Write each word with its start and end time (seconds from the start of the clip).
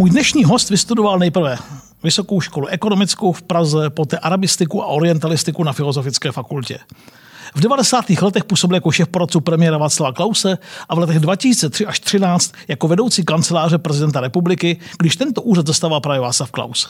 Můj 0.00 0.10
dnešní 0.10 0.44
host 0.44 0.70
vystudoval 0.70 1.18
nejprve 1.18 1.58
vysokou 2.02 2.40
školu 2.40 2.66
ekonomickou 2.66 3.32
v 3.32 3.42
Praze, 3.42 3.90
poté 3.90 4.18
arabistiku 4.18 4.82
a 4.82 4.86
orientalistiku 4.86 5.64
na 5.64 5.72
Filozofické 5.72 6.32
fakultě. 6.32 6.78
V 7.54 7.60
90. 7.60 8.10
letech 8.10 8.44
působil 8.44 8.74
jako 8.74 8.90
šéf 8.90 9.08
poradců 9.08 9.40
premiéra 9.40 9.78
Václava 9.78 10.12
Klause 10.12 10.58
a 10.88 10.94
v 10.94 10.98
letech 10.98 11.18
2003 11.18 11.86
až 11.86 12.00
2013 12.00 12.52
jako 12.68 12.88
vedoucí 12.88 13.24
kanceláře 13.24 13.78
prezidenta 13.78 14.20
republiky, 14.20 14.76
když 14.98 15.16
tento 15.16 15.42
úřad 15.42 15.66
zastával 15.66 16.00
právě 16.00 16.20
Václav 16.20 16.50
Klaus. 16.50 16.88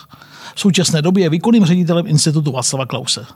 V 0.54 0.60
současné 0.60 1.02
době 1.02 1.24
je 1.24 1.30
výkonným 1.30 1.64
ředitelem 1.64 2.06
Institutu 2.06 2.52
Václava 2.52 2.86
Klause. 2.86 3.26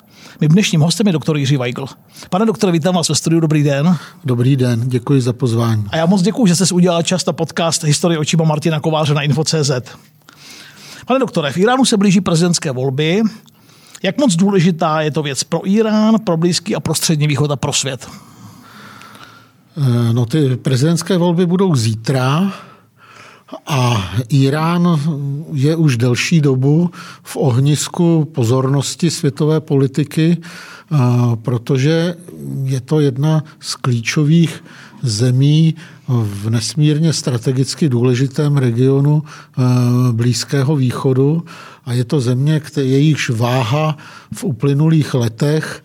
Mým 0.41 0.51
dnešním 0.51 0.81
hostem 0.81 1.07
je 1.07 1.13
doktor 1.13 1.37
Jiří 1.37 1.57
Weigl. 1.57 1.87
Pane 2.31 2.47
doktore, 2.47 2.73
vítám 2.73 2.95
vás 2.95 3.09
ve 3.09 3.15
studiu, 3.15 3.41
dobrý 3.41 3.63
den. 3.63 3.97
Dobrý 4.25 4.57
den, 4.57 4.89
děkuji 4.89 5.21
za 5.21 5.33
pozvání. 5.33 5.85
A 5.91 5.97
já 5.97 6.07
moc 6.07 6.23
děkuji, 6.23 6.47
že 6.47 6.55
jste 6.55 6.67
si 6.67 6.75
udělal 6.75 7.03
čas 7.03 7.27
na 7.27 7.33
podcast 7.33 7.85
Historie 7.85 8.19
očima 8.19 8.45
Martina 8.45 8.81
Kováře 8.81 9.15
na 9.15 9.23
Info.cz. 9.23 9.71
Pane 11.07 11.21
doktore, 11.21 11.53
v 11.53 11.57
Iránu 11.57 11.85
se 11.85 11.97
blíží 11.97 12.21
prezidentské 12.21 12.71
volby. 12.71 13.23
Jak 14.05 14.19
moc 14.19 14.37
důležitá 14.37 15.01
je 15.01 15.11
to 15.11 15.23
věc 15.23 15.45
pro 15.45 15.69
Irán, 15.69 16.15
pro 16.25 16.37
Blízký 16.37 16.75
a 16.75 16.81
pro 16.81 16.95
Střední 16.95 17.27
východ 17.27 17.51
a 17.51 17.57
pro 17.57 17.73
svět? 17.73 18.09
Eh, 19.77 20.13
no 20.13 20.27
ty 20.27 20.57
prezidentské 20.57 21.17
volby 21.17 21.47
budou 21.47 21.75
zítra 21.75 22.53
a 23.67 24.11
Irán 24.29 25.01
je 25.53 25.77
už 25.77 25.97
delší 25.97 26.41
dobu 26.41 26.91
v 27.23 27.37
ohnisku 27.37 28.29
pozornosti 28.33 29.11
světové 29.11 29.61
politiky, 29.61 30.37
eh, 30.37 30.97
protože 31.43 32.15
je 32.65 32.81
to 32.81 33.01
jedna 33.01 33.45
z 33.61 33.75
klíčových 33.75 34.65
zemí 35.03 35.75
v 36.09 36.51
nesmírně 36.51 37.13
strategicky 37.13 37.89
důležitém 37.89 38.57
regionu 38.57 39.23
eh, 39.23 39.63
Blízkého 40.13 40.77
východu 40.77 41.45
a 41.87 41.93
je 41.93 42.05
to 42.05 42.21
země, 42.21 42.61
jejíž 42.77 43.31
váha 43.31 43.97
v 44.35 44.45
uplynulých 44.45 45.15
letech 45.15 45.85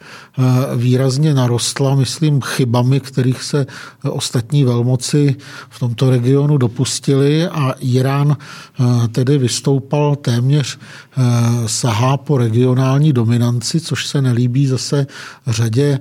výrazně 0.76 1.34
narostla, 1.34 1.96
myslím, 1.96 2.42
chybami, 2.42 3.00
kterých 3.00 3.44
se 3.44 3.66
ostatní 4.04 4.64
velmoci 4.64 5.36
v 5.70 5.80
tomto 5.80 6.10
regionu 6.10 6.58
dopustili 6.58 7.48
a 7.48 7.76
Irán 7.80 8.38
eh, 8.38 9.08
tedy 9.08 9.38
vystoupal 9.38 10.16
téměř 10.16 10.78
eh, 10.80 11.22
sahá 11.66 12.18
po 12.18 12.38
regionální 12.38 13.14
dominanci, 13.14 13.80
což 13.80 14.08
se 14.08 14.22
nelíbí 14.22 14.68
zase 14.68 15.08
řadě 15.48 16.00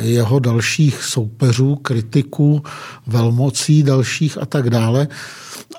jeho 0.00 0.38
dalších 0.38 1.04
soupeřů, 1.04 1.76
kritiků, 1.76 2.62
velmocí 3.06 3.82
dalších 3.82 4.38
a 4.42 4.46
tak 4.46 4.70
dále. 4.70 5.08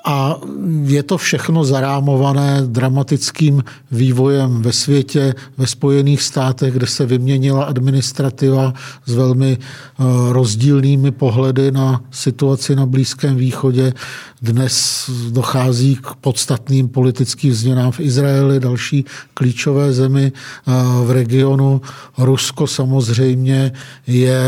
A 0.04 0.36
je 0.84 1.02
to 1.02 1.18
všechno 1.18 1.64
zarámované 1.64 2.62
dramatickým 2.66 3.64
vývojem 3.90 4.62
ve 4.62 4.72
světě, 4.72 5.34
ve 5.58 5.66
Spojených 5.66 6.22
státech, 6.22 6.74
kde 6.74 6.86
se 6.86 7.06
vyměnila 7.06 7.64
administrativa 7.78 8.74
s 9.06 9.14
velmi 9.14 9.58
eh, 9.58 10.04
rozdílnými 10.32 11.10
pohledy 11.10 11.72
na 11.72 12.00
situaci 12.10 12.76
na 12.76 12.86
Blízkém 12.86 13.36
východě. 13.36 13.94
Dnes 14.42 15.10
dochází 15.30 15.96
k 15.96 16.14
podstatným 16.20 16.88
politickým 16.88 17.54
změnám 17.54 17.92
v 17.92 18.00
Izraeli, 18.00 18.60
další 18.60 19.04
klíčové 19.34 19.92
zemi 19.92 20.32
eh, 20.32 20.72
v 21.04 21.10
regionu. 21.10 21.80
Rusko 22.18 22.66
samozřejmě 22.66 23.72
je 24.06 24.42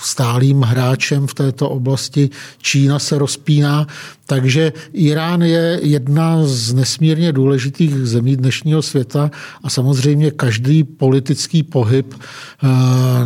stálým 0.00 0.62
hráčem 0.62 1.26
v 1.26 1.34
této 1.34 1.70
oblasti. 1.70 2.30
Čína 2.62 2.98
se 2.98 3.18
rozpíná, 3.18 3.86
takže 4.26 4.72
Irán 4.92 5.42
je 5.42 5.80
jedna 5.82 6.46
z 6.46 6.72
nesmírně 6.72 7.32
důležitých 7.32 7.96
zemí 7.96 8.36
dnešního 8.36 8.82
světa 8.82 9.30
a 9.62 9.70
samozřejmě 9.70 10.30
každý 10.30 10.84
politický 10.84 11.62
pohyb 11.62 12.14
eh, 12.14 12.66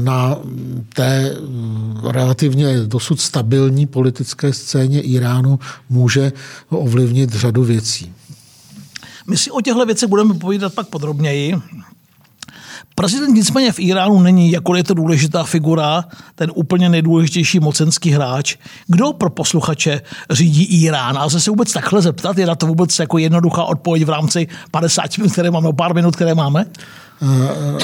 na 0.01 0.39
té 0.95 1.37
relativně 2.05 2.81
dosud 2.81 3.21
stabilní 3.21 3.87
politické 3.87 4.53
scéně 4.53 5.01
Iránu 5.01 5.59
může 5.89 6.33
ovlivnit 6.69 7.31
řadu 7.31 7.65
věcí. 7.65 8.13
My 9.27 9.37
si 9.37 9.51
o 9.51 9.61
těchto 9.61 9.87
věcech 9.87 10.09
budeme 10.09 10.35
povídat 10.35 10.75
pak 10.75 10.89
podrobněji. 10.89 11.55
Prezident 12.99 13.35
nicméně 13.35 13.73
v 13.73 13.79
Iránu 13.79 14.21
není, 14.21 14.51
jako 14.51 14.75
je 14.75 14.85
to 14.85 14.95
důležitá 14.95 15.45
figura, 15.45 16.05
ten 16.35 16.53
úplně 16.55 16.89
nejdůležitější 16.89 17.61
mocenský 17.61 18.11
hráč. 18.11 18.57
Kdo 18.87 19.13
pro 19.13 19.31
posluchače 19.31 20.01
řídí 20.31 20.65
Irán? 20.65 21.19
A 21.19 21.31
se 21.31 21.51
vůbec 21.51 21.73
takhle 21.73 22.03
zeptat, 22.03 22.39
je 22.39 22.47
na 22.47 22.55
to 22.55 22.67
vůbec 22.67 22.99
jako 22.99 23.19
jednoduchá 23.19 23.65
odpověď 23.65 24.05
v 24.05 24.11
rámci 24.11 24.49
50 24.71 25.19
minut, 25.19 25.33
které 25.33 25.51
máme, 25.51 25.73
pár 25.73 25.95
minut, 25.95 26.17
které 26.17 26.35
máme? 26.35 26.65
Eh, 27.23 27.79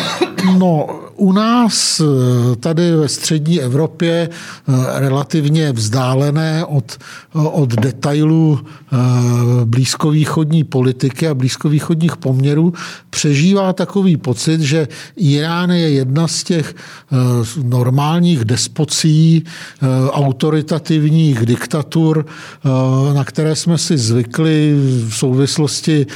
no, 0.58 0.88
u 1.16 1.32
nás 1.32 2.00
eh, 2.00 2.56
tady 2.56 2.96
ve 2.96 3.08
střední 3.08 3.60
Evropě 3.60 4.28
eh, 4.28 4.72
relativně 5.00 5.72
vzdálené 5.72 6.64
od, 6.64 6.98
od 7.32 7.68
detailů 7.70 8.60
blízkovýchodní 9.64 10.64
politiky 10.64 11.28
a 11.28 11.34
blízkovýchodních 11.34 12.16
poměrů 12.16 12.72
přežívá 13.10 13.72
takový 13.72 14.16
pocit, 14.16 14.60
že 14.60 14.88
Irán 15.16 15.70
je 15.70 15.90
jedna 15.90 16.28
z 16.28 16.44
těch 16.44 16.74
normálních 17.62 18.44
despocí, 18.44 19.44
autoritativních 20.10 21.46
diktatur, 21.46 22.26
na 23.14 23.24
které 23.24 23.56
jsme 23.56 23.78
si 23.78 23.98
zvykli 23.98 24.74
v 25.08 25.14
souvislosti 25.14 26.06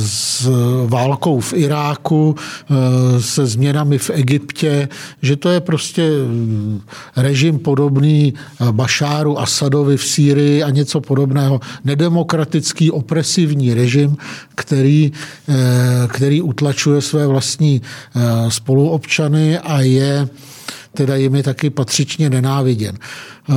s 0.00 0.48
válkou 0.86 1.40
v 1.40 1.52
Iráku, 1.52 2.25
Eh, 2.34 3.22
se 3.22 3.46
změnami 3.46 3.98
v 3.98 4.10
Egyptě, 4.10 4.88
že 5.22 5.36
to 5.36 5.48
je 5.48 5.60
prostě 5.60 6.10
mm, 6.10 6.80
režim 7.16 7.58
podobný 7.58 8.34
eh, 8.34 8.72
Bašáru 8.72 9.38
Asadovi 9.38 9.96
v 9.96 10.04
Sýrii 10.04 10.62
a 10.62 10.70
něco 10.70 11.00
podobného. 11.00 11.60
Nedemokratický, 11.84 12.90
opresivní 12.90 13.74
režim, 13.74 14.16
který, 14.54 15.12
eh, 15.48 15.54
který 16.08 16.42
utlačuje 16.42 17.00
své 17.00 17.26
vlastní 17.26 17.82
spoluobčany 18.48 19.58
a 19.58 19.80
je 19.80 20.28
teda 20.96 21.16
jimi 21.16 21.42
taky 21.42 21.70
patřičně 21.70 22.30
nenáviděn. 22.30 22.98
Eh, 23.48 23.54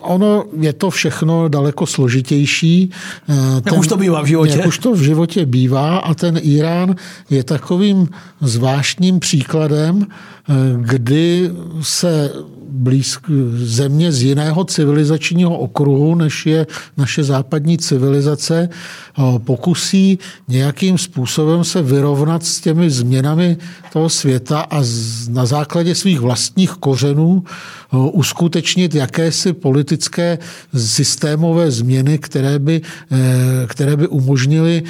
ono 0.00 0.44
je 0.60 0.72
to 0.72 0.90
všechno 0.90 1.48
daleko 1.48 1.86
složitější. 1.86 2.90
Eh, 3.28 3.60
ten, 3.60 3.72
jak 3.72 3.80
už 3.80 3.88
to 3.88 3.96
bývá 3.96 4.22
v 4.22 4.26
životě. 4.26 4.58
Jak 4.58 4.66
už 4.66 4.78
to 4.78 4.92
v 4.92 5.00
životě 5.00 5.46
bývá 5.46 5.98
a 5.98 6.14
ten 6.14 6.38
Irán 6.42 6.94
je 7.30 7.44
takovým 7.44 8.08
zvláštním 8.40 9.20
příkladem, 9.20 10.06
eh, 10.06 10.52
kdy 10.76 11.50
se 11.82 12.30
blízk, 12.68 13.30
země 13.54 14.12
z 14.12 14.22
jiného 14.22 14.64
civilizačního 14.64 15.58
okruhu, 15.58 16.14
než 16.14 16.46
je 16.46 16.66
naše 16.96 17.24
západní 17.24 17.78
civilizace, 17.78 18.68
pokusí 19.44 20.18
nějakým 20.48 20.98
způsobem 20.98 21.64
se 21.64 21.82
vyrovnat 21.82 22.44
s 22.44 22.60
těmi 22.60 22.90
změnami 22.90 23.56
toho 23.92 24.08
světa 24.08 24.60
a 24.60 24.82
na 25.28 25.46
základě 25.46 25.94
svých 25.94 26.20
vlastních 26.20 26.65
kořenů 26.74 27.44
uskutečnit 27.92 28.94
jakési 28.94 29.52
politické 29.52 30.38
systémové 30.76 31.70
změny, 31.70 32.18
které 32.18 32.58
by, 32.58 32.80
e, 33.12 33.66
které 33.66 33.96
by 33.96 34.06
umožnily 34.08 34.82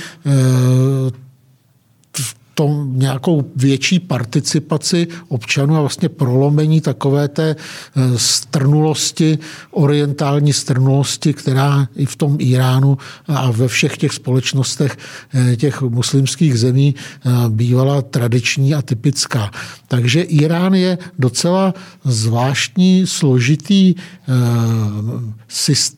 e, 2.61 2.67
tom 2.67 2.99
nějakou 2.99 3.53
větší 3.57 4.01
participaci 4.01 5.09
občanů 5.29 5.77
a 5.77 5.81
vlastně 5.81 6.09
prolomení 6.09 6.81
takové 6.81 7.29
té 7.29 7.57
eh, 7.57 8.01
strnulosti, 8.17 9.39
orientální 9.71 10.53
strnulosti, 10.53 11.35
která 11.35 11.89
i 11.97 12.07
v 12.07 12.17
tom 12.17 12.37
Iránu 12.41 12.99
a 13.29 13.51
ve 13.51 13.69
všech 13.69 13.97
těch 13.97 14.13
společnostech 14.13 14.97
eh, 14.97 15.57
těch 15.57 15.83
muslimských 15.83 16.59
zemí 16.59 16.95
eh, 16.97 17.31
bývala 17.49 18.03
tradiční 18.03 18.75
a 18.75 18.83
typická. 18.83 19.51
Takže 19.89 20.23
Irán 20.23 20.75
je 20.75 20.99
docela 21.19 21.75
zvláštní, 22.05 23.07
složitý 23.07 23.95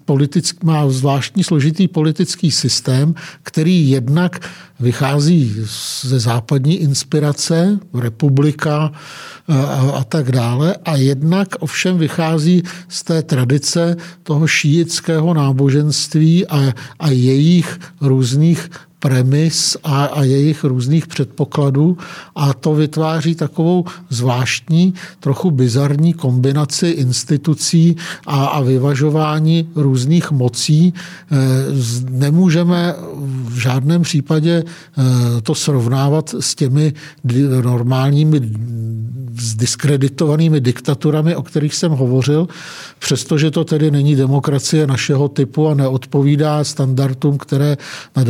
politický, 0.05 0.67
má 0.67 0.91
zvláštní 0.91 1.45
složitý 1.45 1.89
politický 1.89 2.51
systém, 2.51 3.15
který 3.43 3.91
jednak 3.91 4.41
vychází 4.81 5.55
ze 6.03 6.21
západní 6.21 6.77
inspirace, 6.77 7.79
republika 7.95 8.93
a, 9.95 10.05
tak 10.05 10.33
dále, 10.33 10.77
a 10.85 10.97
jednak 10.97 11.49
ovšem 11.61 11.99
vychází 11.99 12.63
z 12.89 13.03
té 13.03 13.23
tradice 13.23 13.97
toho 14.23 14.47
šíjického 14.47 15.35
náboženství 15.35 16.47
a, 16.47 16.73
a 16.99 17.11
jejich 17.11 17.79
různých 18.01 18.71
premis 18.99 19.77
a, 19.85 20.05
a 20.05 20.23
jejich 20.23 20.65
různých 20.65 21.07
předpokladů 21.07 21.99
a 22.35 22.55
to 22.55 22.75
vytváří 22.75 23.35
takovou 23.35 23.85
zvláštní, 24.11 24.95
trochu 25.21 25.51
bizarní 25.51 26.13
kombinaci 26.13 26.89
institucí 26.89 27.97
a, 28.27 28.45
a 28.47 28.61
vyvažování 28.61 29.69
různých 29.75 30.31
mocí. 30.31 30.95
Eh, 30.95 31.37
nemůžeme 32.11 32.95
v 33.45 33.59
žádném 33.59 34.03
případě 34.03 34.65
eh, 34.65 35.03
to 35.43 35.55
srovnávat 35.55 36.35
s 36.41 36.55
těmi 36.55 36.93
normálními 37.63 38.41
diskreditovanými 39.57 40.61
diktaturami, 40.61 41.37
o 41.37 41.43
kterých 41.43 41.75
jsem 41.75 41.93
hovořil, 41.93 42.49
přestože 42.99 43.51
to 43.51 43.65
tedy 43.65 43.91
není 43.91 44.17
demokracie 44.17 44.87
našeho 44.87 45.29
typu 45.29 45.69
a 45.69 45.75
neodpovídá 45.75 46.65
standardům, 46.65 47.39
které 47.39 47.77
na 48.17 48.25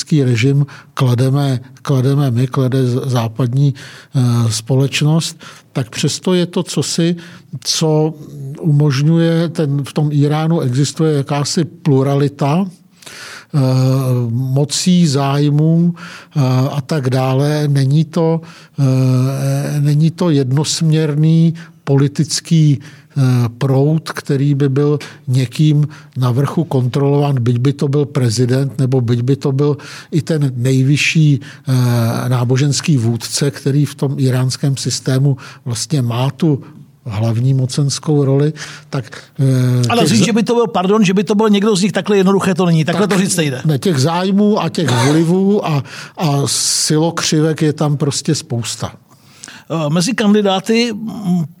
demokratický 0.00 0.24
režim 0.24 0.66
klademe, 0.94 1.60
klademe 1.82 2.30
my, 2.30 2.46
klade 2.46 2.86
západní 2.86 3.74
eh, 3.74 4.52
společnost, 4.52 5.38
tak 5.72 5.90
přesto 5.90 6.34
je 6.34 6.46
to 6.46 6.62
cosi, 6.62 7.16
co 7.64 8.14
umožňuje, 8.60 9.48
ten, 9.48 9.84
v 9.84 9.92
tom 9.92 10.08
Iránu 10.12 10.60
existuje 10.60 11.16
jakási 11.16 11.64
pluralita, 11.64 12.64
eh, 12.64 13.58
mocí, 14.30 15.06
zájmů 15.06 15.94
eh, 15.94 16.40
a 16.70 16.80
tak 16.80 17.10
dále. 17.10 17.68
Není 17.68 18.04
to, 18.04 18.40
není 19.80 20.10
to 20.10 20.30
jednosměrný 20.30 21.54
politický 21.84 22.80
proud, 23.58 24.10
který 24.10 24.54
by 24.54 24.68
byl 24.68 24.98
někým 25.28 25.88
na 26.16 26.30
vrchu 26.30 26.64
kontrolován, 26.64 27.42
byť 27.42 27.58
by 27.58 27.72
to 27.72 27.88
byl 27.88 28.06
prezident, 28.06 28.78
nebo 28.78 29.00
byť 29.00 29.20
by 29.22 29.36
to 29.36 29.52
byl 29.52 29.76
i 30.10 30.22
ten 30.22 30.52
nejvyšší 30.56 31.40
eh, 31.40 31.72
náboženský 32.28 32.96
vůdce, 32.96 33.50
který 33.50 33.84
v 33.84 33.94
tom 33.94 34.14
iránském 34.18 34.76
systému 34.76 35.36
vlastně 35.64 36.02
má 36.02 36.30
tu 36.30 36.62
hlavní 37.04 37.54
mocenskou 37.54 38.24
roli, 38.24 38.52
tak... 38.90 39.22
Eh, 39.40 39.88
Ale 39.88 40.06
říct, 40.06 40.24
že 40.24 40.32
by 40.32 40.42
to 40.42 40.54
byl, 40.54 40.66
pardon, 40.66 41.04
že 41.04 41.14
by 41.14 41.24
to 41.24 41.34
byl 41.34 41.50
někdo 41.50 41.76
z 41.76 41.82
nich, 41.82 41.92
takhle 41.92 42.16
jednoduché 42.16 42.54
to 42.54 42.66
není, 42.66 42.84
takhle 42.84 43.08
tak, 43.08 43.18
to 43.18 43.24
říct 43.24 43.36
nejde. 43.36 43.62
Ne, 43.64 43.78
těch 43.78 43.98
zájmů 43.98 44.62
a 44.62 44.68
těch 44.68 44.90
vlivů 44.90 45.66
a, 45.66 45.84
a 46.16 46.42
silokřivek 46.46 47.62
je 47.62 47.72
tam 47.72 47.96
prostě 47.96 48.34
spousta. 48.34 48.92
Eh, 49.72 49.90
mezi 49.90 50.14
kandidáty, 50.14 50.94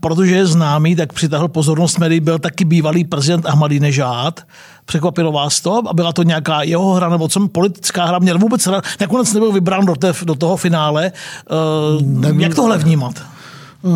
protože 0.00 0.34
je 0.34 0.46
známý, 0.46 0.96
tak 0.96 1.12
přitahl 1.12 1.48
pozornost 1.48 1.98
médií, 1.98 2.20
byl 2.20 2.38
taky 2.38 2.64
bývalý 2.64 3.04
prezident 3.04 3.46
Ahmadinejad. 3.46 4.40
Překvapilo 4.84 5.32
vás 5.32 5.60
to? 5.60 5.82
A 5.88 5.94
byla 5.94 6.12
to 6.12 6.22
nějaká 6.22 6.62
jeho 6.62 6.92
hra 6.92 7.08
nebo 7.08 7.28
co 7.28 7.48
politická 7.48 8.04
hra? 8.04 8.18
Měl 8.18 8.38
vůbec 8.38 8.66
hra? 8.66 8.82
Nakonec 9.00 9.32
nebyl 9.32 9.52
vybrán 9.52 9.86
do, 9.86 9.94
té, 9.94 10.12
do 10.24 10.34
toho 10.34 10.56
finále. 10.56 11.12
Eh, 11.12 12.02
Nebyl... 12.02 12.40
Jak 12.40 12.54
tohle 12.54 12.78
vnímat? 12.78 13.14
Eh, 13.18 13.88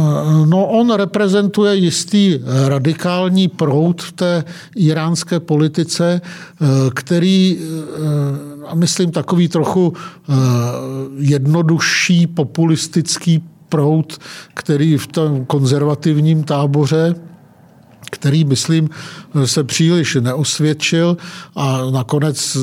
no, 0.46 0.66
on 0.66 0.90
reprezentuje 0.90 1.74
jistý 1.74 2.38
radikální 2.66 3.48
proud 3.48 4.02
v 4.02 4.12
té 4.12 4.44
iránské 4.76 5.40
politice, 5.40 6.20
který, 6.94 7.58
a 8.66 8.74
myslím, 8.74 9.10
takový 9.10 9.48
trochu 9.48 9.92
jednodušší 11.18 12.26
populistický 12.26 13.42
proud, 13.68 14.18
který 14.54 14.96
v 14.96 15.06
tom 15.06 15.44
konzervativním 15.44 16.44
táboře 16.44 17.14
který, 18.10 18.44
myslím, 18.44 18.90
se 19.44 19.64
příliš 19.64 20.16
neosvědčil 20.20 21.16
a 21.56 21.90
nakonec 21.90 22.56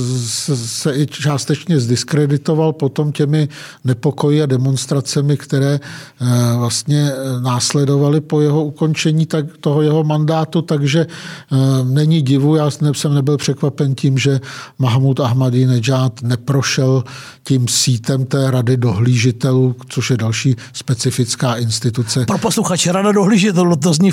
se 0.55 0.97
i 0.97 1.07
částečně 1.07 1.79
zdiskreditoval 1.79 2.73
potom 2.73 3.11
těmi 3.11 3.47
nepokoji 3.83 4.43
a 4.43 4.45
demonstracemi, 4.45 5.37
které 5.37 5.79
eh, 5.79 6.25
vlastně 6.57 7.11
následovaly 7.41 8.21
po 8.21 8.41
jeho 8.41 8.65
ukončení 8.65 9.25
tak, 9.25 9.45
toho 9.59 9.81
jeho 9.81 10.03
mandátu, 10.03 10.61
takže 10.61 11.07
eh, 11.07 11.55
není 11.83 12.21
divu, 12.21 12.55
já 12.55 12.71
jsem 12.71 13.13
nebyl 13.13 13.37
překvapen 13.37 13.95
tím, 13.95 14.17
že 14.17 14.39
Mahmud 14.79 15.19
Ahmadinejad 15.19 16.21
neprošel 16.21 17.03
tím 17.43 17.67
sítem 17.67 18.25
té 18.25 18.51
rady 18.51 18.77
dohlížitelů, 18.77 19.75
což 19.89 20.09
je 20.09 20.17
další 20.17 20.55
specifická 20.73 21.55
instituce. 21.55 22.25
Pro 22.25 22.37
posluchače, 22.37 22.91
rada 22.91 23.11
dohlížitelů, 23.11 23.75
to 23.75 23.93
zní 23.93 24.11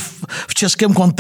v 0.49 0.55
českém 0.55 0.95
kontextu, 0.95 1.18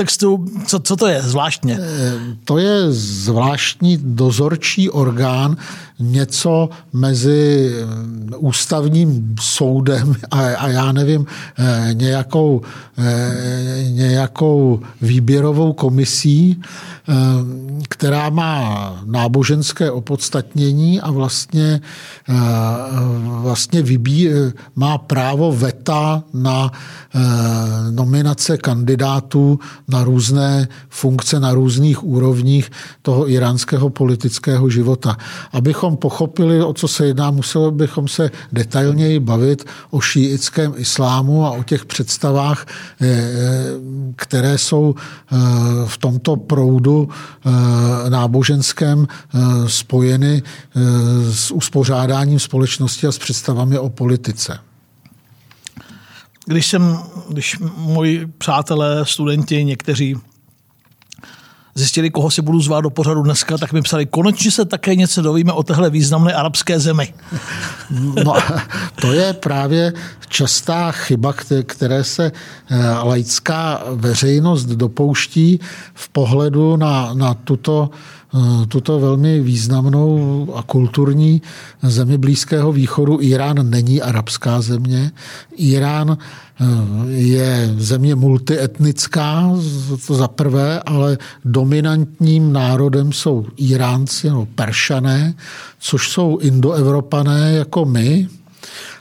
co, 0.66 0.78
co 0.80 0.96
to 0.96 1.06
je 1.06 1.22
zvláštně? 1.22 1.78
Eh, 1.80 2.12
to 2.44 2.58
je 2.58 2.92
zvláštní 2.92 3.98
dozorčí 4.02 4.90
orgán, 4.90 5.56
něco 5.98 6.68
mezi 6.92 7.70
eh, 7.72 8.36
ústavním 8.36 9.34
soudem 9.40 10.14
a, 10.30 10.38
a 10.38 10.68
já 10.68 10.92
nevím, 10.92 11.26
eh, 11.58 11.90
nějakou, 11.92 12.62
nějakou 13.90 14.80
výběrovou 15.02 15.72
komisí, 15.72 16.60
která 17.88 18.30
má 18.30 19.02
náboženské 19.04 19.90
opodstatnění 19.90 21.00
a 21.00 21.10
vlastně, 21.10 21.80
vlastně 23.40 23.82
vybí, 23.82 24.28
má 24.76 24.98
právo 24.98 25.52
veta 25.52 26.22
na 26.34 26.72
nominace 27.90 28.56
kandidátů 28.56 29.58
na 29.88 30.04
různé 30.04 30.68
funkce, 30.88 31.40
na 31.40 31.52
různých 31.52 32.04
úrovních 32.04 32.70
toho 33.02 33.30
iránského 33.30 33.90
politického 33.90 34.70
života. 34.70 35.16
Abychom 35.52 35.87
pochopili, 35.96 36.62
o 36.62 36.72
co 36.72 36.88
se 36.88 37.06
jedná, 37.06 37.30
museli 37.30 37.70
bychom 37.72 38.08
se 38.08 38.30
detailněji 38.52 39.20
bavit 39.20 39.64
o 39.90 40.00
šíitském 40.00 40.74
islámu 40.76 41.46
a 41.46 41.50
o 41.50 41.62
těch 41.62 41.84
představách, 41.86 42.66
které 44.16 44.58
jsou 44.58 44.94
v 45.86 45.98
tomto 45.98 46.36
proudu 46.36 47.08
Eh, 47.48 48.10
náboženském 48.10 49.06
eh, 49.08 49.38
spojeny 49.68 50.42
eh, 50.42 50.80
s 51.32 51.50
uspořádáním 51.50 52.38
společnosti 52.38 53.06
a 53.06 53.12
s 53.12 53.18
představami 53.18 53.78
o 53.78 53.88
politice. 53.88 54.58
Když 56.46 56.66
jsem, 56.66 56.98
když 57.30 57.58
moji 57.76 58.26
přátelé, 58.26 59.06
studenti, 59.06 59.64
někteří 59.64 60.16
zjistili, 61.78 62.10
koho 62.10 62.30
si 62.30 62.42
budu 62.42 62.60
zvát 62.60 62.80
do 62.80 62.90
pořadu 62.90 63.22
dneska, 63.22 63.58
tak 63.58 63.72
mi 63.72 63.82
psali, 63.82 64.06
konečně 64.06 64.50
se 64.50 64.64
také 64.64 64.94
něco 64.94 65.22
dovíme 65.22 65.52
o 65.52 65.62
téhle 65.62 65.90
významné 65.90 66.32
arabské 66.32 66.80
zemi. 66.80 67.14
No, 68.24 68.34
to 69.00 69.12
je 69.12 69.32
právě 69.32 69.92
častá 70.28 70.92
chyba, 70.92 71.34
které 71.66 72.04
se 72.04 72.32
eh, 72.70 72.76
laická 73.02 73.82
veřejnost 73.90 74.64
dopouští 74.64 75.60
v 75.94 76.08
pohledu 76.08 76.76
na, 76.76 77.14
na 77.14 77.34
tuto 77.34 77.90
tuto 78.68 79.00
velmi 79.00 79.40
významnou 79.40 80.48
a 80.54 80.62
kulturní 80.62 81.42
zemi 81.82 82.18
Blízkého 82.18 82.72
východu. 82.72 83.18
Irán 83.20 83.70
není 83.70 84.02
arabská 84.02 84.60
země. 84.60 85.10
Irán 85.56 86.18
je 87.08 87.74
země 87.78 88.14
multietnická, 88.14 89.52
za 90.08 90.28
prvé, 90.28 90.80
ale 90.80 91.18
dominantním 91.44 92.52
národem 92.52 93.12
jsou 93.12 93.46
Iránci 93.56 94.28
nebo 94.28 94.46
Peršané, 94.46 95.34
což 95.80 96.10
jsou 96.10 96.38
indoevropané 96.38 97.52
jako 97.52 97.84
my. 97.84 98.28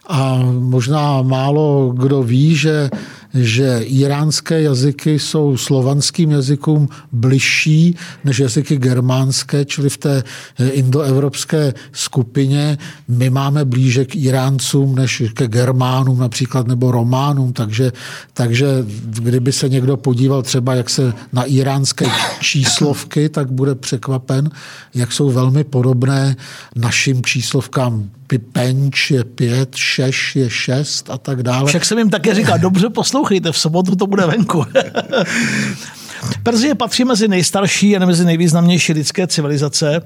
A 0.08 0.40
možná 0.60 1.22
málo 1.22 1.94
kdo 1.96 2.24
ví, 2.24 2.56
že 2.56 2.90
že 3.38 3.80
iránské 3.84 4.62
jazyky 4.62 5.20
jsou 5.20 5.58
slovanským 5.58 6.32
jazykům 6.32 6.90
bližší 7.12 7.96
než 8.24 8.40
jazyky 8.40 8.78
germánské, 8.78 9.66
čili 9.66 9.90
v 9.90 9.98
té 9.98 10.24
eh, 10.60 10.70
indoevropské 10.70 11.74
skupině. 11.92 12.78
My 13.08 13.30
máme 13.30 13.66
blíže 13.66 14.06
k 14.06 14.16
Iráncům 14.16 14.96
než 14.96 15.24
ke 15.34 15.48
Germánům 15.48 16.20
například 16.20 16.68
nebo 16.68 16.92
Románům, 16.92 17.54
takže, 17.54 17.92
takže 18.34 18.68
kdyby 19.10 19.52
se 19.52 19.70
někdo 19.70 19.98
podíval 19.98 20.42
třeba, 20.42 20.76
jak 20.76 20.90
se 20.90 21.14
na 21.34 21.44
iránské 21.44 22.06
číslovky, 22.40 23.30
tak 23.30 23.52
bude 23.52 23.76
překvapen, 23.76 24.50
jak 24.94 25.12
jsou 25.12 25.32
velmi 25.32 25.64
podobné 25.64 26.36
našim 26.76 27.24
číslovkám 27.24 28.10
penč 28.52 29.12
je 29.12 29.24
pět, 29.24 29.76
šeš 29.76 30.36
je 30.36 30.50
šest 30.50 31.10
a 31.10 31.18
tak 31.18 31.44
dále. 31.44 31.70
Však 31.70 31.86
jsem 31.86 31.98
jim 31.98 32.10
také 32.10 32.34
říkal, 32.34 32.60
dobře 32.60 32.90
poslouchejte, 32.90 33.52
v 33.52 33.58
sobotu 33.58 33.96
to 33.96 34.08
bude 34.08 34.26
venku. 34.26 34.66
Perzie 36.44 36.76
patří 36.76 37.06
mezi 37.06 37.28
nejstarší 37.28 37.98
a 37.98 38.06
mezi 38.06 38.26
nejvýznamnější 38.26 38.94
lidské 38.94 39.28
civilizace. 39.28 40.02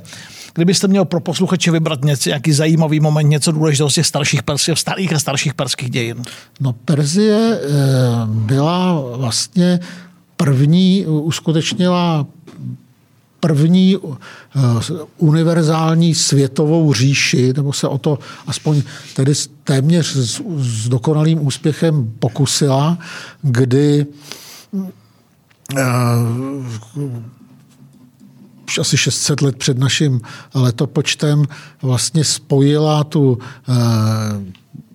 Kdybyste 0.53 0.87
měl 0.87 1.05
pro 1.05 1.19
posluchače 1.19 1.71
vybrat 1.71 2.03
něco, 2.03 2.29
nějaký 2.29 2.51
zajímavý 2.51 2.99
moment, 2.99 3.29
něco 3.29 3.51
důležitého 3.51 3.89
z 3.89 3.93
těch 3.93 4.07
starších 4.07 4.43
perských, 4.43 4.79
starých 4.79 5.13
a 5.13 5.19
starších 5.19 5.53
perských 5.53 5.89
dějin? 5.89 6.21
No 6.59 6.73
Perzie 6.73 7.37
eh, 7.37 7.69
byla 8.25 9.03
vlastně 9.15 9.79
první, 10.37 11.05
uskutečnila 11.05 12.25
první 13.41 13.97
univerzální 15.17 16.15
světovou 16.15 16.93
říši, 16.93 17.53
nebo 17.57 17.73
se 17.73 17.87
o 17.87 17.97
to 17.97 18.19
aspoň 18.47 18.81
tedy 19.15 19.33
téměř 19.63 20.15
s, 20.15 20.41
s 20.57 20.89
dokonalým 20.89 21.47
úspěchem 21.47 22.13
pokusila, 22.19 22.97
kdy 23.41 24.05
už 28.67 28.77
asi 28.79 28.97
600 28.97 29.41
let 29.41 29.57
před 29.57 29.77
naším 29.79 30.21
letopočtem 30.53 31.45
vlastně 31.81 32.23
spojila 32.23 33.03
tu 33.03 33.37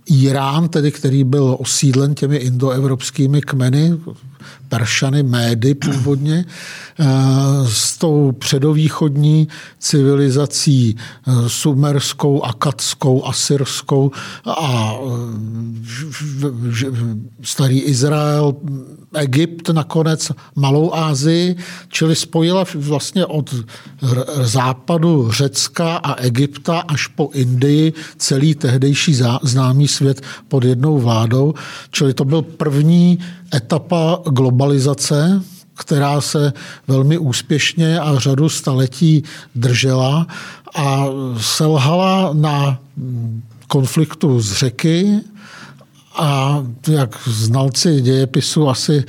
Irán, 0.06 0.68
tedy, 0.68 0.92
který 0.92 1.24
byl 1.24 1.56
osídlen 1.60 2.14
těmi 2.14 2.36
indoevropskými 2.36 3.40
kmeny, 3.40 3.98
Peršany, 4.68 5.22
Médy 5.22 5.74
původně, 5.74 6.44
eh, 6.98 7.04
s 7.68 7.98
tou 7.98 8.32
předovýchodní 8.32 9.48
civilizací 9.78 10.96
eh, 10.96 11.32
sumerskou, 11.46 12.42
akadskou, 12.42 13.24
asyrskou 13.24 14.10
a 14.46 14.94
eh, 14.94 16.50
starý 17.42 17.80
Izrael, 17.80 18.54
Egypt 19.14 19.68
nakonec, 19.68 20.32
Malou 20.56 20.94
Ázii, 20.94 21.56
čili 21.88 22.16
spojila 22.16 22.64
vlastně 22.74 23.26
od 23.26 23.54
západu 24.42 25.30
Řecka 25.32 25.96
a 25.96 26.14
Egypta 26.14 26.78
až 26.78 27.06
po 27.06 27.30
Indii 27.34 27.92
celý 28.16 28.54
tehdejší 28.54 29.20
známý 29.42 29.88
svět 29.88 30.22
pod 30.48 30.64
jednou 30.64 30.98
vládou. 30.98 31.54
Čili 31.90 32.14
to 32.14 32.24
byl 32.24 32.42
první 32.42 33.18
etapa 33.54 34.20
globalizace, 34.30 35.42
která 35.74 36.20
se 36.20 36.52
velmi 36.88 37.18
úspěšně 37.18 38.00
a 38.00 38.18
řadu 38.18 38.48
staletí 38.48 39.22
držela 39.54 40.26
a 40.74 41.06
selhala 41.40 42.30
na 42.32 42.78
konfliktu 43.68 44.40
z 44.40 44.52
řeky, 44.52 45.20
a 46.16 46.62
jak 46.88 47.16
znalci 47.26 48.00
dějepisu 48.00 48.68
asi, 48.68 49.04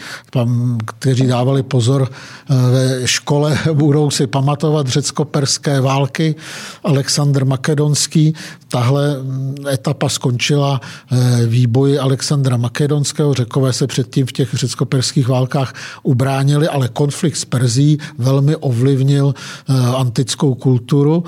kteří 0.85 1.27
dávali 1.27 1.63
pozor 1.63 2.09
eh, 2.11 2.55
ve 2.71 3.07
škole, 3.07 3.59
budou 3.73 4.09
si 4.09 4.27
pamatovat 4.27 4.87
řecko-perské 4.87 5.81
války. 5.81 6.35
Alexandr 6.83 7.45
Makedonský, 7.45 8.33
tahle 8.67 9.17
mm, 9.21 9.55
etapa 9.73 10.09
skončila 10.09 10.81
eh, 11.11 11.45
výboji 11.45 11.99
Alexandra 11.99 12.57
Makedonského. 12.57 13.33
Řekové 13.33 13.73
se 13.73 13.87
předtím 13.87 14.25
v 14.25 14.31
těch 14.31 14.53
řecko-perských 14.53 15.27
válkách 15.27 15.73
ubránili, 16.03 16.67
ale 16.67 16.87
konflikt 16.87 17.35
s 17.35 17.45
Perzí 17.45 17.97
velmi 18.17 18.55
ovlivnil 18.55 19.33
eh, 19.69 19.73
antickou 19.95 20.55
kulturu. 20.55 21.23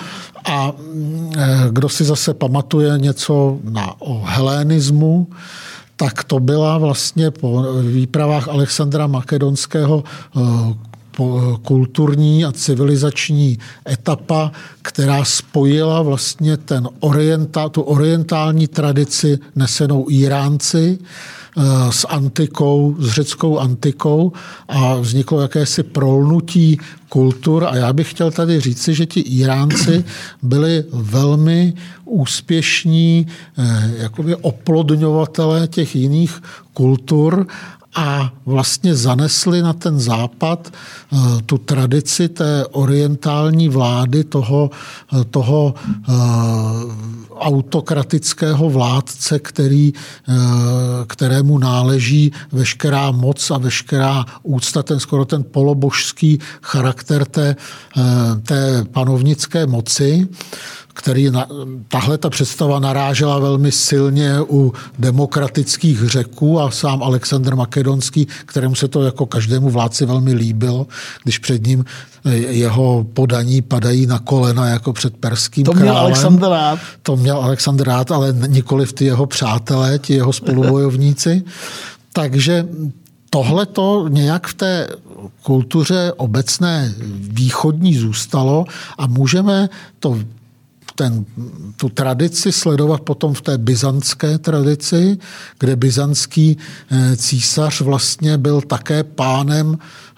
A 0.46 0.72
mm, 0.72 1.32
kdo 1.70 1.90
si 1.90 2.04
zase 2.04 2.34
pamatuje 2.34 2.98
něco 2.98 3.60
na, 3.64 4.02
o 4.02 4.24
helenismu, 4.26 5.28
tak 6.00 6.24
to 6.24 6.40
byla 6.40 6.78
vlastně 6.78 7.32
po 7.32 7.66
výpravách 7.82 8.48
Alexandra 8.48 9.08
Makedonského 9.08 10.04
eh, 10.04 10.42
kulturní 11.62 12.46
a 12.46 12.52
civilizační 12.52 13.58
etapa, 13.90 14.52
která 14.82 15.26
spojila 15.26 16.02
vlastně 16.02 16.58
ten 16.58 16.90
orienta, 17.00 17.70
tu 17.70 17.82
orientální 17.82 18.68
tradici 18.68 19.40
nesenou 19.56 20.06
Iránci. 20.10 21.00
Eh, 21.02 21.39
s 21.90 22.08
antikou, 22.10 22.96
s 23.00 23.12
řeckou 23.12 23.60
antikou 23.60 24.32
a 24.68 24.96
vzniklo 24.96 25.42
jakési 25.42 25.84
prolnutí 25.84 26.80
kultur. 27.10 27.66
A 27.66 27.76
já 27.76 27.94
bych 27.94 28.12
chtěl 28.12 28.32
tady 28.32 28.60
říci, 28.60 28.94
že 28.94 29.06
ti 29.06 29.20
Iránci 29.20 30.04
byli 30.42 30.84
velmi 30.94 31.74
úspěšní 32.06 33.28
eh, 33.58 33.92
jakoby 33.98 34.36
oplodňovatelé 34.36 35.68
těch 35.68 35.96
jiných 35.96 36.42
kultur 36.74 37.48
a 38.00 38.34
vlastně 38.46 38.96
zanesli 38.96 39.62
na 39.62 39.74
ten 39.74 40.00
západ 40.00 40.72
eh, 40.72 41.18
tu 41.46 41.58
tradici 41.58 42.30
té 42.30 42.66
orientální 42.72 43.70
vlády, 43.70 44.24
toho, 44.24 44.70
toho 45.32 45.74
autokratického 47.40 48.70
vládce, 48.70 49.40
který, 49.40 49.94
eh, 49.94 50.34
kterému 51.08 51.58
náleží 51.58 52.32
veškerá 52.52 53.12
moc 53.12 53.52
a 53.52 53.58
veškerá 53.58 54.26
úcta, 54.44 54.84
ten 54.84 55.00
skoro 55.00 55.26
ten 55.26 55.44
polobožský 55.44 56.40
charakter 56.62 57.26
té, 57.26 57.56
eh, 57.56 58.02
té 58.42 58.86
panovnické 58.92 59.68
moci 59.68 60.28
který 61.00 61.32
na, 61.32 61.48
tahle 61.88 62.18
ta 62.18 62.30
představa 62.30 62.80
narážela 62.80 63.40
velmi 63.40 63.72
silně 63.72 64.34
u 64.50 64.74
demokratických 65.00 66.04
řeků 66.04 66.60
a 66.60 66.72
sám 66.72 67.04
Alexandr 67.04 67.56
Makedonský, 67.56 68.28
kterému 68.46 68.76
se 68.76 68.88
to 68.88 69.04
jako 69.04 69.26
každému 69.26 69.70
vládci 69.70 70.06
velmi 70.06 70.34
líbilo, 70.34 70.88
když 71.24 71.38
před 71.40 71.68
ním 71.68 71.86
eh, 72.26 72.36
jeho 72.36 73.06
podaní 73.14 73.62
padají 73.62 74.06
na 74.06 74.20
kolena 74.20 74.68
jako 74.68 74.94
před 74.94 75.18
perským 75.18 75.64
to 75.64 75.74
měl 75.74 75.86
králem. 75.86 76.04
Alexandr 76.04 76.48
rád. 76.48 76.80
To 77.04 77.16
měl 77.16 77.38
Alexandr 77.38 77.88
rád, 77.88 78.12
ale 78.12 78.36
nikoli 78.48 78.86
v 78.86 78.94
ty 78.94 79.06
jeho 79.06 79.26
přátelé, 79.26 80.00
ti 80.00 80.14
jeho 80.14 80.34
spolubojovníci. 80.34 81.44
Takže 82.14 82.68
tohle 83.30 83.66
to 83.66 84.08
nějak 84.10 84.48
v 84.48 84.54
té 84.54 84.88
kultuře 85.44 86.14
obecné 86.18 86.94
východní 87.20 87.96
zůstalo 87.96 88.66
a 88.98 89.08
můžeme 89.08 89.70
to 90.00 90.20
ten, 91.00 91.26
tu 91.76 91.90
tradici 91.90 92.52
sledovat 92.52 93.02
potom 93.02 93.34
v 93.34 93.42
té 93.42 93.58
byzantské 93.58 94.38
tradici, 94.38 95.18
kde 95.60 95.76
byzantský 95.76 96.58
eh, 96.92 97.16
císař 97.16 97.82
vlastně 97.82 98.38
byl 98.38 98.62
také 98.62 99.04
pánem 99.04 99.78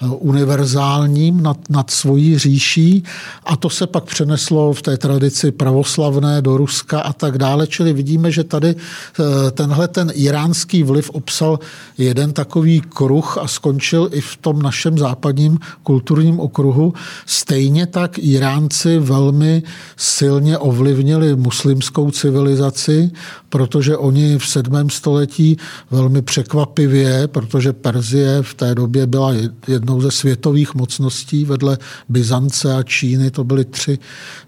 univerzálním 0.09 1.43
nad, 1.43 1.57
nad 1.69 1.91
svojí 1.91 2.37
říší 2.37 3.03
a 3.43 3.55
to 3.55 3.69
se 3.69 3.87
pak 3.87 4.03
přeneslo 4.03 4.73
v 4.73 4.81
té 4.81 4.97
tradici 4.97 5.51
pravoslavné 5.51 6.41
do 6.41 6.57
Ruska 6.57 7.01
a 7.01 7.13
tak 7.13 7.37
dále. 7.37 7.67
Čili 7.67 7.93
vidíme, 7.93 8.31
že 8.31 8.43
tady 8.43 8.75
eh, 8.75 9.51
tenhle 9.51 9.87
ten 9.87 10.11
iránský 10.13 10.83
vliv 10.83 11.09
obsal 11.09 11.59
jeden 11.97 12.33
takový 12.33 12.81
kruh 12.81 13.37
a 13.37 13.47
skončil 13.47 14.09
i 14.11 14.21
v 14.21 14.37
tom 14.37 14.61
našem 14.61 14.97
západním 14.97 15.59
kulturním 15.83 16.39
okruhu. 16.39 16.93
Stejně 17.25 17.85
tak 17.85 18.19
Iránci 18.19 18.99
velmi 18.99 19.63
silně 19.97 20.57
ovlivnili 20.57 21.35
muslimskou 21.35 22.11
civilizaci, 22.11 23.11
protože 23.49 23.97
oni 23.97 24.37
v 24.37 24.47
sedmém 24.47 24.89
století 24.89 25.57
velmi 25.91 26.21
překvapivě, 26.21 27.27
protože 27.27 27.73
Perzie 27.73 28.43
v 28.43 28.53
té 28.53 28.75
době 28.75 29.07
byla 29.07 29.33
jedno 29.67 29.90
jednou 29.91 30.01
ze 30.01 30.11
světových 30.11 30.75
mocností. 30.75 31.45
Vedle 31.45 31.77
Byzance 32.09 32.75
a 32.75 32.83
Číny, 32.83 33.31
to 33.31 33.43
byly 33.43 33.65
tři, 33.65 33.99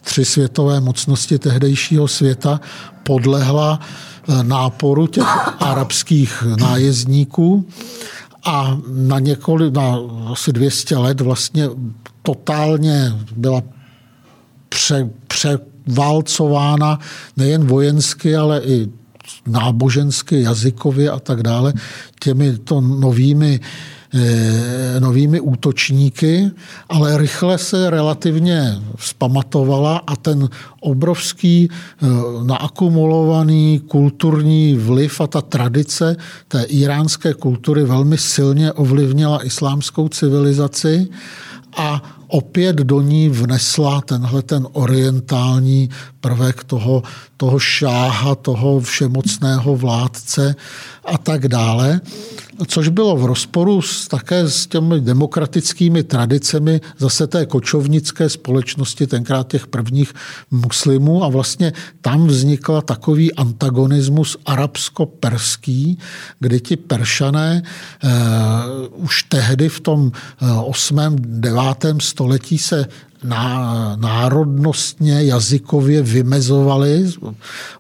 tři 0.02 0.26
světové 0.26 0.80
mocnosti 0.80 1.40
tehdejšího 1.40 2.08
světa, 2.08 2.62
podlehla 3.04 3.80
eh, 3.80 4.44
náporu 4.44 5.08
těch 5.08 5.28
arabských 5.60 6.44
nájezdníků. 6.60 7.66
A 8.46 8.78
na 8.88 9.20
několik, 9.20 9.74
na 9.74 9.98
asi 10.32 10.54
200 10.54 10.98
let 10.98 11.22
vlastně 11.22 11.70
totálně 12.22 13.14
byla 13.36 13.62
pře, 14.70 15.10
převálcována 15.28 17.00
nejen 17.38 17.68
vojensky, 17.68 18.36
ale 18.36 18.62
i 18.64 18.88
nábožensky, 19.48 20.42
jazykově 20.42 21.12
a 21.12 21.20
tak 21.20 21.44
dále, 21.44 21.74
těmi 22.20 22.58
to 22.58 22.82
novými 22.82 23.60
novými 25.00 25.40
útočníky, 25.40 26.52
ale 26.90 27.18
rychle 27.18 27.58
se 27.58 27.90
relativně 27.90 28.82
vzpamatovala 28.96 30.02
a 30.08 30.16
ten 30.16 30.50
obrovský 30.80 31.70
eh, 31.70 32.08
naakumulovaný 32.44 33.82
kulturní 33.88 34.78
vliv 34.78 35.22
a 35.22 35.28
ta 35.28 35.42
tradice 35.42 36.16
té 36.48 36.64
iránské 36.64 37.34
kultury 37.34 37.84
velmi 37.84 38.18
silně 38.18 38.72
ovlivnila 38.74 39.46
islámskou 39.46 40.08
civilizaci 40.08 41.08
a 41.78 42.02
opět 42.28 42.76
do 42.76 43.02
ní 43.02 43.30
vnesla 43.30 44.02
tenhle 44.02 44.42
ten 44.42 44.68
orientální 44.72 45.90
prvek 46.24 46.64
toho, 46.64 47.04
toho 47.38 47.60
šáha, 47.60 48.36
toho 48.36 48.80
všemocného 48.80 49.76
vládce 49.76 50.56
a 51.06 51.18
tak 51.18 51.48
dále 51.48 52.02
což 52.68 52.88
bylo 52.88 53.18
v 53.18 53.26
rozporu 53.26 53.82
s, 53.82 54.08
také 54.08 54.48
s 54.50 54.68
těmi 54.68 55.02
demokratickými 55.02 56.04
tradicemi 56.04 56.82
zase 56.98 57.28
té 57.28 57.46
kočovnické 57.46 58.30
společnosti, 58.30 59.08
tenkrát 59.08 59.48
těch 59.48 59.68
prvních 59.68 60.14
muslimů 60.52 61.24
a 61.24 61.28
vlastně 61.28 61.74
tam 62.02 62.28
vznikla 62.28 62.82
takový 62.82 63.34
antagonismus 63.34 64.38
arabsko-perský, 64.46 65.98
kdy 66.40 66.60
ti 66.60 66.76
peršané 66.78 67.64
eh, 67.64 68.10
už 68.92 69.24
tehdy 69.24 69.70
v 69.70 69.80
tom 69.80 70.12
8. 70.66 71.00
Eh, 71.00 71.10
9. 71.16 71.62
století 72.00 72.34
století 72.44 72.58
se 72.58 72.86
národnostně, 73.96 75.24
jazykově 75.24 76.02
vymezovali 76.02 77.12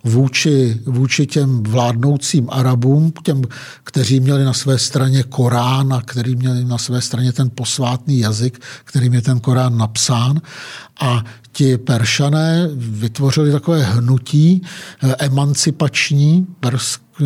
vůči, 0.04 0.80
vůči 0.86 1.26
těm 1.28 1.64
vládnoucím 1.64 2.48
Arabům, 2.52 3.14
těm, 3.24 3.42
kteří 3.84 4.20
měli 4.20 4.44
na 4.46 4.54
své 4.54 4.78
straně 4.78 5.24
Korán 5.24 5.94
a 5.94 6.02
kteří 6.02 6.36
měli 6.36 6.66
na 6.66 6.78
své 6.78 7.02
straně 7.02 7.34
ten 7.34 7.50
posvátný 7.56 8.20
jazyk, 8.20 8.62
kterým 8.84 9.14
je 9.14 9.22
ten 9.22 9.40
Korán 9.40 9.78
napsán. 9.78 10.42
A 11.02 11.24
ti 11.52 11.78
Peršané 11.78 12.70
vytvořili 12.76 13.52
takové 13.52 13.84
hnutí 13.84 14.62
eh, 15.04 15.16
emancipační, 15.20 16.48
persk, 16.60 17.02
eh, 17.22 17.26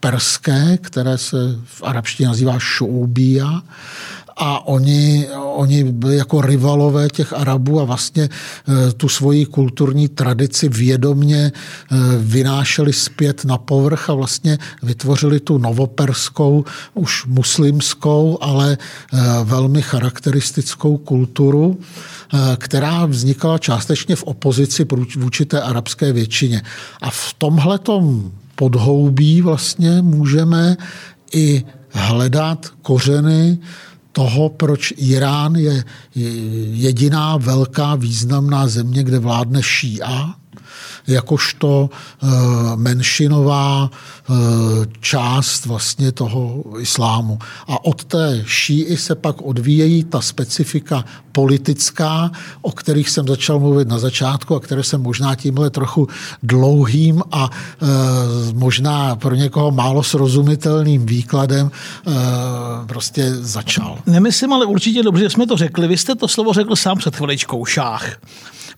perské, 0.00 0.78
které 0.80 1.18
se 1.18 1.36
v 1.64 1.82
arabštině 1.82 2.28
nazývá 2.28 2.58
šoubia 2.58 3.62
a 4.36 4.66
oni, 4.66 5.28
oni 5.54 5.84
byli 5.84 6.16
jako 6.16 6.40
rivalové 6.40 7.08
těch 7.08 7.32
Arabů 7.32 7.80
a 7.80 7.84
vlastně 7.84 8.28
eh, 8.28 8.92
tu 8.92 9.08
svoji 9.08 9.46
kulturní 9.46 10.08
tradici 10.08 10.68
vědomně 10.68 11.52
eh, 11.52 11.96
vynášeli 12.18 12.92
zpět 12.92 13.44
na 13.44 13.58
povrch 13.58 14.10
a 14.10 14.14
vlastně 14.14 14.58
vytvořili 14.82 15.40
tu 15.40 15.58
novoperskou, 15.58 16.64
už 16.94 17.26
muslimskou, 17.26 18.38
ale 18.40 18.78
eh, 18.78 19.18
velmi 19.44 19.82
charakteristickou 19.82 20.96
kulturu, 20.96 21.80
která 22.56 23.06
vznikala 23.06 23.58
částečně 23.58 24.16
v 24.16 24.22
opozici 24.22 24.86
vůči 25.18 25.44
té 25.44 25.62
arabské 25.62 26.12
většině. 26.12 26.62
A 27.02 27.10
v 27.10 27.34
tomhletom 27.38 28.32
podhoubí 28.54 29.42
vlastně 29.42 30.02
můžeme 30.02 30.76
i 31.32 31.64
hledat 31.90 32.66
kořeny 32.82 33.58
toho, 34.12 34.48
proč 34.48 34.92
Irán 34.96 35.54
je 35.54 35.84
jediná 36.72 37.36
velká 37.36 37.94
významná 37.94 38.68
země, 38.68 39.02
kde 39.04 39.18
vládne 39.18 39.62
ší'a, 39.62 40.39
jakožto 41.06 41.90
eh, 41.90 42.26
menšinová 42.76 43.90
eh, 43.90 44.32
část 45.00 45.66
vlastně 45.66 46.12
toho 46.12 46.64
islámu. 46.78 47.38
A 47.68 47.84
od 47.84 48.04
té 48.04 48.42
šíi 48.46 48.96
se 48.96 49.14
pak 49.14 49.42
odvíjejí 49.42 50.04
ta 50.04 50.20
specifika 50.20 51.04
politická, 51.32 52.30
o 52.62 52.72
kterých 52.72 53.10
jsem 53.10 53.26
začal 53.26 53.58
mluvit 53.58 53.88
na 53.88 53.98
začátku 53.98 54.54
a 54.54 54.60
které 54.60 54.82
jsem 54.82 55.02
možná 55.02 55.34
tímhle 55.34 55.70
trochu 55.70 56.08
dlouhým 56.42 57.22
a 57.32 57.50
e, 57.50 57.86
možná 58.52 59.16
pro 59.16 59.34
někoho 59.34 59.70
málo 59.70 60.02
srozumitelným 60.02 61.06
výkladem 61.06 61.70
prostě 62.86 63.34
začal. 63.34 63.98
Nemyslím, 64.06 64.52
ale 64.52 64.66
určitě 64.66 65.02
dobře, 65.02 65.22
že 65.22 65.30
jsme 65.30 65.46
to 65.46 65.56
řekli. 65.56 65.88
Vy 65.88 65.96
jste 65.96 66.14
to 66.14 66.28
slovo 66.28 66.52
řekl 66.52 66.76
sám 66.76 66.98
před 66.98 67.16
chviličkou, 67.16 67.64
šách. 67.64 68.16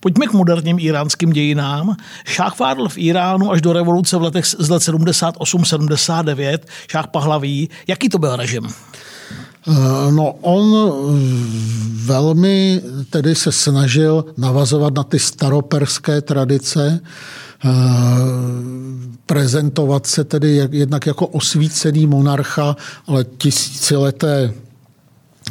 Pojďme 0.03 0.27
k 0.27 0.33
moderním 0.33 0.79
iránským 0.79 1.29
dějinám. 1.29 1.95
Šách 2.25 2.59
vládl 2.59 2.89
v 2.89 2.97
Iránu 2.97 3.51
až 3.51 3.61
do 3.61 3.73
revoluce 3.73 4.17
v 4.17 4.21
letech 4.21 4.45
z 4.45 4.69
let 4.69 4.81
78-79, 4.81 6.57
šách 6.87 7.07
Pahlaví. 7.07 7.69
Jaký 7.87 8.09
to 8.09 8.17
byl 8.17 8.35
režim? 8.35 8.67
Eh, 8.67 9.71
no 10.11 10.31
on 10.31 10.93
velmi 11.93 12.81
tedy 13.09 13.35
se 13.35 13.51
snažil 13.51 14.25
navazovat 14.37 14.93
na 14.93 15.03
ty 15.03 15.19
staroperské 15.19 16.21
tradice, 16.21 16.99
eh, 17.65 17.69
prezentovat 19.25 20.07
se 20.07 20.23
tedy 20.23 20.67
jednak 20.71 21.05
jako 21.05 21.27
osvícený 21.27 22.07
monarcha, 22.07 22.75
ale 23.07 23.23
tisícileté 23.23 24.53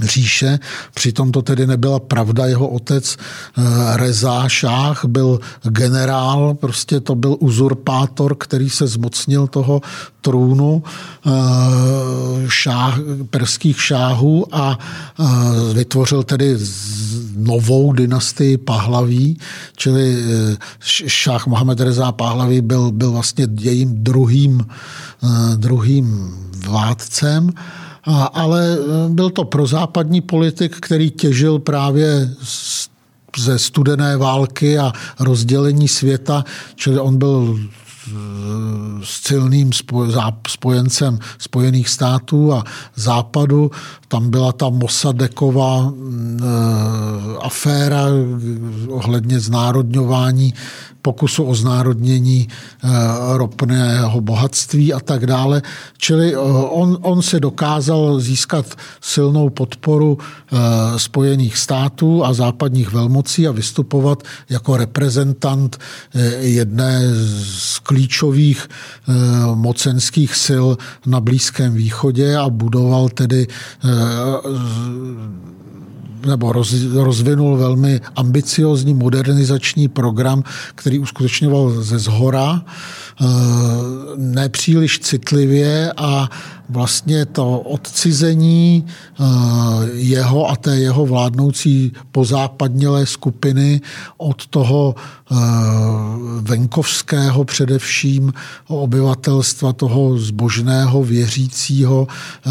říše. 0.01 0.59
Přitom 0.95 1.33
to 1.33 1.43
tedy 1.43 1.67
nebyla 1.67 2.01
pravda. 2.01 2.47
Jeho 2.47 2.69
otec 2.69 3.17
eh, 3.17 3.63
Reza 3.97 4.49
Šách 4.49 5.05
byl 5.05 5.41
generál, 5.63 6.55
prostě 6.55 7.01
to 7.01 7.15
byl 7.15 7.37
uzurpátor, 7.41 8.35
který 8.35 8.71
se 8.71 8.87
zmocnil 8.87 9.47
toho 9.47 9.81
trůnu 10.21 10.83
eh, 11.27 11.31
šáh, 12.49 12.99
perských 13.31 13.83
šáhů 13.83 14.55
a 14.55 14.79
eh, 14.79 15.75
vytvořil 15.75 16.23
tedy 16.23 16.57
novou 17.37 17.93
dynastii 17.93 18.59
Pahlaví, 18.59 19.39
čili 19.77 20.25
šách 21.07 21.47
Mohamed 21.47 21.81
Reza 21.81 22.13
Pahlaví 22.13 22.61
byl, 22.61 22.93
byl 22.93 23.13
vlastně 23.13 23.47
jejím 23.61 24.05
druhým, 24.05 24.67
druhým 25.57 26.35
vládcem 26.57 27.53
ale 28.33 28.79
e, 28.79 29.09
byl 29.09 29.31
to 29.31 29.45
prozápadní 29.45 30.21
politik, 30.21 30.77
který 30.81 31.11
těžil 31.11 31.59
právě 31.59 32.31
ze 33.39 33.59
studené 33.59 34.17
války 34.17 34.79
a 34.79 34.93
rozdělení 35.21 35.89
světa, 35.89 36.45
čili 36.75 37.01
on 37.01 37.19
byl 37.19 37.59
s 39.03 39.23
silným 39.23 39.71
spojencem 40.49 41.19
Spojených 41.39 41.89
států 41.89 42.53
a 42.53 42.65
západu. 42.95 43.71
Tam 44.09 44.31
byla 44.31 44.53
ta 44.53 44.69
Mossadeková 44.69 45.83
mm, 45.83 46.41
e, 46.43 47.39
aféra 47.39 48.07
ohledně 48.89 49.41
znárodňování 49.41 50.55
pokusu 51.03 51.45
o 51.45 51.55
znárodnění 51.55 52.49
eh, 52.49 52.89
ropného 53.37 54.21
bohatství 54.21 54.93
a 54.93 55.01
tak 55.01 55.27
dále. 55.27 55.63
Čili 55.99 56.35
eh, 56.35 56.39
on, 56.71 56.99
on 57.03 57.23
se 57.23 57.41
dokázal 57.41 58.21
získat 58.21 58.67
silnou 59.01 59.51
podporu 59.51 60.19
eh, 60.19 60.59
Spojených 60.99 61.59
států 61.59 62.25
a 62.25 62.33
západních 62.33 62.93
velmocí 62.93 63.49
a 63.49 63.53
vystupovat 63.53 64.23
jako 64.49 64.77
reprezentant 64.77 65.79
jedné 66.41 67.01
z 67.45 67.79
klíčových 67.79 68.69
mocenských 69.55 70.37
sil 70.47 70.67
na 71.07 71.21
Blízkém 71.21 71.75
východě 71.75 72.37
a 72.37 72.49
budoval 72.49 73.09
tedy 73.09 73.47
nebo 76.27 76.53
roz, 76.53 76.75
rozvinul 76.95 77.57
velmi 77.57 78.01
ambiciozní 78.17 78.95
modernizační 78.95 79.89
program, 79.89 80.43
který 80.75 80.99
uskutečňoval 80.99 81.71
ze 81.71 81.99
zhora, 81.99 82.63
nepříliš 84.17 84.99
citlivě 84.99 85.93
a 85.97 86.29
vlastně 86.73 87.27
to 87.27 87.59
odcizení 87.59 88.87
eh, 88.87 89.25
jeho 89.93 90.51
a 90.51 90.57
té 90.57 90.77
jeho 90.77 91.07
vládnoucí 91.07 91.93
pozápadnělé 92.13 93.07
skupiny 93.07 93.81
od 94.17 94.47
toho 94.47 94.95
eh, 94.97 95.35
venkovského 96.41 97.45
především 97.45 98.33
obyvatelstva, 98.69 99.73
toho 99.73 100.19
zbožného, 100.19 101.05
věřícího, 101.05 102.07
eh, 102.09 102.51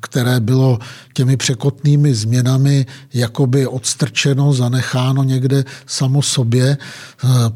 které 0.00 0.40
bylo 0.40 0.78
těmi 1.14 1.36
překotnými 1.36 2.14
změnami 2.14 2.86
jakoby 3.14 3.66
odstrčeno, 3.66 4.52
zanecháno 4.52 5.22
někde 5.22 5.64
samo 5.86 6.22
sobě, 6.22 6.76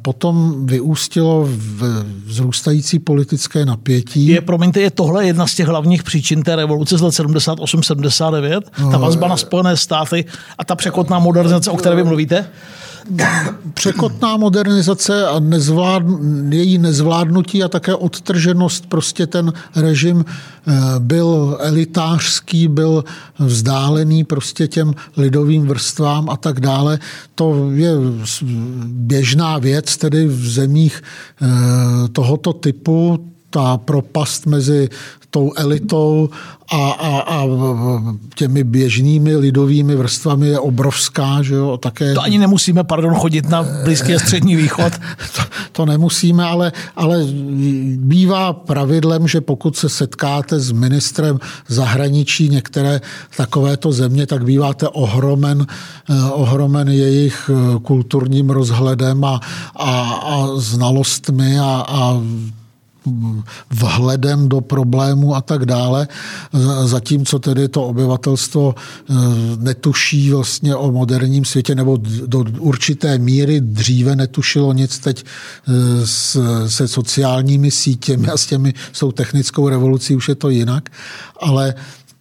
potom 0.02 0.66
vyústilo 0.66 1.31
v 1.40 2.04
vzrůstající 2.26 2.98
politické 2.98 3.66
napětí. 3.66 4.26
Je, 4.26 4.40
promiňte, 4.40 4.80
je 4.80 4.90
tohle 4.90 5.26
jedna 5.26 5.46
z 5.46 5.54
těch 5.54 5.66
hlavních 5.66 6.02
příčin 6.02 6.42
té 6.42 6.56
revoluce 6.56 6.98
z 6.98 7.00
let 7.00 7.14
78-79? 7.14 8.60
Ta 8.60 8.82
no, 8.82 8.98
vazba 8.98 9.28
na 9.28 9.36
Spojené 9.36 9.76
státy 9.76 10.24
a 10.58 10.64
ta 10.64 10.74
překotná 10.74 11.18
modernizace, 11.18 11.70
o 11.70 11.76
které 11.76 11.96
vy 11.96 12.04
mluvíte? 12.04 12.46
Překotná 13.74 14.36
modernizace 14.36 15.26
a 15.26 15.40
nezvlád, 15.40 16.02
její 16.48 16.78
nezvládnutí 16.78 17.62
a 17.62 17.68
také 17.68 17.94
odtrženost, 17.94 18.86
prostě 18.88 19.26
ten 19.26 19.52
režim 19.76 20.24
eh, 20.24 20.72
byl 20.98 21.58
elitářský, 21.60 22.68
byl 22.68 23.04
vzdálený 23.38 24.24
prostě 24.24 24.68
těm 24.68 24.94
lidovým 25.16 25.66
vrstvám 25.66 26.30
a 26.30 26.36
tak 26.36 26.60
dále. 26.60 26.98
To 27.34 27.70
je 27.70 27.90
běžná 28.86 29.58
věc 29.58 29.96
tedy 29.96 30.26
v 30.26 30.50
zemích 30.50 31.02
eh, 31.42 31.46
tohoto 32.08 32.52
typu, 32.52 33.28
ta 33.50 33.76
propast 33.76 34.46
mezi 34.46 34.88
tou 35.32 35.52
elitou 35.56 36.28
a, 36.72 36.90
a, 36.90 37.20
a 37.20 37.44
těmi 38.34 38.64
běžnými 38.64 39.36
lidovými 39.36 39.96
vrstvami 39.96 40.48
je 40.48 40.58
obrovská. 40.58 41.42
Že 41.42 41.54
jo? 41.54 41.76
Také... 41.76 42.14
To 42.14 42.22
ani 42.22 42.38
nemusíme, 42.38 42.84
pardon, 42.84 43.14
chodit 43.14 43.48
na 43.48 43.64
Blízký 43.84 44.18
střední 44.18 44.56
východ. 44.56 44.92
to, 45.36 45.42
to 45.72 45.86
nemusíme, 45.86 46.44
ale, 46.44 46.72
ale 46.96 47.24
bývá 47.96 48.52
pravidlem, 48.52 49.28
že 49.28 49.40
pokud 49.40 49.76
se 49.76 49.88
setkáte 49.88 50.60
s 50.60 50.72
ministrem 50.72 51.38
zahraničí 51.68 52.48
některé 52.48 53.00
takovéto 53.36 53.92
země, 53.92 54.26
tak 54.26 54.44
býváte 54.44 54.88
ohromen, 54.88 55.66
eh, 55.66 56.14
ohromen 56.32 56.88
jejich 56.88 57.50
eh, 57.52 57.78
kulturním 57.78 58.50
rozhledem 58.50 59.24
a, 59.24 59.40
a, 59.76 59.90
a 60.12 60.46
znalostmi 60.56 61.58
a, 61.58 61.84
a 61.88 62.20
vhledem 63.70 64.48
do 64.48 64.60
problému 64.60 65.34
a 65.34 65.40
tak 65.40 65.66
dále, 65.66 66.08
zatímco 66.84 67.38
tedy 67.38 67.68
to 67.68 67.84
obyvatelstvo 67.84 68.74
eh, 68.74 69.14
netuší 69.56 70.30
vlastně 70.30 70.76
o 70.76 70.92
moderním 70.92 71.44
světě 71.44 71.74
nebo 71.74 71.98
do 72.26 72.44
určité 72.58 73.18
míry 73.18 73.60
dříve 73.60 74.16
netušilo 74.16 74.72
nic 74.72 74.98
teď 74.98 75.24
eh, 75.24 76.06
se 76.68 76.88
sociálními 76.88 77.70
sítěmi 77.70 78.28
a 78.28 78.36
s 78.36 78.46
těmi 78.46 78.74
s 78.92 78.98
tou 78.98 79.12
technickou 79.12 79.68
revolucí 79.68 80.16
už 80.16 80.28
je 80.28 80.34
to 80.34 80.50
jinak, 80.50 80.88
ale 81.40 81.74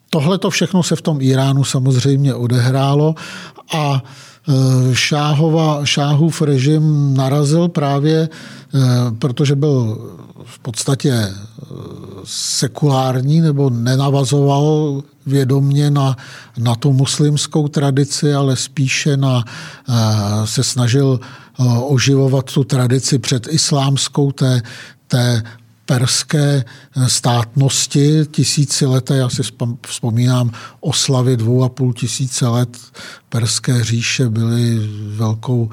tohle 0.10 0.38
to 0.38 0.50
všechno 0.50 0.84
se 0.84 0.96
v 0.96 1.02
tom 1.02 1.22
Iránu 1.22 1.64
samozřejmě 1.64 2.34
odehrálo 2.34 3.16
a 3.74 4.04
Šáhova, 4.94 5.86
Šáhův 5.86 6.42
režim 6.42 7.14
narazil 7.18 7.68
právě, 7.68 8.30
eh, 8.30 8.80
protože 9.20 9.56
byl 9.56 9.98
v 10.44 10.60
podstatě 10.60 11.12
eh, 11.12 11.34
sekulární 12.24 13.42
nebo 13.42 13.70
nenavazoval 13.70 15.04
vědomně 15.26 15.92
na, 15.92 16.18
na 16.58 16.76
tu 16.76 16.94
muslimskou 16.94 17.68
tradici, 17.68 18.34
ale 18.34 18.56
spíše 18.56 19.18
na, 19.18 19.44
se 20.46 20.64
snažil 20.64 21.20
oživovat 21.88 22.54
tu 22.54 22.64
tradici 22.64 23.20
před 23.20 23.48
islámskou 23.52 24.32
té, 24.32 24.62
té 25.08 25.44
perské 25.92 26.66
státnosti 27.08 28.26
tisícileté. 28.32 29.18
Já 29.18 29.30
si 29.30 29.42
vzpomínám 29.88 30.52
oslavy 30.80 31.38
dvou 31.38 31.64
a 31.64 31.70
půl 31.70 31.94
tisíce 31.94 32.48
let 32.48 32.78
perské 33.30 33.84
říše 33.84 34.30
byly 34.30 34.80
velkou 35.08 35.70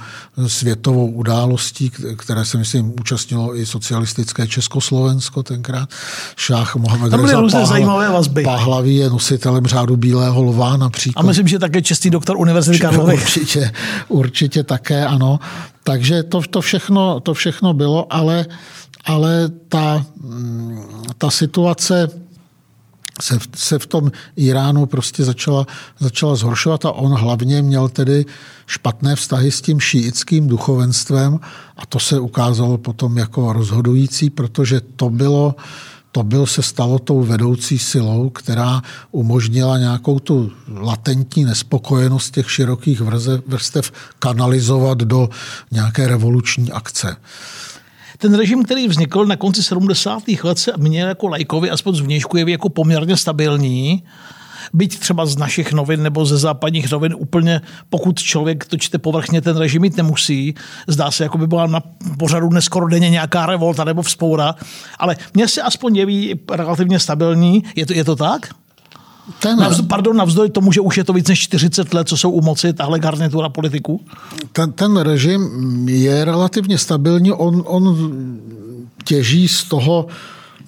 světovou 0.46 1.10
událostí, 1.10 1.90
které 2.16 2.44
se, 2.44 2.58
myslím, 2.58 2.94
účastnilo 3.00 3.56
i 3.56 3.66
socialistické 3.66 4.46
Československo 4.46 5.42
tenkrát. 5.42 5.88
Šách 6.36 6.76
Mohamed 6.76 7.10
Tam 7.10 7.20
byly 7.20 7.32
Reza 7.32 7.40
různé 7.40 7.66
zajímavé 7.66 8.08
vazby. 8.10 8.44
Je 8.82 9.10
nositelem 9.10 9.66
řádu 9.66 9.96
Bílého 9.96 10.42
lva 10.42 10.76
například. 10.76 11.22
A 11.22 11.26
myslím, 11.26 11.48
že 11.48 11.58
také 11.58 11.82
čestný 11.82 12.10
doktor 12.10 12.36
Univerzity 12.36 12.78
Karlovy. 12.78 13.14
Určitě, 13.14 13.72
určitě 14.08 14.62
také, 14.62 15.06
ano. 15.06 15.40
Takže 15.84 16.22
to, 16.22 16.40
to, 16.50 16.60
všechno, 16.60 17.20
to 17.20 17.34
všechno 17.34 17.74
bylo, 17.74 18.12
ale 18.12 18.46
ale 19.04 19.48
ta, 19.68 20.06
ta 21.18 21.30
situace 21.30 22.08
se, 23.22 23.38
se 23.56 23.78
v 23.78 23.86
tom 23.86 24.12
Iránu 24.36 24.86
prostě 24.86 25.24
začala, 25.24 25.66
začala 25.98 26.34
zhoršovat 26.34 26.84
a 26.84 26.92
on 26.92 27.12
hlavně 27.12 27.62
měl 27.62 27.88
tedy 27.88 28.26
špatné 28.66 29.16
vztahy 29.16 29.50
s 29.50 29.60
tím 29.60 29.80
šíitským 29.80 30.48
duchovenstvem 30.48 31.40
a 31.76 31.86
to 31.86 31.98
se 31.98 32.20
ukázalo 32.20 32.78
potom 32.78 33.18
jako 33.18 33.52
rozhodující, 33.52 34.30
protože 34.30 34.80
to 34.80 35.10
bylo, 35.10 35.54
to 36.12 36.22
byl 36.22 36.46
se 36.46 36.62
stalo 36.62 36.98
tou 36.98 37.22
vedoucí 37.22 37.78
silou, 37.78 38.30
která 38.30 38.82
umožnila 39.10 39.78
nějakou 39.78 40.18
tu 40.18 40.52
latentní 40.74 41.44
nespokojenost 41.44 42.30
těch 42.30 42.50
širokých 42.50 43.00
vrstev 43.46 43.92
kanalizovat 44.18 44.98
do 44.98 45.28
nějaké 45.70 46.08
revoluční 46.08 46.72
akce 46.72 47.16
ten 48.18 48.34
režim, 48.34 48.64
který 48.64 48.88
vznikl 48.88 49.26
na 49.26 49.36
konci 49.36 49.62
70. 49.62 50.22
let, 50.42 50.58
se 50.58 50.72
měl 50.76 51.08
jako 51.08 51.28
lajkovi, 51.28 51.70
aspoň 51.70 51.94
z 51.94 52.00
vnějšku 52.00 52.36
je 52.36 52.50
jako 52.50 52.68
poměrně 52.68 53.16
stabilní 53.16 54.02
byť 54.72 54.98
třeba 54.98 55.26
z 55.26 55.36
našich 55.36 55.72
novin 55.72 56.02
nebo 56.02 56.26
ze 56.26 56.38
západních 56.38 56.90
novin 56.90 57.14
úplně, 57.18 57.60
pokud 57.90 58.18
člověk 58.22 58.64
to 58.64 58.76
čte 58.76 58.98
povrchně, 58.98 59.40
ten 59.40 59.56
režim 59.56 59.82
mít 59.82 59.96
nemusí. 59.96 60.54
Zdá 60.86 61.10
se, 61.10 61.22
jako 61.22 61.38
by 61.38 61.46
byla 61.46 61.66
na 61.66 61.82
pořadu 62.18 62.48
dnes 62.48 62.64
skoro 62.64 62.88
denně 62.88 63.10
nějaká 63.10 63.46
revolta 63.46 63.84
nebo 63.84 64.02
vzpoura, 64.02 64.54
ale 64.98 65.16
mně 65.34 65.48
se 65.48 65.62
aspoň 65.62 65.96
jeví 65.96 66.40
relativně 66.50 66.98
stabilní. 66.98 67.64
Je 67.76 67.86
to, 67.86 67.92
je 67.92 68.04
to 68.04 68.16
tak? 68.16 68.48
Ten, 69.40 69.58
Navzdory, 69.58 69.88
pardon, 69.88 70.16
navzdory 70.16 70.50
tomu, 70.50 70.72
že 70.72 70.80
už 70.80 70.96
je 70.96 71.04
to 71.04 71.12
víc 71.12 71.28
než 71.28 71.40
40 71.40 71.94
let, 71.94 72.08
co 72.08 72.16
jsou 72.16 72.30
u 72.30 72.40
moci 72.40 72.72
tahle 72.72 72.98
garnitura 72.98 73.48
politiků? 73.48 74.00
Ten, 74.52 74.72
ten 74.72 74.96
režim 74.96 75.48
je 75.88 76.24
relativně 76.24 76.78
stabilní. 76.78 77.32
On, 77.32 77.62
on 77.66 78.12
těží 79.04 79.48
z 79.48 79.64
toho, 79.64 80.06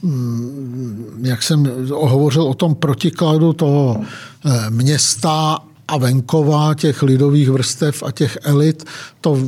mm, 0.03 1.21
jak 1.23 1.43
jsem 1.43 1.73
hovořil 1.91 2.43
o 2.43 2.55
tom 2.55 2.75
protikladu 2.75 3.53
toho 3.53 4.01
eh, 4.01 4.71
města 4.71 5.59
a 5.89 5.99
venkova, 5.99 6.75
těch 6.75 7.03
lidových 7.03 7.51
vrstev 7.51 8.03
a 8.03 8.11
těch 8.11 8.39
elit, 8.43 8.85
to, 9.21 9.39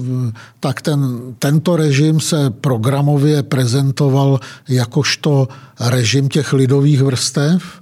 tak 0.60 0.82
ten, 0.82 1.20
tento 1.38 1.76
režim 1.76 2.20
se 2.20 2.50
programově 2.50 3.42
prezentoval 3.42 4.40
jakožto 4.68 5.48
režim 5.80 6.28
těch 6.28 6.52
lidových 6.52 7.02
vrstev 7.02 7.81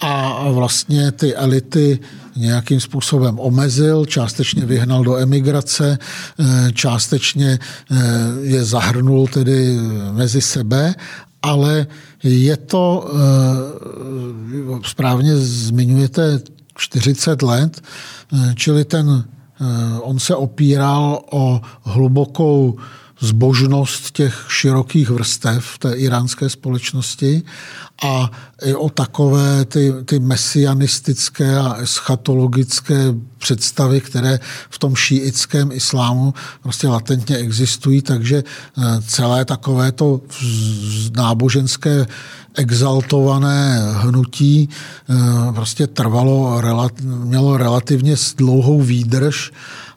a 0.00 0.44
vlastně 0.50 1.12
ty 1.12 1.34
elity 1.34 1.98
nějakým 2.36 2.80
způsobem 2.80 3.38
omezil, 3.38 4.06
částečně 4.06 4.66
vyhnal 4.66 5.04
do 5.04 5.16
emigrace, 5.16 5.98
eh, 6.38 6.72
částečně 6.72 7.58
eh, 7.58 7.96
je 8.42 8.64
zahrnul 8.64 9.26
tedy 9.26 9.78
mezi 10.12 10.40
sebe, 10.40 10.94
ale 11.42 11.86
je 12.22 12.56
to, 12.56 13.10
eh, 13.10 14.80
správně 14.84 15.36
zmiňujete 15.36 16.40
40 16.76 17.42
let, 17.42 17.80
čili 18.54 18.84
ten, 18.84 19.24
on 20.00 20.18
se 20.18 20.34
opíral 20.34 21.20
o 21.30 21.60
hlubokou 21.82 22.76
zbožnost 23.20 24.10
těch 24.10 24.46
širokých 24.48 25.10
vrstev 25.10 25.78
té 25.78 25.92
iránské 25.92 26.48
společnosti 26.48 27.42
a 28.02 28.30
i 28.62 28.74
o 28.74 28.88
takové 28.88 29.64
ty, 29.64 29.92
ty 30.04 30.18
mesianistické 30.18 31.58
a 31.58 31.74
eschatologické 31.74 33.14
představy, 33.38 34.00
které 34.00 34.40
v 34.70 34.78
tom 34.78 34.96
šíitském 34.96 35.72
islámu 35.72 36.34
prostě 36.62 36.88
latentně 36.88 37.36
existují, 37.36 38.02
takže 38.02 38.36
eh, 38.44 38.82
celé 39.06 39.44
takové 39.44 39.92
to 39.92 40.20
náboženské 41.16 42.06
exaltované 42.54 43.80
hnutí 43.92 44.68
eh, 44.68 45.52
prostě 45.52 45.86
trvalo, 45.86 46.62
mělo 47.04 47.56
relativně 47.56 48.14
dlouhou 48.36 48.82
výdrž 48.82 49.52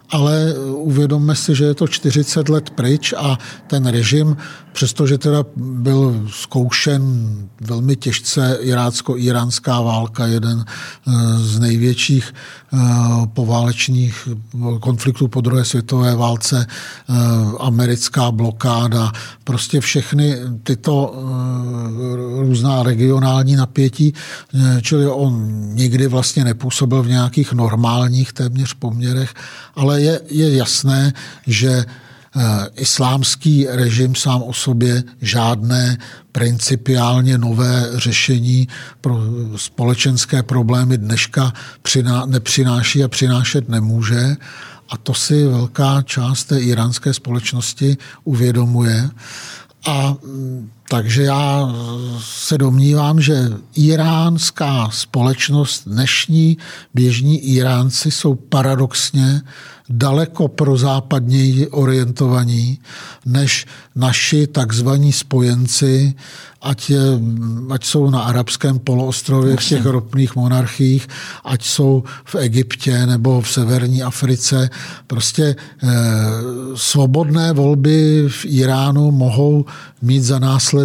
ale 0.09 0.53
uvědomme 0.69 1.35
si, 1.35 1.55
že 1.55 1.65
je 1.65 1.73
to 1.73 1.87
40 1.87 2.49
let 2.49 2.69
pryč 2.69 3.13
a 3.17 3.37
ten 3.67 3.85
režim, 3.85 4.37
přestože 4.71 5.17
teda 5.17 5.45
byl 5.55 6.25
zkoušen 6.29 7.01
velmi 7.61 7.95
těžce 7.95 8.57
irácko-iránská 8.61 9.81
válka, 9.81 10.25
jeden 10.25 10.65
eh, 10.65 11.11
z 11.37 11.59
největších 11.59 12.33
eh, 12.33 12.77
poválečných 13.33 14.29
konfliktů 14.79 15.27
po 15.27 15.41
druhé 15.41 15.65
světové 15.65 16.15
válce, 16.15 16.67
eh, 16.67 17.13
americká 17.59 18.31
blokáda, 18.31 19.11
prostě 19.43 19.81
všechny 19.81 20.35
tyto 20.63 21.15
různá 22.39 22.83
regionální 22.83 23.55
napětí, 23.55 24.13
čili 24.81 25.07
on 25.07 25.47
nikdy 25.73 26.07
vlastně 26.07 26.43
nepůsobil 26.43 27.03
v 27.03 27.07
nějakých 27.07 27.53
normálních 27.53 28.33
téměř 28.33 28.73
poměrech, 28.73 29.33
ale 29.75 29.98
je, 29.99 30.21
je 30.29 30.55
jasné, 30.55 31.13
že 31.47 31.69
eh, 31.69 32.67
islámský 32.75 33.67
režim 33.69 34.15
sám 34.15 34.43
o 34.43 34.53
sobě 34.53 35.03
žádné 35.21 35.97
principiálně 36.31 37.37
nové 37.37 37.89
řešení 37.93 38.67
pro 39.01 39.19
společenské 39.55 40.43
problémy 40.43 40.97
dneška 40.97 41.53
nepřináší 42.25 43.03
a 43.03 43.07
přinášet 43.07 43.69
nemůže. 43.69 44.35
A 44.89 44.97
to 44.97 45.13
si 45.13 45.45
velká 45.45 46.01
část 46.01 46.43
té 46.43 46.59
iránské 46.59 47.13
společnosti 47.13 47.97
uvědomuje. 48.23 49.09
A 49.85 50.15
mm, 50.23 50.69
takže 50.89 51.23
já 51.23 51.69
se 52.19 52.57
domnívám, 52.57 53.21
že 53.21 53.49
iránská 53.75 54.89
společnost, 54.91 55.83
dnešní 55.87 56.57
běžní 56.93 57.39
Iránci 57.39 58.11
jsou 58.11 58.35
paradoxně 58.35 59.41
daleko 59.89 60.47
prozápadněji 60.47 61.67
orientovaní 61.67 62.79
než 63.25 63.65
naši 63.95 64.47
takzvaní 64.47 65.13
spojenci, 65.13 66.13
ať, 66.61 66.89
je, 66.89 66.99
ať 67.69 67.85
jsou 67.85 68.09
na 68.09 68.21
arabském 68.21 68.79
poloostrově 68.79 69.57
v 69.57 69.65
těch 69.65 69.85
ropných 69.85 70.35
monarchiích, 70.35 71.07
ať 71.43 71.65
jsou 71.65 72.03
v 72.25 72.35
Egyptě 72.35 73.05
nebo 73.05 73.41
v 73.41 73.49
severní 73.49 74.03
Africe. 74.03 74.69
Prostě 75.07 75.55
eh, 75.83 75.87
svobodné 76.75 77.53
volby 77.53 78.25
v 78.27 78.45
Iránu 78.45 79.11
mohou 79.11 79.65
mít 80.01 80.21
za 80.21 80.39
následek 80.39 80.78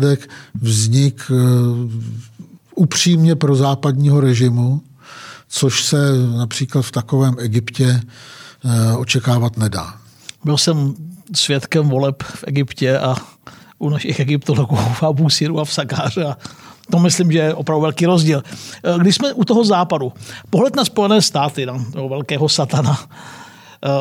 vznik 0.55 1.31
eh, 1.31 1.35
upřímně 2.75 3.37
pro 3.37 3.57
západního 3.57 4.21
režimu, 4.21 4.81
což 5.49 5.85
se 5.85 6.13
například 6.37 6.83
v 6.83 6.93
takovém 6.93 7.37
Egyptě 7.39 8.01
eh, 8.65 8.97
očekávat 8.97 9.57
nedá. 9.57 9.95
Byl 10.45 10.59
jsem 10.59 10.95
svědkem 11.35 11.89
voleb 11.89 12.23
v 12.23 12.45
Egyptě 12.47 12.99
a 12.99 13.17
u 13.79 13.89
našich 13.89 14.21
egyptologů 14.21 14.77
v 14.77 15.03
Abu 15.03 15.31
Siru 15.31 15.61
a 15.61 15.65
v 15.65 15.73
Sakáře. 15.73 16.25
A 16.25 16.37
to 16.91 16.99
myslím, 16.99 17.33
že 17.33 17.39
je 17.39 17.55
opravdu 17.55 17.83
velký 17.83 18.07
rozdíl. 18.07 18.43
Eh, 18.85 18.99
když 18.99 19.15
jsme 19.15 19.33
u 19.33 19.45
toho 19.45 19.65
západu, 19.65 20.13
pohled 20.51 20.77
na 20.77 20.85
Spojené 20.85 21.23
státy, 21.23 21.67
na 21.67 21.85
toho 21.93 22.09
velkého 22.09 22.49
satana, 22.49 22.99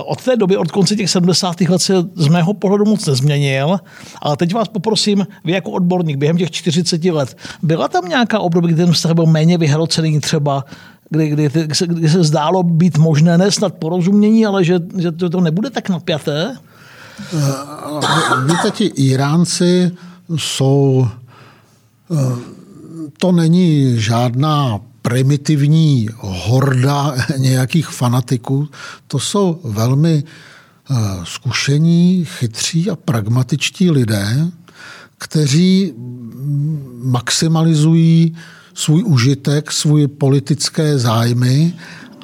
od 0.05 0.23
té 0.23 0.35
doby, 0.35 0.57
od 0.57 0.71
konce 0.71 0.95
těch 0.95 1.09
70. 1.09 1.61
let 1.61 1.81
se 1.81 1.93
z 2.15 2.27
mého 2.27 2.53
pohledu 2.53 2.85
moc 2.85 3.05
nezměnil, 3.05 3.77
ale 4.21 4.37
teď 4.37 4.53
vás 4.53 4.67
poprosím, 4.67 5.27
vy 5.45 5.51
jako 5.51 5.71
odborník 5.71 6.17
během 6.17 6.37
těch 6.37 6.51
40 6.51 7.05
let, 7.05 7.37
byla 7.61 7.87
tam 7.87 8.09
nějaká 8.09 8.39
období, 8.39 8.67
kdy 8.67 8.75
ten 8.75 8.91
vztah 8.91 9.11
byl 9.11 9.25
méně 9.25 9.57
vyhrocený 9.57 10.19
třeba, 10.19 10.65
kdy, 11.09 11.29
kdy, 11.29 11.49
kdy, 11.85 12.09
se, 12.09 12.23
zdálo 12.23 12.63
být 12.63 12.97
možné, 12.97 13.37
ne 13.37 13.51
snad 13.51 13.73
porozumění, 13.73 14.45
ale 14.45 14.63
že, 14.63 14.79
že 14.97 15.11
to, 15.11 15.29
to 15.29 15.41
nebude 15.41 15.69
tak 15.69 15.89
napjaté? 15.89 16.55
Víte, 18.45 18.71
ti 18.71 18.85
Iránci 18.85 19.91
jsou 20.35 21.07
to 23.17 23.31
není 23.31 23.99
žádná 23.99 24.79
primitivní 25.03 26.09
horda 26.17 27.15
nějakých 27.37 27.87
fanatiků. 27.87 28.69
To 29.07 29.19
jsou 29.19 29.59
velmi 29.63 30.23
eh, 30.23 30.95
zkušení, 31.23 32.25
chytří 32.25 32.89
a 32.89 32.95
pragmatičtí 32.95 33.91
lidé, 33.91 34.51
kteří 35.17 35.93
maximalizují 37.03 38.35
svůj 38.73 39.03
užitek, 39.03 39.71
svůj 39.71 40.07
politické 40.07 40.97
zájmy 40.97 41.73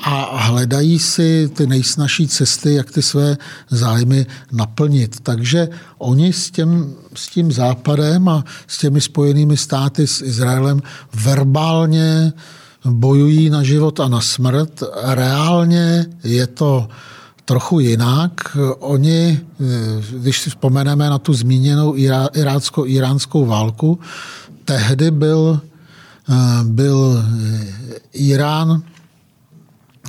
a 0.03 0.37
hledají 0.37 0.99
si 0.99 1.49
ty 1.53 1.67
nejsnažší 1.67 2.27
cesty, 2.27 2.73
jak 2.73 2.91
ty 2.91 3.01
své 3.01 3.37
zájmy 3.69 4.25
naplnit. 4.51 5.19
Takže 5.19 5.69
oni 5.97 6.33
s 6.33 6.51
tím, 6.51 6.95
s 7.15 7.27
tím 7.27 7.51
západem 7.51 8.29
a 8.29 8.43
s 8.67 8.77
těmi 8.77 9.01
spojenými 9.01 9.57
státy 9.57 10.07
s 10.07 10.21
Izraelem 10.21 10.81
verbálně 11.13 12.33
bojují 12.85 13.49
na 13.49 13.63
život 13.63 13.99
a 13.99 14.07
na 14.07 14.21
smrt. 14.21 14.83
Reálně 15.03 16.05
je 16.23 16.47
to 16.47 16.87
trochu 17.45 17.79
jinak. 17.79 18.57
Oni, 18.79 19.39
když 20.11 20.39
si 20.41 20.49
vzpomeneme 20.49 21.09
na 21.09 21.17
tu 21.17 21.33
zmíněnou 21.33 21.95
irácko-iránskou 22.33 23.45
válku, 23.45 23.99
tehdy 24.65 25.11
byl, 25.11 25.61
byl 26.63 27.23
Irán 28.13 28.83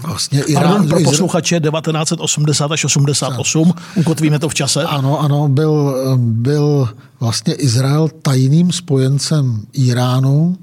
Vlastně 0.06 0.42
Irán, 0.42 0.64
Pardon, 0.64 0.88
pro 0.88 1.00
posluchače 1.00 1.60
1980 1.60 2.72
až 2.72 2.84
88, 2.84 3.72
ukotvíme 3.94 4.38
to 4.38 4.48
v 4.48 4.54
čase. 4.54 4.84
Ano, 4.84 5.20
ano, 5.20 5.48
byl, 5.48 5.96
byl 6.16 6.88
vlastně 7.20 7.54
Izrael 7.54 8.08
tajným 8.22 8.72
spojencem 8.72 9.60
Iránu 9.72 10.56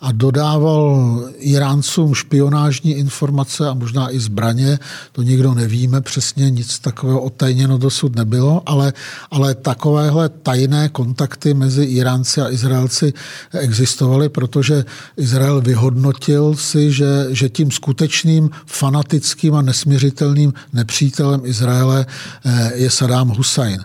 a 0.00 0.12
dodával 0.12 1.20
Iráncům 1.38 2.14
špionážní 2.14 2.92
informace 2.92 3.68
a 3.68 3.74
možná 3.74 4.14
i 4.14 4.20
zbraně. 4.20 4.78
To 5.12 5.22
nikdo 5.22 5.54
nevíme 5.54 6.00
přesně, 6.00 6.50
nic 6.50 6.78
takového 6.78 7.20
otajněno 7.20 7.78
dosud 7.78 8.16
nebylo, 8.16 8.62
ale, 8.66 8.92
ale 9.30 9.54
takovéhle 9.54 10.28
tajné 10.28 10.88
kontakty 10.88 11.54
mezi 11.54 11.84
Iránci 11.84 12.40
a 12.40 12.50
Izraelci 12.50 13.12
existovaly, 13.52 14.28
protože 14.28 14.84
Izrael 15.16 15.60
vyhodnotil 15.60 16.56
si, 16.56 16.92
že, 16.92 17.26
že 17.30 17.48
tím 17.48 17.70
skutečným 17.70 18.50
fanatickým 18.66 19.54
a 19.54 19.62
nesměřitelným 19.62 20.52
nepřítelem 20.72 21.40
Izraele 21.44 22.06
eh, 22.44 22.72
je 22.74 22.90
Saddam 22.90 23.28
Hussein. 23.28 23.84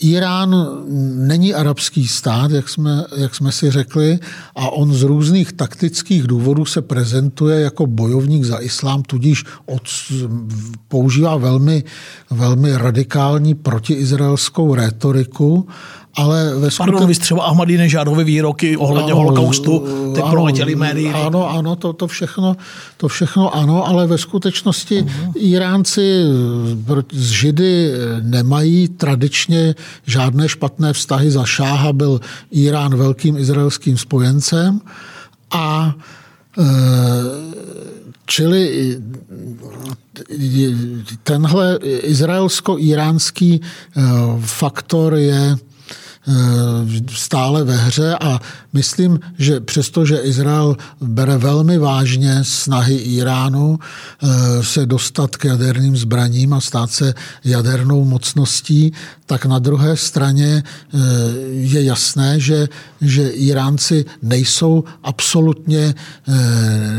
Irán 0.00 0.56
není 1.16 1.54
arabský 1.54 2.08
stát, 2.08 2.50
jak 2.50 2.68
jsme, 2.68 3.04
jak 3.16 3.34
jsme 3.34 3.52
si 3.52 3.70
řekli, 3.70 4.18
a 4.54 4.70
on 4.70 4.94
z 4.94 5.02
různých 5.02 5.52
taktických 5.52 6.26
důvodů 6.26 6.64
se 6.64 6.82
prezentuje 6.82 7.60
jako 7.60 7.86
bojovník 7.86 8.44
za 8.44 8.58
islám, 8.58 9.02
tudíž 9.02 9.44
od, 9.66 9.82
používá 10.88 11.36
velmi, 11.36 11.84
velmi 12.30 12.76
radikální 12.76 13.54
protiizraelskou 13.54 14.74
rétoriku 14.74 15.68
ale 16.14 16.44
ve 16.44 16.70
skutečnosti... 16.70 16.78
Pardon, 16.78 17.08
vy 17.08 17.14
třeba 17.14 17.44
Ahmadinejadové 17.44 18.24
výroky 18.24 18.76
ohledně 18.76 19.12
ano, 19.12 19.20
holokaustu, 19.20 19.78
ty 20.14 20.20
ano, 20.20 20.30
proletěly 20.30 20.74
médii. 20.74 21.12
Ano, 21.12 21.50
ano, 21.50 21.76
to, 21.76 21.92
to, 21.92 22.06
všechno, 22.06 22.56
to 22.96 23.08
všechno 23.08 23.54
ano, 23.54 23.86
ale 23.86 24.06
ve 24.06 24.18
skutečnosti 24.18 25.02
uh-huh. 25.02 25.32
Iránci 25.34 26.24
z 27.12 27.30
Židy 27.30 27.92
nemají 28.20 28.88
tradičně 28.88 29.74
žádné 30.06 30.48
špatné 30.48 30.92
vztahy. 30.92 31.30
Za 31.30 31.44
šáha 31.44 31.92
byl 31.92 32.20
Irán 32.50 32.96
velkým 32.96 33.36
izraelským 33.36 33.98
spojencem 33.98 34.80
a 35.50 35.94
e, 36.58 37.50
Čili 38.26 38.96
tenhle 41.22 41.78
izraelsko-iránský 41.82 43.54
e, 43.54 43.60
faktor 44.40 45.14
je 45.14 45.56
Eh, 45.56 45.69
stále 47.08 47.64
ve 47.64 47.76
hře 47.76 48.16
a 48.20 48.40
myslím, 48.72 49.20
že 49.38 49.60
přestože 49.60 50.16
Izrael 50.16 50.76
bere 51.00 51.38
velmi 51.38 51.78
vážně 51.78 52.38
snahy 52.42 52.94
Iránu 52.94 53.78
eh, 53.78 54.28
se 54.62 54.86
dostat 54.86 55.36
k 55.36 55.44
jaderným 55.44 55.96
zbraním 55.96 56.52
a 56.52 56.60
stát 56.60 56.90
se 56.90 57.14
jadernou 57.44 58.04
mocností, 58.04 58.92
tak 59.26 59.46
na 59.46 59.58
druhé 59.58 59.96
straně 59.96 60.62
eh, 60.62 60.98
je 61.50 61.84
jasné, 61.84 62.40
že, 62.40 62.68
že 63.00 63.28
Iránci 63.28 64.04
nejsou 64.22 64.84
absolutně 65.02 65.94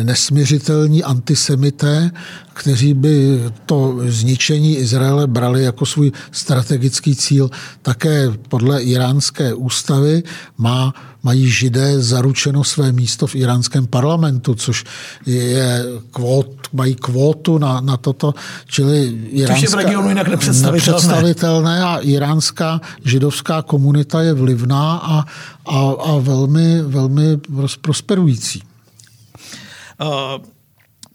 nesměřitelní 0.03 1.03
antisemité, 1.03 2.11
kteří 2.53 2.93
by 2.93 3.39
to 3.65 3.97
zničení 4.05 4.77
Izraele 4.77 5.27
brali 5.27 5.63
jako 5.63 5.85
svůj 5.85 6.11
strategický 6.31 7.15
cíl. 7.15 7.49
Také 7.81 8.27
podle 8.49 8.83
iránské 8.83 9.53
ústavy 9.53 10.23
má, 10.57 10.93
mají 11.23 11.49
židé 11.49 11.99
zaručeno 11.99 12.63
své 12.63 12.91
místo 12.91 13.27
v 13.27 13.35
iránském 13.35 13.87
parlamentu, 13.87 14.55
což 14.55 14.83
je 15.25 15.85
kvót, 16.11 16.47
mají 16.73 16.95
kvótu 16.95 17.57
na, 17.57 17.81
na 17.81 17.97
toto, 17.97 18.33
čili 18.65 19.19
iránská, 19.29 19.55
což 19.55 19.63
je 19.63 19.69
v 19.69 19.73
regionu 19.73 20.09
jinak 20.09 20.27
nepředstavitelné. 20.27 20.91
nepředstavitelné 20.95 21.83
a 21.83 21.97
iránská 21.97 22.81
židovská 23.05 23.61
komunita 23.61 24.21
je 24.21 24.33
vlivná 24.33 24.97
a, 24.97 25.25
a, 25.65 25.91
a 25.91 26.17
velmi, 26.19 26.81
velmi 26.81 27.37
prosperující. 27.81 28.63
Uh 30.01 30.60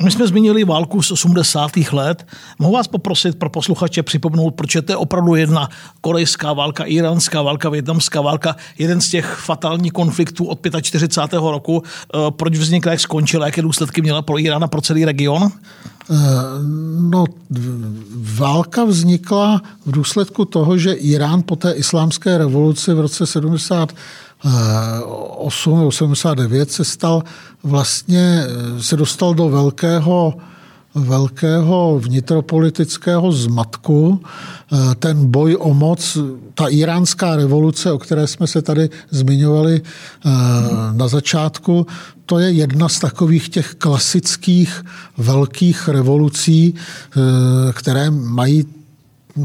my 0.03 0.11
jsme 0.11 0.27
zmínili 0.27 0.65
válku 0.65 1.03
z 1.03 1.11
80. 1.11 1.71
let. 1.93 2.27
Mohu 2.59 2.73
vás 2.73 2.89
poprosit 2.89 3.39
pro 3.39 3.51
posluchače 3.51 4.03
připomnout, 4.03 4.51
proč 4.51 4.75
je 4.75 4.83
to 4.83 5.01
opravdu 5.01 5.35
jedna 5.35 5.69
korejská 6.01 6.53
válka, 6.53 6.85
iránská 6.85 7.43
válka, 7.43 7.69
větnamská 7.69 8.21
válka, 8.21 8.57
jeden 8.79 9.01
z 9.01 9.11
těch 9.11 9.37
fatálních 9.45 9.93
konfliktů 9.93 10.45
od 10.45 10.59
45. 10.83 11.51
roku. 11.51 11.83
Eh, 11.83 12.19
proč 12.31 12.57
vznikla, 12.57 12.93
jak 12.93 13.01
skončila, 13.01 13.47
jaké 13.47 13.63
důsledky 13.63 14.03
měla 14.03 14.23
pro 14.23 14.39
Irán 14.39 14.65
a 14.65 14.69
pro 14.69 14.81
celý 14.81 15.05
region? 15.05 15.49
Eh, 16.11 16.15
no, 17.01 17.25
válka 18.39 18.85
vznikla 18.85 19.63
v 19.87 19.91
důsledku 19.91 20.45
toho, 20.45 20.79
že 20.79 20.93
Irán 20.93 21.43
po 21.43 21.57
té 21.57 21.73
islámské 21.73 22.39
revoluci 22.39 22.95
v 22.95 23.01
roce 23.01 23.27
70 23.27 23.93
8, 24.45 25.87
89 25.87 26.73
se 26.73 26.85
stal 26.85 27.23
vlastně, 27.63 28.45
se 28.81 28.97
dostal 28.97 29.35
do 29.35 29.49
velkého 29.49 30.35
velkého 30.97 32.01
vnitropolitického 32.01 33.33
zmatku. 33.33 34.21
Ten 34.99 35.31
boj 35.31 35.57
o 35.61 35.75
moc, 35.75 36.19
ta 36.55 36.69
iránská 36.69 37.37
revoluce, 37.37 37.93
o 37.93 37.99
které 37.99 38.27
jsme 38.27 38.47
se 38.47 38.63
tady 38.63 38.91
zmiňovali 39.11 39.83
eh, 39.83 40.31
na 40.93 41.09
začátku, 41.09 41.87
to 42.27 42.39
je 42.39 42.51
jedna 42.51 42.89
z 42.89 42.99
takových 42.99 43.49
těch 43.49 43.75
klasických 43.75 44.85
velkých 45.19 45.89
revolucí, 45.89 46.75
eh, 46.75 47.21
které 47.73 48.11
mají 48.11 48.65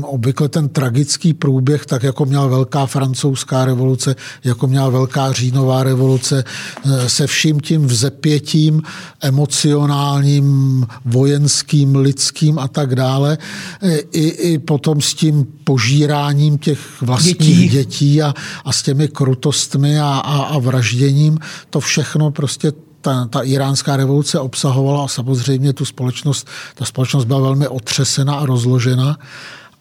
obvykle 0.02 0.50
ten 0.50 0.70
tragický 0.70 1.34
průběh, 1.34 1.86
tak 1.86 2.04
jako 2.04 2.26
měla 2.26 2.48
velká 2.48 2.86
francouzská 2.86 3.66
revoluce, 3.66 4.16
jako 4.44 4.68
měla 4.68 4.90
velká 4.90 5.32
říjnová 5.32 5.84
revoluce, 5.84 6.44
eh, 6.86 7.10
se 7.10 7.28
vším 7.28 7.60
tím 7.60 7.86
vzepětím 7.86 8.82
emocionálním, 9.22 10.88
vojenským, 11.06 11.96
lidským 11.96 12.60
a 12.60 12.68
tak 12.68 12.96
dále. 12.96 13.38
Eh, 13.82 13.98
I, 13.98 14.28
i 14.28 14.60
potom 14.60 15.02
s 15.02 15.14
tím 15.14 15.48
požíráním 15.64 16.58
těch 16.58 17.02
vlastních 17.02 17.38
dětí, 17.38 17.70
dětí 17.70 18.22
a, 18.22 18.34
a 18.66 18.72
s 18.72 18.82
těmi 18.84 19.08
krutostmi 19.08 20.00
a, 20.00 20.06
a, 20.06 20.38
a 20.42 20.60
vražděním. 20.60 21.40
To 21.70 21.80
všechno 21.80 22.32
prostě 22.32 22.72
ta, 23.02 23.26
ta 23.26 23.42
iránská 23.42 23.98
revoluce 23.98 24.40
obsahovala 24.40 25.06
a 25.06 25.08
samozřejmě 25.08 25.74
tu 25.74 25.86
společnost, 25.86 26.48
ta 26.76 26.86
společnost 26.86 27.26
byla 27.26 27.40
velmi 27.40 27.68
otřesena 27.68 28.36
a 28.36 28.46
rozložena 28.46 29.18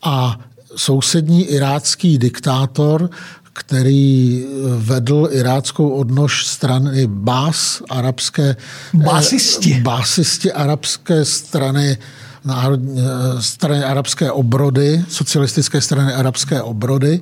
a 0.02 0.40
sousední 0.76 1.44
irácký 1.44 2.18
diktátor, 2.18 3.10
který 3.52 4.44
vedl 4.76 5.28
iráckou 5.32 5.88
odnož 5.90 6.46
strany 6.46 7.06
Bás, 7.06 7.82
arabské... 7.90 8.56
Básisti. 8.94 9.80
Básisti 9.80 10.52
arabské 10.52 11.24
strany 11.24 11.98
národ, 12.44 12.80
strany 13.40 13.84
arabské 13.84 14.30
obrody, 14.30 15.04
socialistické 15.08 15.80
strany 15.80 16.12
arabské 16.14 16.62
obrody, 16.62 17.20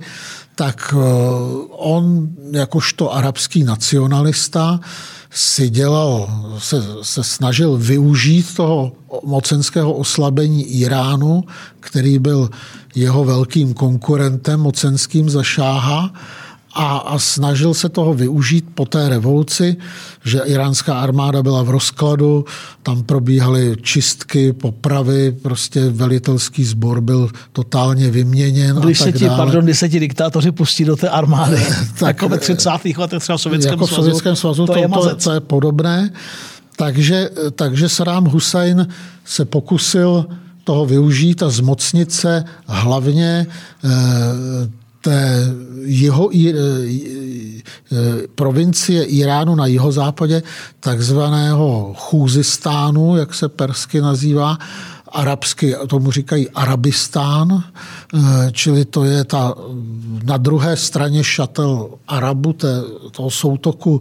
tak 0.54 0.94
on 1.70 2.28
jakožto 2.52 3.14
arabský 3.14 3.64
nacionalista 3.64 4.81
si 5.31 5.70
dělal, 5.70 6.31
se, 6.59 6.83
se 7.02 7.24
snažil 7.24 7.76
využít 7.76 8.54
toho 8.54 8.92
mocenského 9.24 9.92
oslabení 9.92 10.64
Iránu, 10.64 11.44
který 11.81 12.18
byl 12.18 12.50
jeho 12.94 13.24
velkým 13.24 13.74
konkurentem 13.74 14.61
mocenským 14.61 15.31
za 15.31 15.42
šáha 15.42 16.12
a, 16.79 16.97
a 16.97 17.19
snažil 17.19 17.75
se 17.75 17.88
toho 17.88 18.14
využít 18.14 18.64
po 18.75 18.85
té 18.85 19.09
revoluci, 19.09 19.77
že 20.25 20.41
iránská 20.45 21.01
armáda 21.01 21.43
byla 21.43 21.62
v 21.62 21.71
rozkladu, 21.71 22.45
tam 22.83 23.03
probíhaly 23.03 23.77
čistky, 23.83 24.53
popravy, 24.53 25.33
prostě 25.43 25.88
velitelský 25.91 26.64
sbor 26.64 27.01
byl 27.01 27.31
totálně 27.53 28.11
vyměněn 28.11 28.77
když 28.77 29.01
a 29.01 29.05
tak 29.05 29.12
se 29.12 29.19
ti, 29.19 29.25
dále. 29.25 29.37
Pardon, 29.37 29.64
když 29.64 29.79
se 29.79 29.88
ti 29.88 30.01
diktátoři 30.01 30.53
pustí 30.53 30.85
do 30.85 30.97
té 30.97 31.09
armády, 31.09 31.57
tak, 31.99 32.17
jako 32.17 32.29
ve 32.29 32.38
30. 32.38 32.71
letech 32.97 33.23
třeba 33.23 33.38
v 33.38 33.41
Sovětském 33.41 33.73
jako 33.73 33.87
v 33.87 33.88
svazu, 33.88 34.03
Sovětském 34.03 34.37
svazu 34.37 34.67
to, 34.67 34.73
to, 34.73 34.79
je 34.79 34.88
to, 34.88 35.14
to 35.14 35.33
je 35.33 35.41
podobné. 35.41 36.11
Takže, 36.77 37.31
takže 37.55 37.88
Saddam 37.88 38.25
Hussein 38.25 38.88
se 39.25 39.45
pokusil 39.45 40.27
toho 40.64 40.87
využít 40.87 41.43
a 41.43 41.51
zmocnit 41.51 42.12
se 42.12 42.45
hlavně 42.67 43.47
eh, 43.85 43.88
té 45.09 45.55
jeho 45.85 46.31
eh, 46.33 46.53
provincie 48.35 49.05
Iránu 49.05 49.55
na 49.55 49.66
jihozápadě, 49.66 50.42
takzvaného 50.81 51.94
Chůzistánu, 51.99 53.16
jak 53.16 53.35
se 53.35 53.49
persky 53.49 54.01
nazývá, 54.01 54.59
arabsky, 55.12 55.75
tomu 55.87 56.11
říkají 56.11 56.51
Arabistán, 56.51 57.64
čili 58.53 58.85
to 58.85 59.05
je 59.05 59.25
ta 59.25 59.55
na 60.25 60.37
druhé 60.37 60.77
straně 60.77 61.25
šatel 61.25 61.88
Arabu, 62.09 62.53
té, 62.53 62.83
toho 63.11 63.31
soutoku 63.31 64.01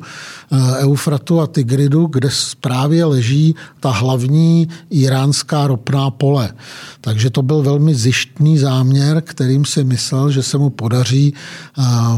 Eufratu 0.79 1.41
a 1.41 1.47
Tigridu, 1.47 2.07
kde 2.07 2.29
právě 2.61 3.05
leží 3.05 3.55
ta 3.79 3.91
hlavní 3.91 4.69
iránská 4.89 5.67
ropná 5.67 6.11
pole. 6.11 6.53
Takže 7.01 7.29
to 7.29 7.41
byl 7.41 7.61
velmi 7.61 7.95
zjištný 7.95 8.57
záměr, 8.57 9.21
kterým 9.21 9.65
si 9.65 9.83
myslel, 9.83 10.31
že 10.31 10.43
se 10.43 10.57
mu 10.57 10.69
podaří, 10.69 11.33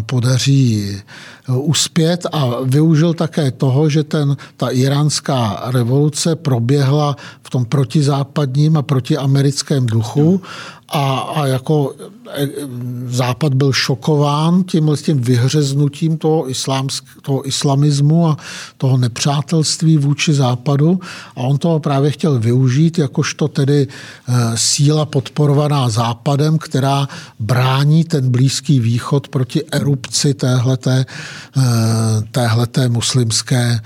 podaří 0.05 0.97
uspět 1.47 2.25
a 2.31 2.49
využil 2.63 3.13
také 3.13 3.51
toho, 3.51 3.89
že 3.89 4.03
ten, 4.03 4.37
ta 4.57 4.69
iránská 4.69 5.61
revoluce 5.65 6.35
proběhla 6.35 7.15
v 7.43 7.49
tom 7.49 7.65
protizápadním 7.65 8.77
a 8.77 8.81
protiamerickém 8.81 9.85
duchu 9.85 10.41
a, 10.91 11.19
a 11.35 11.47
jako 11.47 11.93
Západ 13.07 13.53
byl 13.53 13.73
šokován 13.73 14.63
tím, 14.63 14.91
tím 15.01 15.21
vyhřeznutím 15.21 16.17
toho, 16.17 16.49
islámsk, 16.49 17.03
toho 17.21 17.47
islamismu 17.47 18.27
a 18.27 18.37
toho 18.77 18.97
nepřátelství 18.97 19.97
vůči 19.97 20.33
Západu 20.33 20.99
a 21.35 21.37
on 21.41 21.57
toho 21.57 21.79
právě 21.79 22.11
chtěl 22.11 22.39
využít 22.39 22.97
jakožto 22.97 23.47
tedy 23.47 23.87
síla 24.55 25.05
podporovaná 25.05 25.89
Západem, 25.89 26.57
která 26.57 27.07
brání 27.39 28.03
ten 28.03 28.31
Blízký 28.31 28.79
východ 28.79 29.27
proti 29.27 29.63
erupci 29.71 30.33
téhleté, 30.33 31.05
téhleté 32.31 32.89
muslimské 32.89 33.79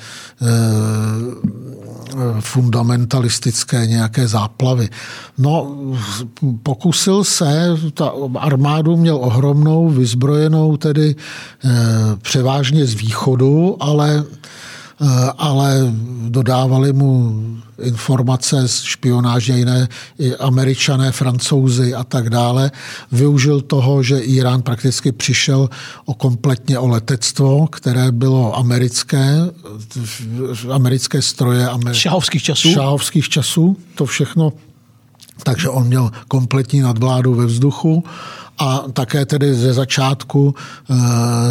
fundamentalistické 2.40 3.88
nějaké 3.88 4.28
záplavy. 4.28 4.90
No, 5.38 5.76
pokusil 6.64 7.24
se, 7.24 7.70
ta 7.94 8.14
armádu 8.38 8.98
měl 8.98 9.16
ohromnou, 9.16 9.90
vyzbrojenou 9.90 10.78
tedy 10.78 11.16
převážně 12.22 12.86
z 12.86 12.94
východu, 12.94 13.78
ale, 13.80 14.24
ale 15.38 15.94
dodávali 16.28 16.94
mu 16.94 17.44
informace 17.82 18.68
z 18.68 18.82
špionáže 18.82 19.54
jiné, 19.54 19.88
i 20.20 20.36
američané, 20.36 21.12
francouzi 21.12 21.94
a 21.94 22.04
tak 22.04 22.30
dále. 22.30 22.72
Využil 23.12 23.62
toho, 23.62 24.04
že 24.04 24.20
Irán 24.20 24.62
prakticky 24.62 25.12
přišel 25.12 25.70
o 26.06 26.14
kompletně 26.14 26.80
o 26.80 26.88
letectvo, 26.88 27.68
které 27.68 28.12
bylo 28.12 28.58
americké, 28.58 29.36
americké 30.72 31.22
stroje. 31.22 31.70
Amer... 31.70 31.94
Šáhovských 31.94 32.44
časů. 32.44 32.72
Šáhovských 32.72 33.30
časů, 33.30 33.78
to 33.96 34.06
všechno. 34.06 34.54
Takže 35.44 35.70
on 35.70 35.88
měl 35.88 36.12
kompletní 36.28 36.82
nadvládu 36.82 37.34
ve 37.34 37.46
vzduchu 37.46 38.04
a 38.58 38.84
také 38.94 39.26
tedy 39.26 39.56
ze 39.56 39.74
začátku, 39.74 40.56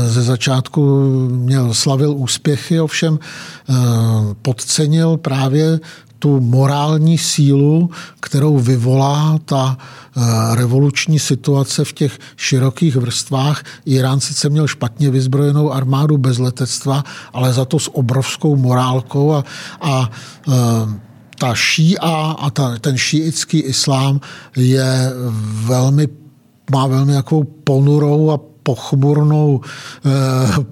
ze 0.06 0.22
začátku 0.22 1.00
měl 1.28 1.74
slavil 1.74 2.12
úspěchy, 2.16 2.80
ovšem 2.80 3.18
podcenil 4.42 5.16
právě 5.16 5.80
tu 6.18 6.40
morální 6.40 7.18
sílu, 7.18 7.90
kterou 8.20 8.58
vyvolá 8.58 9.38
ta 9.44 9.78
revoluční 10.52 11.18
situace 11.18 11.84
v 11.84 11.92
těch 11.92 12.18
širokých 12.36 12.96
vrstvách. 12.96 13.64
Irán 13.84 14.20
sice 14.20 14.48
měl 14.48 14.66
špatně 14.66 15.10
vyzbrojenou 15.10 15.72
armádu 15.72 16.18
bez 16.18 16.38
letectva, 16.38 17.04
ale 17.32 17.52
za 17.52 17.64
to 17.64 17.78
s 17.78 17.96
obrovskou 17.96 18.56
morálkou 18.56 19.32
a, 19.32 19.44
a 19.80 20.10
ta 21.42 21.54
ší'a 21.54 22.38
a 22.38 22.50
ta, 22.50 22.78
ten 22.78 22.98
šíický 22.98 23.58
islám 23.58 24.20
je 24.56 25.10
velmi, 25.66 26.08
má 26.70 26.86
velmi 26.86 27.12
jakou 27.12 27.44
ponurou 27.44 28.30
a 28.30 28.38
pochmurnou 28.62 29.60
eh, 29.60 30.10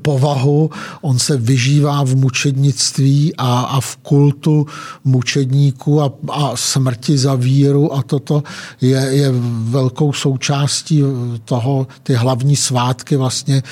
povahu. 0.02 0.70
On 1.00 1.18
se 1.18 1.36
vyžívá 1.36 2.04
v 2.04 2.16
mučednictví 2.16 3.36
a, 3.38 3.60
a 3.60 3.80
v 3.80 3.96
kultu 3.96 4.66
mučedníků 5.04 6.02
a, 6.02 6.12
a 6.28 6.56
smrti 6.56 7.18
za 7.18 7.34
víru 7.34 7.94
a 7.94 8.02
toto 8.02 8.42
je, 8.80 8.98
je 9.10 9.32
velkou 9.62 10.12
součástí 10.12 11.02
toho, 11.44 11.86
ty 12.02 12.14
hlavní 12.14 12.56
svátky 12.56 13.16
vlastně 13.16 13.62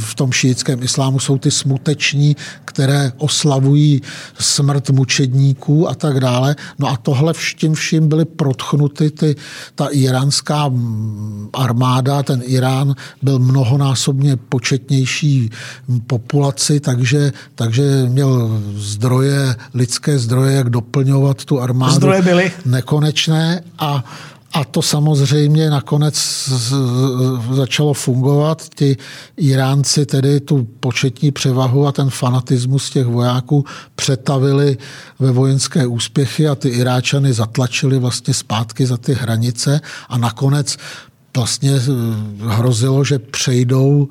v 0.00 0.14
tom 0.14 0.32
šíjickém 0.32 0.82
islámu 0.82 1.18
jsou 1.18 1.38
ty 1.38 1.50
smuteční, 1.50 2.36
které 2.64 3.12
oslavují 3.16 4.02
smrt 4.38 4.90
mučedníků 4.90 5.88
a 5.88 5.94
tak 5.94 6.20
dále. 6.20 6.56
No 6.78 6.88
a 6.88 6.96
tohle 6.96 7.32
vším 7.32 7.74
vším 7.74 8.08
byly 8.08 8.24
protchnuty 8.24 9.10
ty, 9.10 9.36
ta 9.74 9.86
iránská 9.86 10.70
armáda, 11.52 12.22
ten 12.22 12.42
Irán 12.44 12.94
byl 13.22 13.38
mnohonásobně 13.52 14.36
početnější 14.36 15.50
populaci, 16.06 16.80
takže, 16.80 17.32
takže 17.54 18.04
měl 18.08 18.60
zdroje, 18.76 19.56
lidské 19.74 20.18
zdroje, 20.18 20.56
jak 20.56 20.70
doplňovat 20.70 21.44
tu 21.44 21.60
armádu. 21.60 21.94
Zdroje 21.94 22.22
byly. 22.22 22.52
Nekonečné 22.64 23.62
a 23.78 24.04
a 24.54 24.64
to 24.64 24.82
samozřejmě 24.82 25.70
nakonec 25.70 26.14
začalo 27.52 27.94
fungovat. 27.94 28.68
Ti 28.74 28.96
Iránci 29.36 30.06
tedy 30.06 30.40
tu 30.40 30.68
početní 30.80 31.32
převahu 31.32 31.86
a 31.86 31.92
ten 31.92 32.10
fanatismus 32.10 32.90
těch 32.90 33.06
vojáků 33.06 33.64
přetavili 33.96 34.76
ve 35.18 35.30
vojenské 35.32 35.86
úspěchy 35.86 36.48
a 36.48 36.54
ty 36.54 36.68
Iráčany 36.68 37.32
zatlačili 37.32 37.98
vlastně 37.98 38.34
zpátky 38.34 38.86
za 38.86 38.96
ty 38.96 39.14
hranice 39.14 39.80
a 40.08 40.18
nakonec 40.18 40.76
vlastně 41.36 41.72
hrozilo, 42.38 43.04
že 43.04 43.18
přejdou 43.18 44.08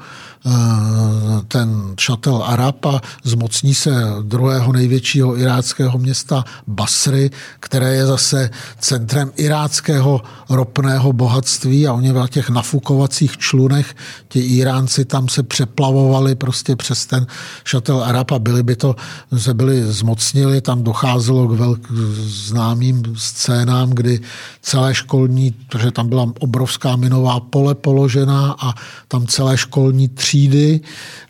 ten 1.48 1.94
šatel 2.00 2.44
Arab 2.46 2.86
a 2.86 3.02
zmocní 3.24 3.76
se 3.76 3.92
druhého 4.22 4.74
největšího 4.74 5.38
iráckého 5.38 5.98
města 5.98 6.44
Basry, 6.68 7.30
které 7.60 7.96
je 7.96 8.06
zase 8.06 8.50
centrem 8.80 9.32
iráckého 9.36 10.22
ropného 10.50 11.14
bohatství 11.14 11.88
a 11.88 11.94
oni 11.94 12.12
v 12.12 12.28
těch 12.28 12.50
nafukovacích 12.50 13.38
člunech, 13.38 13.96
ti 14.28 14.40
Iránci 14.40 15.06
tam 15.06 15.30
se 15.30 15.44
přeplavovali 15.44 16.36
prostě 16.36 16.76
přes 16.76 17.06
ten 17.06 17.28
šatel 17.64 18.04
Arab 18.04 18.32
a 18.32 18.40
byli 18.40 18.64
by 18.64 18.76
to, 18.76 18.96
se 19.38 19.54
byli 19.54 19.84
zmocnili, 19.84 20.62
tam 20.62 20.84
docházelo 20.84 21.48
k 21.48 21.52
velk, 21.52 21.92
známým 22.22 23.04
scénám, 23.18 23.90
kdy 23.90 24.20
celé 24.62 24.96
školní, 24.96 25.52
protože 25.52 25.92
tam 25.92 26.10
byla 26.10 26.34
obrovská 26.40 26.96
minová 26.96 27.40
pole 27.40 27.76
položená 27.76 28.56
a 28.60 28.74
tam 29.08 29.28
celé 29.28 29.58
školní 29.58 30.10
třídy 30.32 30.80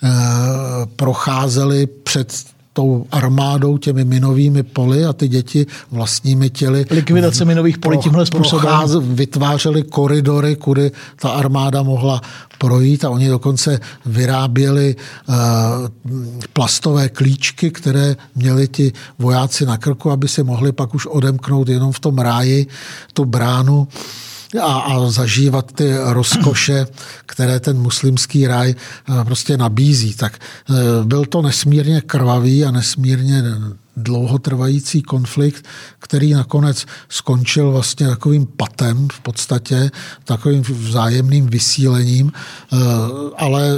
eh, 0.04 0.10
procházely 0.96 1.88
před 1.88 2.34
tou 2.74 3.06
armádou, 3.12 3.78
těmi 3.78 4.06
minovými 4.06 4.64
poli 4.64 5.06
a 5.06 5.14
ty 5.14 5.28
děti 5.28 5.66
vlastními 5.92 6.50
těly. 6.50 6.86
Likvidace 6.92 7.46
minových 7.46 7.78
polí 7.78 7.98
tímhle 7.98 8.26
způsobem. 8.26 8.72
Vytvářely 9.02 9.84
koridory, 9.84 10.56
kudy 10.56 10.92
ta 11.22 11.30
armáda 11.30 11.84
mohla 11.84 12.22
projít 12.58 13.06
a 13.06 13.10
oni 13.10 13.30
dokonce 13.30 13.80
vyráběli 14.06 14.96
uh, 14.96 15.36
plastové 16.54 17.10
klíčky, 17.10 17.72
které 17.72 18.16
měli 18.36 18.68
ti 18.68 18.94
vojáci 19.20 19.66
na 19.66 19.78
krku, 19.78 20.12
aby 20.12 20.28
si 20.28 20.44
mohli 20.44 20.72
pak 20.72 20.96
už 20.96 21.06
odemknout 21.06 21.70
jenom 21.70 21.92
v 21.92 22.00
tom 22.00 22.18
ráji 22.18 22.68
tu 23.14 23.26
bránu 23.26 23.88
a, 24.60 24.80
a 24.80 25.10
zažívat 25.10 25.72
ty 25.72 25.94
rozkoše, 25.98 26.88
které 27.26 27.60
ten 27.60 27.78
muslimský 27.78 28.48
ráj 28.48 28.76
eh, 28.76 29.26
prostě 29.26 29.58
nabízí. 29.58 30.14
Tak 30.14 30.40
eh, 30.40 30.74
byl 31.04 31.26
to 31.26 31.42
nesmírně 31.42 32.02
krvavý 32.02 32.66
a 32.66 32.72
nesmírně 32.72 33.44
dlouhotrvající 33.98 35.02
konflikt, 35.02 35.66
který 36.00 36.34
nakonec 36.34 36.86
skončil 37.10 37.72
vlastně 37.72 38.08
takovým 38.08 38.46
patem 38.46 39.08
v 39.12 39.20
podstatě, 39.20 39.92
takovým 40.24 40.62
vzájemným 40.62 41.48
vysílením, 41.48 42.32
eh, 42.36 42.78
ale 43.38 43.76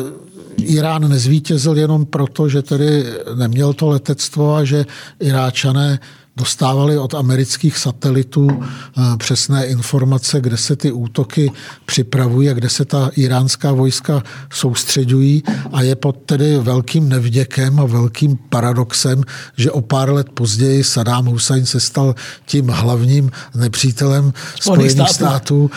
Irán 0.58 1.10
nezvítězil 1.10 1.78
jenom 1.78 2.06
proto, 2.06 2.50
že 2.50 2.62
tedy 2.62 3.06
neměl 3.36 3.74
to 3.74 3.88
letectvo 3.88 4.56
a 4.56 4.64
že 4.64 4.86
Iráčané 5.20 6.00
dostávali 6.38 6.98
od 6.98 7.14
amerických 7.14 7.78
satelitů 7.78 8.48
eh, 8.52 9.02
přesné 9.18 9.66
informace, 9.66 10.42
kde 10.42 10.58
se 10.58 10.76
ty 10.76 10.92
útoky 10.92 11.52
připravují 11.86 12.50
a 12.50 12.54
kde 12.54 12.70
se 12.70 12.86
ta 12.86 13.10
iránská 13.16 13.72
vojska 13.72 14.24
soustředují 14.54 15.44
a 15.72 15.82
je 15.82 15.96
pod 15.96 16.18
tedy 16.26 16.58
velkým 16.58 17.10
nevděkem 17.10 17.80
a 17.80 17.86
velkým 17.86 18.38
paradoxem, 18.50 19.24
že 19.58 19.72
o 19.72 19.82
pár 19.82 20.10
let 20.10 20.30
později 20.34 20.84
Saddam 20.84 21.26
Hussein 21.26 21.66
se 21.66 21.80
stal 21.80 22.16
tím 22.46 22.68
hlavním 22.68 23.32
nepřítelem 23.56 24.34
Spojených 24.62 24.92
států. 24.92 25.14
států, 25.14 25.72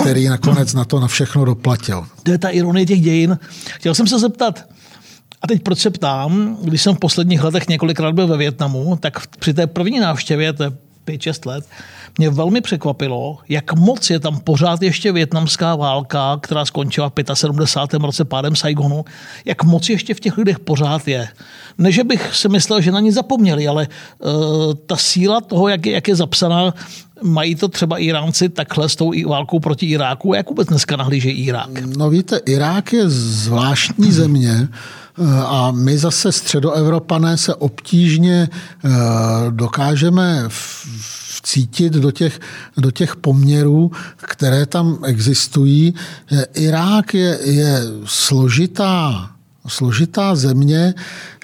který 0.00 0.28
nakonec 0.28 0.74
na 0.74 0.84
to 0.84 1.00
na 1.00 1.06
všechno 1.06 1.44
doplatil. 1.44 2.04
To 2.22 2.30
je 2.30 2.38
ta 2.38 2.48
ironie 2.48 2.86
těch 2.86 3.00
dějin. 3.00 3.38
Chtěl 3.74 3.94
jsem 3.94 4.06
se 4.06 4.18
zeptat, 4.18 4.64
a 5.42 5.46
teď 5.46 5.62
proč 5.62 5.78
se 5.78 5.90
ptám, 5.90 6.56
když 6.62 6.82
jsem 6.82 6.94
v 6.94 6.98
posledních 6.98 7.44
letech 7.44 7.68
několikrát 7.68 8.14
byl 8.14 8.26
ve 8.26 8.36
Větnamu, 8.36 8.96
tak 9.00 9.26
při 9.26 9.54
té 9.54 9.66
první 9.66 10.00
návštěvě, 10.00 10.52
to 10.52 10.62
je 10.62 10.70
5-6 11.06 11.48
let, 11.48 11.64
mě 12.18 12.30
velmi 12.30 12.60
překvapilo, 12.60 13.38
jak 13.48 13.72
moc 13.72 14.10
je 14.10 14.20
tam 14.20 14.40
pořád 14.40 14.82
ještě 14.82 15.12
větnamská 15.12 15.76
válka, 15.76 16.38
která 16.42 16.64
skončila 16.64 17.08
v 17.08 17.34
75. 17.34 18.02
roce 18.02 18.24
pádem 18.24 18.56
Saigonu, 18.56 19.04
jak 19.44 19.64
moc 19.64 19.88
ještě 19.88 20.14
v 20.14 20.20
těch 20.20 20.38
lidech 20.38 20.58
pořád 20.58 21.08
je. 21.08 21.28
Ne, 21.78 21.92
že 21.92 22.04
bych 22.04 22.36
si 22.36 22.48
myslel, 22.48 22.80
že 22.80 22.92
na 22.92 23.00
ní 23.00 23.12
zapomněli, 23.12 23.68
ale 23.68 23.88
uh, 24.18 24.30
ta 24.86 24.96
síla 24.96 25.40
toho, 25.40 25.68
jak 25.68 25.86
je, 25.86 25.92
jak 25.92 26.08
je 26.08 26.16
zapsaná, 26.16 26.74
mají 27.22 27.54
to 27.54 27.68
třeba 27.68 27.98
Iránci 27.98 28.48
takhle 28.48 28.88
s 28.88 28.96
tou 28.96 29.12
válkou 29.28 29.60
proti 29.60 29.86
Iráku? 29.86 30.34
Jak 30.34 30.48
vůbec 30.48 30.68
dneska 30.68 30.96
nahlížejí 30.96 31.44
Irák? 31.44 31.80
No 31.96 32.10
víte, 32.10 32.40
Irák 32.46 32.92
je 32.92 33.08
zvláštní 33.08 34.12
země, 34.12 34.68
a 35.46 35.70
my 35.70 35.98
zase 35.98 36.32
středoevropané 36.32 37.36
se 37.36 37.54
obtížně 37.54 38.48
eh, 38.50 38.88
dokážeme 39.50 40.44
vcítit 41.42 41.92
do 41.92 42.10
těch, 42.10 42.40
do 42.76 42.90
těch 42.90 43.16
poměrů, 43.16 43.90
které 44.16 44.66
tam 44.66 44.98
existují. 45.04 45.94
Irák 46.54 47.14
je, 47.14 47.38
je 47.44 47.80
složitá, 48.04 49.30
složitá 49.68 50.34
země, 50.34 50.94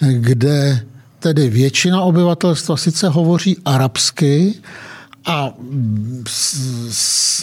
kde 0.00 0.86
tedy 1.18 1.50
většina 1.50 2.00
obyvatelstva 2.02 2.76
sice 2.76 3.08
hovoří 3.08 3.56
arabsky, 3.64 4.54
a 5.28 5.52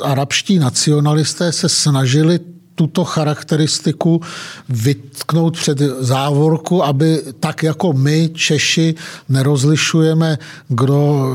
arabští 0.03 0.59
nacionalisté 0.59 1.51
se 1.51 1.69
snažili 1.69 2.39
tuto 2.75 3.03
charakteristiku 3.03 4.21
vytknout 4.69 5.57
před 5.57 5.79
závorku, 5.99 6.83
aby 6.83 7.21
tak 7.39 7.63
jako 7.63 7.93
my, 7.93 8.29
Češi, 8.33 8.95
nerozlišujeme, 9.29 10.37
kdo 10.67 11.25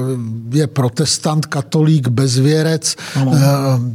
je 0.53 0.67
protestant, 0.67 1.47
katolík, 1.47 2.09
bezvěrec, 2.09 2.97
ano. 3.17 3.33
Eh, 3.35 3.41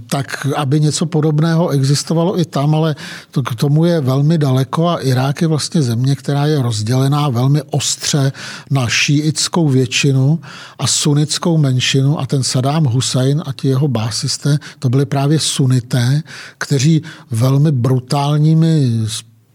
tak 0.08 0.48
aby 0.56 0.80
něco 0.80 1.06
podobného 1.06 1.70
existovalo 1.70 2.40
i 2.40 2.46
tam, 2.46 2.76
ale 2.76 2.96
to, 3.32 3.44
k 3.44 3.56
tomu 3.56 3.86
je 3.86 4.02
velmi 4.02 4.38
daleko 4.38 4.88
a 4.88 4.98
Irák 4.98 5.42
je 5.42 5.48
vlastně 5.48 5.82
země, 5.82 6.16
která 6.16 6.46
je 6.46 6.62
rozdělená 6.62 7.30
velmi 7.30 7.62
ostře 7.62 8.32
na 8.72 8.88
šíitskou 8.88 9.70
většinu 9.70 10.40
a 10.80 10.88
sunickou 10.88 11.58
menšinu 11.58 12.20
a 12.20 12.26
ten 12.26 12.44
Saddam 12.44 12.86
Hussein 12.86 13.44
a 13.46 13.54
ti 13.54 13.68
jeho 13.68 13.88
básisté, 13.88 14.58
to 14.80 14.90
byli 14.90 15.06
právě 15.06 15.40
sunité, 15.40 16.24
kteří 16.58 17.02
velmi 17.36 17.72
brutálními 17.72 18.92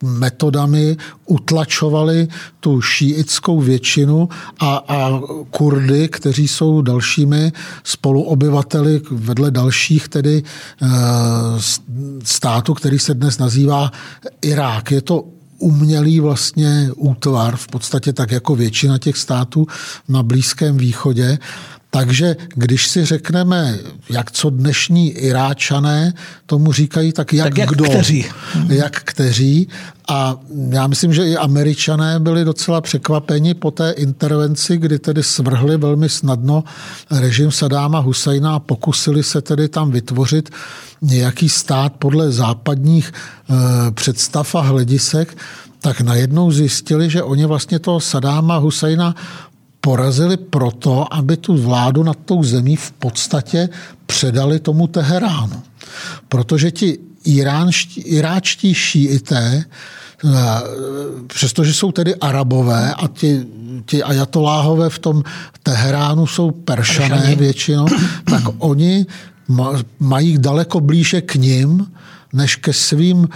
metodami 0.03 0.97
utlačovali 1.27 2.29
tu 2.61 2.81
šíitskou 2.81 3.61
většinu 3.61 4.29
a, 4.61 4.77
a 4.89 5.21
Kurdy, 5.51 6.09
kteří 6.09 6.49
jsou 6.49 6.83
dalšími 6.83 7.53
spoluobyvateli 7.85 9.01
vedle 9.11 9.51
dalších 9.51 10.09
tedy 10.09 10.43
eh, 10.83 10.87
států, 12.25 12.75
který 12.75 12.99
se 12.99 13.15
dnes 13.15 13.39
nazývá 13.39 13.91
Irák. 14.43 14.91
Je 14.91 15.03
to 15.03 15.25
umělý 15.59 16.21
vlastně 16.21 16.91
útvar, 16.97 17.57
v 17.57 17.69
podstatě 17.69 18.13
tak 18.13 18.31
jako 18.31 18.57
většina 18.57 18.99
těch 18.99 19.17
států 19.17 19.67
na 20.09 20.23
Blízkém 20.23 20.77
východě. 20.77 21.39
Takže 21.91 22.37
když 22.55 22.89
si 22.89 23.05
řekneme, 23.05 23.79
jak 24.11 24.31
co 24.31 24.51
dnešní 24.51 25.11
Iráčané 25.11 26.13
tomu 26.47 26.73
říkají, 26.73 27.13
tak 27.13 27.33
jak, 27.33 27.49
tak 27.49 27.59
jak 27.59 27.69
kdo, 27.69 27.85
kteří. 27.85 28.25
jak 28.69 29.03
kteří. 29.05 29.69
A 30.09 30.37
já 30.69 30.87
myslím, 30.87 31.15
že 31.15 31.29
i 31.29 31.37
američané 31.37 32.21
byli 32.21 32.45
docela 32.45 32.81
překvapeni 32.81 33.55
po 33.55 33.71
té 33.71 33.91
intervenci, 33.91 34.77
kdy 34.77 34.99
tedy 34.99 35.23
svrhli 35.23 35.77
velmi 35.77 36.09
snadno 36.09 36.65
režim 37.11 37.51
Sadáma 37.51 37.99
Husajna 37.99 38.55
a 38.55 38.59
pokusili 38.59 39.23
se 39.23 39.41
tedy 39.41 39.69
tam 39.69 39.91
vytvořit 39.91 40.51
nějaký 41.03 41.49
stát 41.49 41.93
podle 41.99 42.33
západních 42.33 43.13
e, 43.13 43.91
představ 43.91 44.55
a 44.55 44.61
hledisek, 44.61 45.37
tak 45.81 46.01
najednou 46.01 46.51
zjistili, 46.51 47.11
že 47.11 47.23
oni 47.23 47.47
vlastně 47.47 47.79
toho 47.79 48.01
Sadáma 48.01 48.57
Husajna 48.57 49.15
porazili 49.81 50.37
proto, 50.37 51.15
aby 51.15 51.37
tu 51.37 51.57
vládu 51.57 52.03
nad 52.03 52.17
tou 52.25 52.43
zemí 52.45 52.77
v 52.77 52.93
podstatě 52.93 53.69
předali 54.07 54.61
tomu 54.61 54.87
Teheránu. 54.87 55.63
Protože 56.29 56.71
ti 56.71 56.99
iránští, 57.25 58.01
iráčtí 58.01 58.75
šíité, 58.75 59.65
eh, 59.65 60.29
přestože 61.27 61.75
jsou 61.75 61.93
tedy 61.93 62.15
arabové 62.15 62.95
a 62.95 63.09
ti, 63.09 63.47
ti 63.87 64.03
ajatoláhové 64.03 64.91
v 64.91 64.99
tom 64.99 65.23
Teheránu 65.63 66.27
jsou 66.27 66.51
peršané 66.51 67.09
Peršani. 67.09 67.37
většinou, 67.37 67.87
tak 68.31 68.43
oni 68.59 69.07
mají 70.01 70.39
daleko 70.39 70.81
blíže 70.81 71.21
k 71.21 71.35
ním, 71.35 71.87
než 72.33 72.57
ke 72.57 72.73
svým 72.73 73.19
uh, 73.19 73.27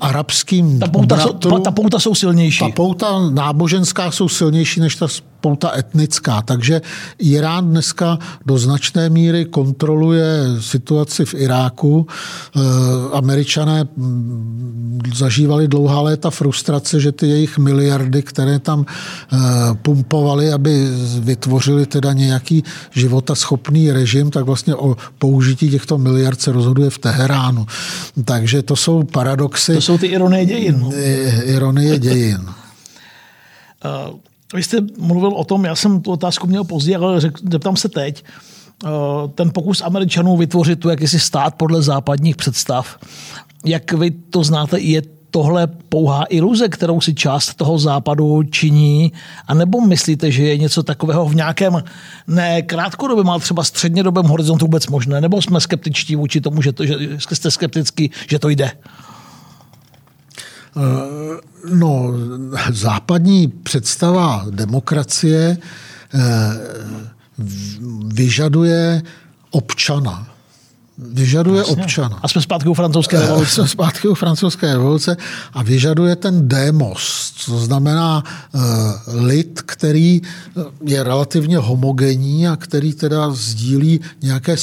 arabským 0.00 0.78
ta 0.78 0.88
pouta, 0.88 1.16
bratrům. 1.16 1.52
Jsou, 1.52 1.58
ta 1.58 1.70
pouta 1.70 1.98
jsou 1.98 2.14
silnější. 2.14 2.58
Ta 2.58 2.68
pouta 2.68 3.30
náboženská 3.30 4.10
jsou 4.10 4.28
silnější 4.28 4.80
než 4.80 4.96
ta 4.96 5.08
pouta 5.40 5.72
etnická. 5.78 6.42
Takže 6.42 6.80
Irán 7.18 7.70
dneska 7.70 8.18
do 8.46 8.58
značné 8.58 9.08
míry 9.08 9.44
kontroluje 9.44 10.60
situaci 10.60 11.24
v 11.24 11.34
Iráku. 11.34 12.06
Uh, 12.06 12.62
Američané 13.12 13.84
mm, 13.84 15.00
zažívali 15.14 15.68
dlouhá 15.68 16.00
léta 16.00 16.30
frustrace, 16.30 17.00
že 17.00 17.12
ty 17.12 17.28
jejich 17.28 17.58
miliardy, 17.58 18.22
které 18.22 18.58
tam 18.58 18.78
uh, 18.78 18.86
pumpovali, 19.82 20.52
aby 20.52 20.88
vytvořili 21.20 21.86
teda 21.86 22.12
nějaký 22.12 22.64
životaschopný 22.90 23.92
režim, 23.92 24.30
tak 24.30 24.44
vlastně 24.44 24.74
o 24.74 24.96
použití 25.18 25.70
těchto 25.70 25.98
miliard 25.98 26.40
se 26.40 26.52
rozhoduje 26.52 26.90
v 26.90 26.98
Teheránu. 26.98 27.66
Takže 28.24 28.62
to 28.62 28.76
jsou 28.76 29.02
paradoxy. 29.02 29.74
To 29.74 29.80
jsou 29.80 29.98
ty 29.98 30.06
ironie 30.06 30.46
dějin. 30.46 30.78
No. 30.80 30.90
Ironie 31.44 31.98
dějin. 31.98 32.40
Vy 34.54 34.62
jste 34.62 34.78
mluvil 34.98 35.30
o 35.30 35.44
tom, 35.44 35.64
já 35.64 35.76
jsem 35.76 36.00
tu 36.00 36.10
otázku 36.10 36.46
měl 36.46 36.64
později, 36.64 36.96
ale 36.96 37.20
řek, 37.20 37.38
zeptám 37.52 37.76
se 37.76 37.88
teď. 37.88 38.24
Uh, 38.84 38.90
ten 39.34 39.50
pokus 39.50 39.82
Američanů 39.82 40.36
vytvořit 40.36 40.80
tu 40.80 40.88
jakýsi 40.88 41.20
stát 41.20 41.54
podle 41.54 41.82
západních 41.82 42.36
představ, 42.36 42.98
jak 43.64 43.92
vy 43.92 44.10
to 44.10 44.44
znáte, 44.44 44.80
je 44.80 45.02
tohle 45.30 45.66
pouhá 45.66 46.24
iluze, 46.28 46.68
kterou 46.68 47.00
si 47.00 47.14
část 47.14 47.54
toho 47.54 47.78
západu 47.78 48.42
činí? 48.42 49.12
A 49.46 49.54
nebo 49.54 49.80
myslíte, 49.80 50.30
že 50.30 50.42
je 50.42 50.58
něco 50.58 50.82
takového 50.82 51.28
v 51.28 51.34
nějakém 51.34 51.82
ne 52.26 52.62
krátkodobém, 52.62 53.30
ale 53.30 53.40
třeba 53.40 53.64
střednědobém 53.64 54.26
horizontu 54.26 54.64
vůbec 54.64 54.86
možné? 54.86 55.20
Nebo 55.20 55.42
jsme 55.42 55.60
skeptičtí 55.60 56.16
vůči 56.16 56.40
tomu, 56.40 56.62
že, 56.62 56.72
to, 56.72 56.86
že 56.86 56.96
jste 57.32 57.50
skeptický, 57.50 58.10
že 58.28 58.38
to 58.38 58.48
jde? 58.48 58.70
No, 61.64 62.12
západní 62.72 63.48
představa 63.48 64.46
demokracie 64.50 65.58
eh, 66.14 66.18
vyžaduje 68.12 69.02
občana 69.50 70.37
vyžaduje 70.98 71.58
Jasně. 71.58 71.82
občana. 71.82 72.18
A 72.22 72.28
jsme 72.28 72.42
zpátky 72.42 72.68
u 72.68 72.74
francouzské 72.74 73.16
eh, 73.16 73.20
revoluce. 73.20 73.50
Jsme 73.50 73.68
zpátky 73.68 74.08
u 74.08 74.14
francouzské 74.14 74.72
revoluce 74.72 75.16
a 75.52 75.62
vyžaduje 75.62 76.16
ten 76.16 76.48
demos, 76.48 77.32
to 77.46 77.58
znamená 77.58 78.24
uh, 78.52 78.62
lid, 79.24 79.62
který 79.62 80.22
je 80.84 81.02
relativně 81.02 81.58
homogenní 81.58 82.48
a 82.48 82.56
který 82.56 82.92
teda 82.92 83.30
sdílí 83.30 84.00
nějaké, 84.22 84.56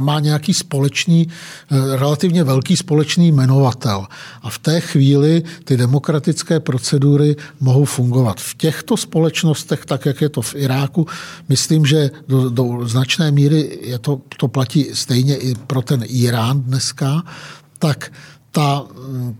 má 0.00 0.20
nějaký 0.20 0.54
společný, 0.54 1.28
uh, 1.70 1.94
relativně 1.94 2.44
velký 2.44 2.76
společný 2.76 3.32
jmenovatel. 3.32 4.06
A 4.42 4.50
v 4.50 4.58
té 4.58 4.80
chvíli 4.80 5.42
ty 5.64 5.76
demokratické 5.76 6.60
procedury 6.60 7.36
mohou 7.60 7.84
fungovat. 7.84 8.40
V 8.40 8.54
těchto 8.54 8.96
společnostech, 8.96 9.84
tak 9.84 10.06
jak 10.06 10.20
je 10.20 10.28
to 10.28 10.42
v 10.42 10.54
Iráku, 10.54 11.06
myslím, 11.48 11.86
že 11.86 12.10
do, 12.28 12.50
do 12.50 12.88
značné 12.88 13.30
míry 13.30 13.78
je 13.82 13.98
to, 13.98 14.20
to 14.36 14.48
platí 14.48 14.86
stejně 15.08 15.36
i 15.36 15.54
pro 15.54 15.82
ten 15.82 16.04
Irán 16.06 16.62
dneska, 16.62 17.22
tak 17.78 18.12
ta, 18.50 18.84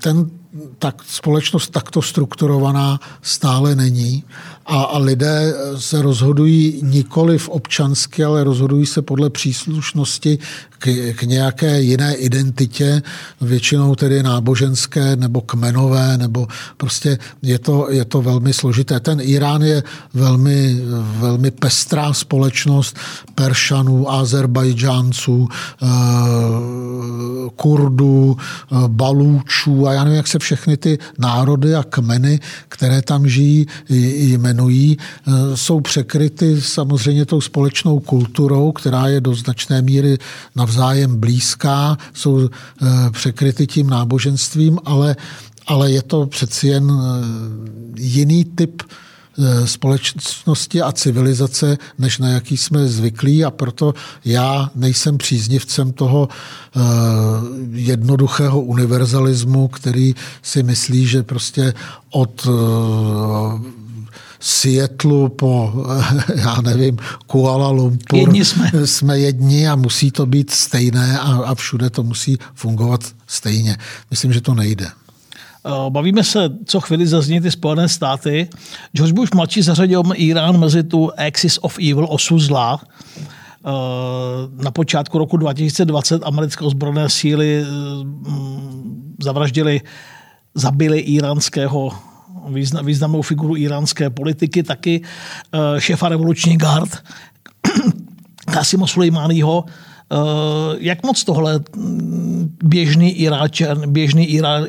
ten, 0.02 0.30
tak 0.78 1.04
společnost 1.04 1.70
takto 1.70 2.02
strukturovaná 2.02 3.00
stále 3.22 3.74
není 3.74 4.24
a, 4.68 4.82
a 4.82 4.98
lidé 4.98 5.54
se 5.76 6.02
rozhodují 6.02 6.80
nikoli 6.82 7.38
v 7.38 7.48
občansky, 7.48 8.24
ale 8.24 8.44
rozhodují 8.44 8.86
se 8.86 9.02
podle 9.02 9.30
příslušnosti 9.30 10.38
k, 10.78 11.14
k 11.16 11.22
nějaké 11.22 11.80
jiné 11.80 12.14
identitě, 12.14 13.02
většinou 13.40 13.94
tedy 13.94 14.22
náboženské 14.22 15.16
nebo 15.16 15.40
kmenové, 15.40 16.18
nebo 16.18 16.46
prostě 16.76 17.18
je 17.42 17.58
to, 17.58 17.86
je 17.90 18.04
to 18.04 18.22
velmi 18.22 18.52
složité. 18.52 19.00
Ten 19.00 19.18
Irán 19.20 19.62
je 19.62 19.82
velmi, 20.14 20.80
velmi 21.18 21.50
pestrá 21.50 22.12
společnost 22.12 22.96
Peršanů, 23.34 24.10
Azerbajdžánců, 24.10 25.48
eh, 25.82 25.86
Kurdů, 27.56 28.36
eh, 28.36 28.76
Balúčů 28.86 29.88
a 29.88 29.92
já 29.92 30.04
nevím, 30.04 30.16
jak 30.16 30.26
se 30.26 30.38
všechny 30.38 30.76
ty 30.76 30.98
národy 31.18 31.74
a 31.74 31.82
kmeny, 31.82 32.40
které 32.68 33.02
tam 33.02 33.28
žijí, 33.28 33.66
jmenují, 33.88 34.57
eh, 34.66 35.56
jsou 35.56 35.80
překryty 35.80 36.60
samozřejmě 36.60 37.26
tou 37.26 37.40
společnou 37.40 38.00
kulturou, 38.00 38.72
která 38.72 39.06
je 39.06 39.20
do 39.20 39.34
značné 39.34 39.82
míry 39.82 40.18
navzájem 40.56 41.20
blízká, 41.20 41.98
jsou 42.14 42.48
eh, 42.48 42.86
překryty 43.10 43.66
tím 43.66 43.90
náboženstvím, 43.90 44.78
ale, 44.84 45.16
ale 45.66 45.90
je 45.90 46.02
to 46.02 46.26
přeci 46.26 46.68
jen 46.68 46.92
jiný 47.96 48.44
typ 48.44 48.82
společnosti 49.64 50.82
a 50.82 50.92
civilizace, 50.92 51.78
než 51.98 52.18
na 52.18 52.28
jaký 52.28 52.56
jsme 52.56 52.88
zvyklí 52.88 53.44
a 53.44 53.50
proto 53.50 53.94
já 54.24 54.70
nejsem 54.74 55.18
příznivcem 55.18 55.92
toho 55.92 56.28
jednoduchého 57.70 58.60
univerzalismu, 58.60 59.68
který 59.68 60.14
si 60.42 60.62
myslí, 60.62 61.06
že 61.06 61.22
prostě 61.22 61.74
od 62.10 62.48
Seattleu 64.40 65.28
po, 65.28 65.72
já 66.34 66.60
nevím, 66.60 66.98
Kuala 67.26 67.70
Lumpur. 67.70 68.18
Jedni 68.18 68.44
jsme. 68.44 68.70
jsme 68.84 69.18
jedni 69.18 69.68
a 69.68 69.76
musí 69.76 70.10
to 70.10 70.26
být 70.26 70.50
stejné 70.50 71.18
a, 71.18 71.24
a 71.24 71.54
všude 71.54 71.90
to 71.90 72.02
musí 72.02 72.38
fungovat 72.54 73.00
stejně. 73.26 73.76
Myslím, 74.10 74.32
že 74.32 74.40
to 74.40 74.54
nejde. 74.54 74.86
Eh, 75.66 75.90
bavíme 75.90 76.24
se, 76.24 76.50
co 76.64 76.80
chvíli 76.80 77.06
zazní 77.06 77.40
ty 77.40 77.50
Spojené 77.50 77.88
státy. 77.88 78.48
George 78.92 79.12
Bush 79.12 79.34
mladší 79.34 79.62
zařadil 79.62 80.02
Irán 80.14 80.60
mezi 80.60 80.82
tu 80.82 81.10
Axis 81.26 81.58
of 81.62 81.78
Evil, 81.78 82.06
osu 82.10 82.38
zla. 82.38 82.80
Eh, 83.66 84.62
na 84.62 84.70
počátku 84.70 85.18
roku 85.18 85.36
2020 85.36 86.22
americké 86.24 86.64
ozbrojené 86.64 87.08
síly 87.08 87.62
eh, 87.62 87.66
zavraždili, 89.22 89.80
zabili 90.54 90.98
iránského 90.98 91.92
významnou 92.82 93.22
figuru 93.22 93.56
iránské 93.56 94.10
politiky, 94.10 94.62
taky 94.62 95.02
eh, 95.52 95.80
šéfa 95.80 96.08
revoluční 96.08 96.56
gard 96.56 97.02
Kasimo 98.52 98.86
Sulejmányho, 98.92 99.64
eh, 99.66 100.16
jak 100.78 101.02
moc 101.02 101.24
tohle 101.24 101.60
mm, 101.76 102.56
běžný 102.62 103.12
Iráčan, 103.12 103.92
běžný 103.92 104.26
Irán, 104.26 104.66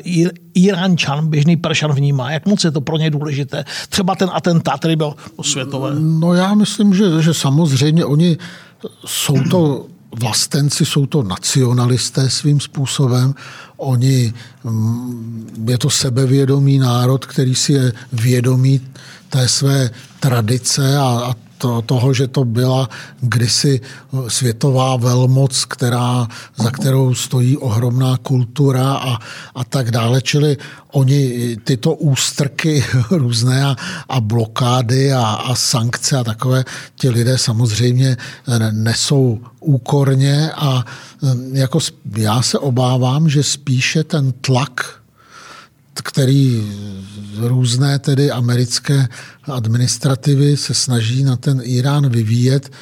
Iránčan, 0.54 1.28
běžný 1.28 1.56
Peršan 1.56 1.92
vnímá? 1.92 2.32
Jak 2.32 2.46
moc 2.46 2.64
je 2.64 2.70
to 2.70 2.80
pro 2.80 2.96
ně 2.96 3.10
důležité? 3.10 3.64
Třeba 3.88 4.14
ten 4.14 4.30
atentát, 4.32 4.78
který 4.78 4.96
byl 4.96 5.14
světové. 5.42 5.90
No 5.98 6.34
já 6.34 6.54
myslím, 6.54 6.94
že, 6.94 7.22
že 7.22 7.34
samozřejmě 7.34 8.04
oni 8.04 8.36
jsou 9.06 9.42
to 9.50 9.86
vlastenci, 10.18 10.86
jsou 10.86 11.06
to 11.06 11.22
nacionalisté 11.22 12.30
svým 12.30 12.60
způsobem. 12.60 13.34
Oni, 13.76 14.34
mm, 14.64 15.64
je 15.68 15.78
to 15.78 15.90
sebevědomý 15.90 16.78
národ, 16.78 17.26
který 17.26 17.54
si 17.54 17.72
je 17.72 17.92
vědomý 18.12 18.80
té 19.28 19.48
své 19.48 19.90
tradice 20.20 20.96
a, 20.98 21.02
a 21.02 21.34
to, 21.60 21.82
toho, 21.82 22.14
že 22.14 22.28
to 22.28 22.44
byla 22.44 22.88
kdysi 23.20 23.80
světová 24.28 24.96
velmoc, 24.96 25.64
která, 25.64 26.28
za 26.56 26.70
kterou 26.70 27.14
stojí 27.14 27.56
ohromná 27.56 28.16
kultura 28.16 28.92
a, 28.92 29.18
a 29.54 29.64
tak 29.64 29.90
dále. 29.90 30.22
Čili 30.22 30.56
oni 30.92 31.56
tyto 31.64 31.94
ústrky 31.94 32.84
různé 33.10 33.64
a, 33.64 33.76
a 34.08 34.20
blokády 34.20 35.12
a, 35.12 35.22
a 35.22 35.54
sankce 35.54 36.16
a 36.16 36.24
takové, 36.24 36.64
ti 36.96 37.10
lidé 37.10 37.38
samozřejmě 37.38 38.16
nesou 38.72 39.38
úkorně 39.60 40.52
a 40.52 40.84
jako 41.52 41.78
já 42.16 42.42
se 42.42 42.58
obávám, 42.58 43.28
že 43.28 43.42
spíše 43.42 44.04
ten 44.04 44.32
tlak 44.32 44.99
který 46.02 46.62
různé 47.36 47.98
tedy 47.98 48.30
americké 48.30 49.08
administrativy 49.44 50.56
se 50.56 50.74
snaží 50.74 51.24
na 51.24 51.36
ten 51.36 51.60
Irán 51.64 52.08
vyvíjet, 52.08 52.72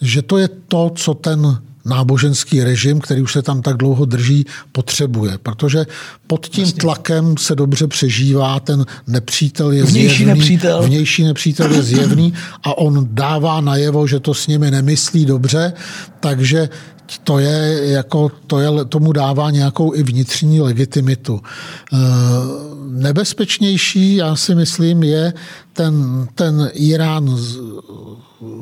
že 0.00 0.22
to 0.22 0.38
je 0.38 0.48
to, 0.68 0.92
co 0.96 1.14
ten 1.14 1.58
náboženský 1.84 2.64
režim, 2.64 3.00
který 3.00 3.22
už 3.22 3.32
se 3.32 3.42
tam 3.42 3.62
tak 3.62 3.76
dlouho 3.76 4.04
drží, 4.04 4.46
potřebuje. 4.72 5.38
Protože 5.42 5.86
pod 6.26 6.46
tím 6.46 6.64
Vlastně. 6.64 6.80
tlakem 6.80 7.36
se 7.36 7.54
dobře 7.54 7.86
přežívá, 7.86 8.60
ten 8.60 8.86
nepřítel 9.06 9.72
je 9.72 9.84
vnější 9.84 10.16
zjevný, 10.16 10.38
nepřítel. 10.38 10.82
vnější 10.82 11.24
nepřítel 11.24 11.72
je 11.72 11.82
zjevný 11.82 12.32
a 12.62 12.78
on 12.78 13.08
dává 13.10 13.60
najevo, 13.60 14.06
že 14.06 14.20
to 14.20 14.34
s 14.34 14.46
nimi 14.46 14.70
nemyslí 14.70 15.26
dobře, 15.26 15.72
takže 16.20 16.68
to 17.24 17.38
je 17.38 17.80
jako, 17.90 18.30
to 18.46 18.60
je, 18.60 18.84
tomu 18.84 19.12
dává 19.12 19.50
nějakou 19.50 19.94
i 19.94 20.02
vnitřní 20.02 20.60
legitimitu. 20.60 21.40
E, 21.40 21.96
nebezpečnější, 22.88 24.16
já 24.16 24.36
si 24.36 24.54
myslím, 24.54 25.02
je 25.02 25.32
ten, 25.72 26.26
ten 26.34 26.70
Irán 26.72 27.36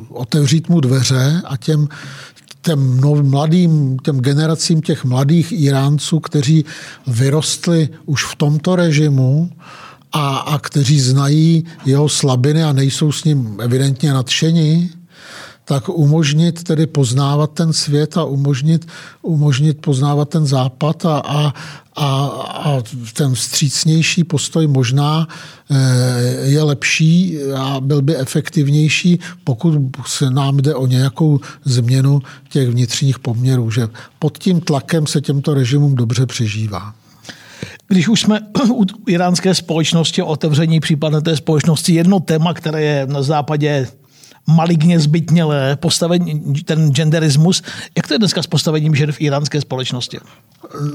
otevřít 0.09 0.69
mu 0.69 0.79
dveře 0.79 1.41
a 1.45 1.57
těm, 1.57 1.87
těm 2.61 3.01
mladým, 3.29 3.97
těm 3.99 4.19
generacím 4.19 4.81
těch 4.81 5.05
mladých 5.05 5.51
Iránců, 5.51 6.19
kteří 6.19 6.65
vyrostli 7.07 7.89
už 8.05 8.25
v 8.25 8.35
tomto 8.35 8.75
režimu, 8.75 9.49
a, 10.13 10.37
a 10.37 10.59
kteří 10.59 10.99
znají 10.99 11.65
jeho 11.85 12.09
slabiny 12.09 12.63
a 12.63 12.73
nejsou 12.73 13.11
s 13.11 13.23
ním 13.23 13.57
evidentně 13.61 14.13
nadšení, 14.13 14.91
tak 15.65 15.89
umožnit 15.89 16.63
tedy 16.63 16.87
poznávat 16.87 17.51
ten 17.51 17.73
svět 17.73 18.17
a 18.17 18.23
umožnit, 18.23 18.87
umožnit 19.21 19.81
poznávat 19.81 20.29
ten 20.29 20.45
západ 20.45 21.05
a, 21.05 21.17
a, 21.17 21.53
a, 21.95 22.25
a 22.47 22.81
ten 23.13 23.33
vstřícnější 23.33 24.23
postoj 24.23 24.67
možná 24.67 25.27
eh, 25.71 25.75
je 26.47 26.63
lepší 26.63 27.37
a 27.57 27.79
byl 27.79 28.01
by 28.01 28.15
efektivnější, 28.15 29.19
pokud 29.43 29.73
se 30.07 30.29
nám 30.29 30.57
jde 30.57 30.75
o 30.75 30.87
nějakou 30.87 31.39
změnu 31.65 32.21
těch 32.49 32.69
vnitřních 32.69 33.19
poměrů, 33.19 33.71
že 33.71 33.87
pod 34.19 34.37
tím 34.37 34.61
tlakem 34.61 35.07
se 35.07 35.21
těmto 35.21 35.53
režimům 35.53 35.95
dobře 35.95 36.25
přežívá. 36.25 36.93
Když 37.87 38.07
už 38.07 38.21
jsme 38.21 38.39
u 38.73 38.85
iránské 39.07 39.55
společnosti, 39.55 40.21
otevření 40.21 40.79
případné 40.79 41.21
té 41.21 41.35
společnosti, 41.35 41.93
jedno 41.93 42.19
téma, 42.19 42.53
které 42.53 42.81
je 42.81 43.07
na 43.07 43.21
západě 43.21 43.87
maligně 44.47 44.99
zbytnělé 44.99 45.75
postavení, 45.75 46.53
ten 46.65 46.91
genderismus. 46.91 47.61
Jak 47.97 48.07
to 48.07 48.13
je 48.13 48.19
dneska 48.19 48.43
s 48.43 48.47
postavením 48.47 48.95
žen 48.95 49.11
v 49.11 49.21
iránské 49.21 49.61
společnosti? 49.61 50.19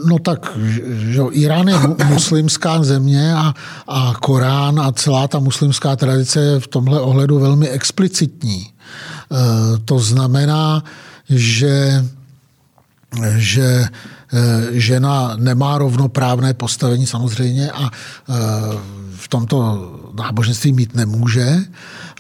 No 0.07 0.19
tak, 0.19 0.59
že 0.89 1.23
Irán 1.31 1.69
je 1.69 1.77
muslimská 2.07 2.83
země 2.83 3.35
a, 3.35 3.55
a 3.89 4.15
Korán 4.21 4.81
a 4.81 4.93
celá 4.93 5.29
ta 5.29 5.39
muslimská 5.39 5.97
tradice 5.97 6.41
je 6.41 6.61
v 6.61 6.69
tomhle 6.69 7.01
ohledu 7.01 7.39
velmi 7.39 7.69
explicitní. 7.69 8.63
E, 8.63 8.69
to 9.85 9.99
znamená, 9.99 10.85
že 11.29 12.05
že 13.37 13.89
žena 14.71 15.37
nemá 15.37 15.79
rovnoprávné 15.79 16.55
postavení 16.55 17.07
samozřejmě 17.07 17.71
a 17.71 17.91
v 19.17 19.29
tomto 19.29 19.91
náboženství 20.15 20.73
mít 20.73 20.95
nemůže. 20.95 21.57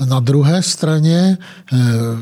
Na 0.05 0.20
druhé 0.20 0.62
straně, 0.62 1.38
eh, 1.72 1.76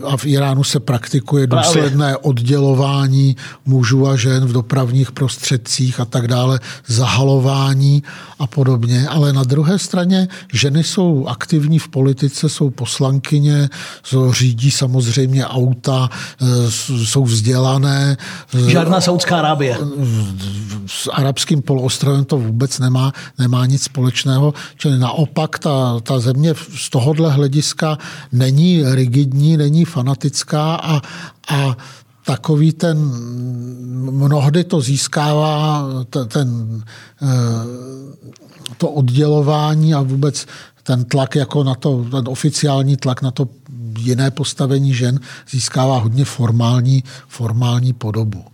a 0.05 0.17
v 0.17 0.27
Iránu 0.27 0.65
se 0.65 0.81
praktikuje 0.81 1.47
důsledné 1.47 2.17
oddělování 2.17 3.37
mužů 3.67 4.09
a 4.09 4.17
žen 4.17 4.45
v 4.47 4.53
dopravních 4.53 5.13
prostředcích 5.13 6.01
a 6.01 6.05
tak 6.05 6.29
dále, 6.29 6.61
zahalování 6.87 8.03
a 8.39 8.47
podobně, 8.47 9.09
ale 9.09 9.33
na 9.33 9.45
druhé 9.45 9.79
straně 9.79 10.29
ženy 10.53 10.85
jsou 10.85 11.27
aktivní 11.27 11.79
v 11.79 11.89
politice, 11.89 12.49
jsou 12.49 12.71
poslankyně, 12.71 13.69
řídí 14.31 14.71
samozřejmě 14.71 15.47
auta, 15.47 16.11
eh, 16.43 16.47
jsou 17.05 17.25
vzdělané. 17.25 18.17
Žádná 18.69 19.01
Saudská 19.01 19.39
Arábie. 19.39 19.79
S 20.87 21.11
arabským 21.13 21.63
poloostrovem 21.63 22.25
to 22.25 22.39
vůbec 22.39 22.79
nemá, 22.79 23.13
nemá 23.39 23.67
nic 23.67 23.83
společného, 23.83 24.55
čili 24.77 24.99
naopak 24.99 25.59
ta, 25.59 26.01
ta 26.03 26.19
země 26.19 26.55
z 26.77 26.91
tohohle 26.91 27.33
hlediska 27.33 27.66
není 28.33 28.83
rigidní, 28.95 29.57
není 29.57 29.85
fanatická 29.85 30.75
a, 30.75 31.01
a 31.49 31.77
takový 32.27 32.73
ten, 32.73 32.99
mnohdy 34.11 34.65
to 34.65 34.81
získává 34.81 35.85
ten, 36.29 36.83
eh, 37.23 37.27
to 38.77 38.89
oddělování 38.89 39.95
a 39.95 40.03
vůbec 40.03 40.47
ten 40.83 41.05
tlak 41.05 41.35
jako 41.37 41.65
na 41.65 41.75
to, 41.75 42.05
ten 42.11 42.29
oficiální 42.29 42.97
tlak 42.97 43.23
na 43.23 43.31
to 43.31 43.49
jiné 43.99 44.31
postavení 44.31 44.95
žen 44.95 45.21
získává 45.51 45.99
hodně 45.99 46.25
formální, 46.25 47.05
formální 47.29 47.93
podobu. 47.93 48.45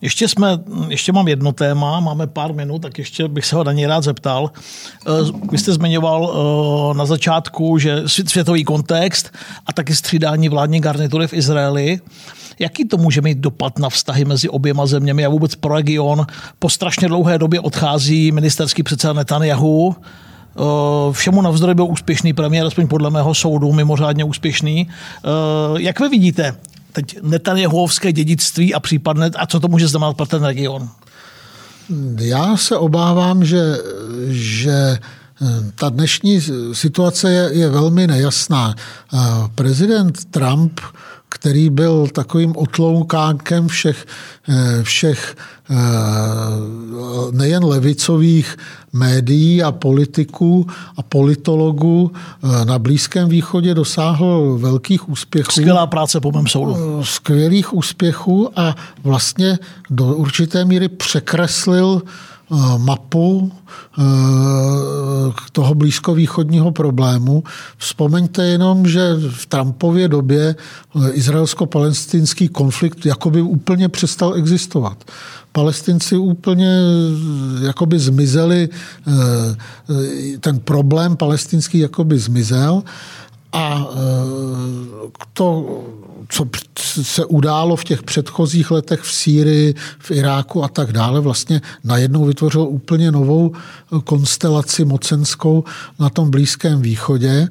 Ještě, 0.00 0.28
jsme, 0.28 0.58
ještě 0.88 1.12
mám 1.12 1.28
jedno 1.28 1.52
téma, 1.52 2.00
máme 2.00 2.26
pár 2.26 2.52
minut, 2.52 2.82
tak 2.82 2.98
ještě 2.98 3.28
bych 3.28 3.46
se 3.46 3.56
ho 3.56 3.64
na 3.64 3.72
něj 3.72 3.86
rád 3.86 4.04
zeptal. 4.04 4.50
Eh, 5.06 5.10
vy 5.50 5.58
jste 5.58 5.72
zmiňoval 5.72 6.32
eh, 6.32 6.98
na 6.98 7.06
začátku, 7.06 7.78
že 7.78 8.02
světový 8.06 8.64
kontext 8.64 9.32
a 9.66 9.72
taky 9.72 9.94
střídání 9.94 10.48
vládní 10.48 10.80
garnitury 10.80 11.26
v 11.26 11.32
Izraeli. 11.32 12.00
Jaký 12.58 12.84
to 12.84 12.96
může 12.96 13.20
mít 13.20 13.38
dopad 13.38 13.78
na 13.78 13.88
vztahy 13.88 14.24
mezi 14.24 14.48
oběma 14.48 14.86
zeměmi 14.86 15.24
a 15.24 15.28
vůbec 15.28 15.54
pro 15.54 15.74
region? 15.74 16.26
Po 16.58 16.70
strašně 16.70 17.08
dlouhé 17.08 17.38
době 17.38 17.60
odchází 17.60 18.32
ministerský 18.32 18.82
předseda 18.82 19.12
Netanyahu, 19.12 19.96
eh, 19.96 21.12
Všemu 21.12 21.42
navzdory 21.42 21.74
byl 21.74 21.84
úspěšný 21.84 22.32
premiér, 22.32 22.66
aspoň 22.66 22.88
podle 22.88 23.10
mého 23.10 23.34
soudu, 23.34 23.72
mimořádně 23.72 24.24
úspěšný. 24.24 24.88
Jak 25.78 26.00
vy 26.00 26.08
vidíte 26.08 26.56
teď 26.96 27.18
Netanyahuovské 27.22 28.12
dědictví 28.12 28.74
a 28.74 28.80
případné, 28.80 29.30
a 29.36 29.46
co 29.46 29.60
to 29.60 29.68
může 29.68 29.88
znamenat 29.88 30.16
pro 30.16 30.26
ten 30.26 30.44
region? 30.44 30.88
Já 32.18 32.56
se 32.56 32.76
obávám, 32.76 33.44
že, 33.44 33.60
že 34.28 34.72
eh, 34.72 35.46
ta 35.74 35.88
dnešní 35.88 36.40
situace 36.72 37.32
je, 37.32 37.50
je 37.52 37.68
velmi 37.68 38.06
nejasná. 38.06 38.74
Eh, 38.74 39.18
prezident 39.54 40.24
Trump 40.24 40.80
který 41.36 41.70
byl 41.70 42.08
takovým 42.12 42.56
otloukánkem 42.56 43.68
všech, 43.68 44.06
eh, 44.48 44.82
všech 44.82 45.36
eh, 45.70 45.74
nejen 47.30 47.64
levicových 47.64 48.56
médií 48.92 49.62
a 49.62 49.72
politiků 49.72 50.66
a 50.96 51.02
politologů 51.02 52.12
eh, 52.12 52.64
na 52.64 52.78
Blízkém 52.78 53.28
východě 53.28 53.74
dosáhl 53.74 54.58
velkých 54.60 55.08
úspěchů. 55.08 55.52
Skvělá 55.52 55.86
práce 55.86 56.20
po 56.20 56.32
mém 56.32 56.46
soudu. 56.46 57.04
Skvělých 57.04 57.74
úspěchů 57.74 58.50
a 58.56 58.76
vlastně 59.04 59.58
do 59.90 60.04
určité 60.04 60.64
míry 60.64 60.88
překreslil 60.88 62.02
mapu 62.78 63.52
eh, 63.98 64.02
toho 65.52 65.74
blízkovýchodního 65.74 66.72
problému. 66.72 67.44
Vzpomeňte 67.78 68.44
jenom, 68.44 68.86
že 68.88 69.14
v 69.30 69.46
Trumpově 69.46 70.08
době 70.08 70.54
eh, 70.54 71.10
izraelsko-palestinský 71.10 72.48
konflikt 72.48 73.06
jakoby 73.06 73.42
úplně 73.42 73.88
přestal 73.88 74.34
existovat. 74.34 75.04
Palestinci 75.52 76.16
úplně 76.16 76.80
jakoby 77.62 77.98
zmizeli, 77.98 78.68
ten 80.40 80.58
problém 80.58 81.16
palestinský 81.16 81.78
jakoby 81.78 82.18
zmizel 82.18 82.82
a 83.56 83.88
to 85.32 85.82
co 86.28 86.46
se 87.02 87.24
událo 87.24 87.76
v 87.76 87.84
těch 87.84 88.02
předchozích 88.02 88.70
letech 88.70 89.00
v 89.00 89.12
Sýrii, 89.12 89.74
v 89.98 90.10
Iráku 90.10 90.64
a 90.64 90.68
tak 90.68 90.92
dále, 90.92 91.20
vlastně 91.20 91.60
najednou 91.84 92.24
vytvořilo 92.24 92.66
úplně 92.66 93.10
novou 93.10 93.52
konstelaci 94.04 94.84
mocenskou 94.84 95.64
na 95.98 96.10
tom 96.10 96.30
Blízkém 96.30 96.82
východě. 96.82 97.48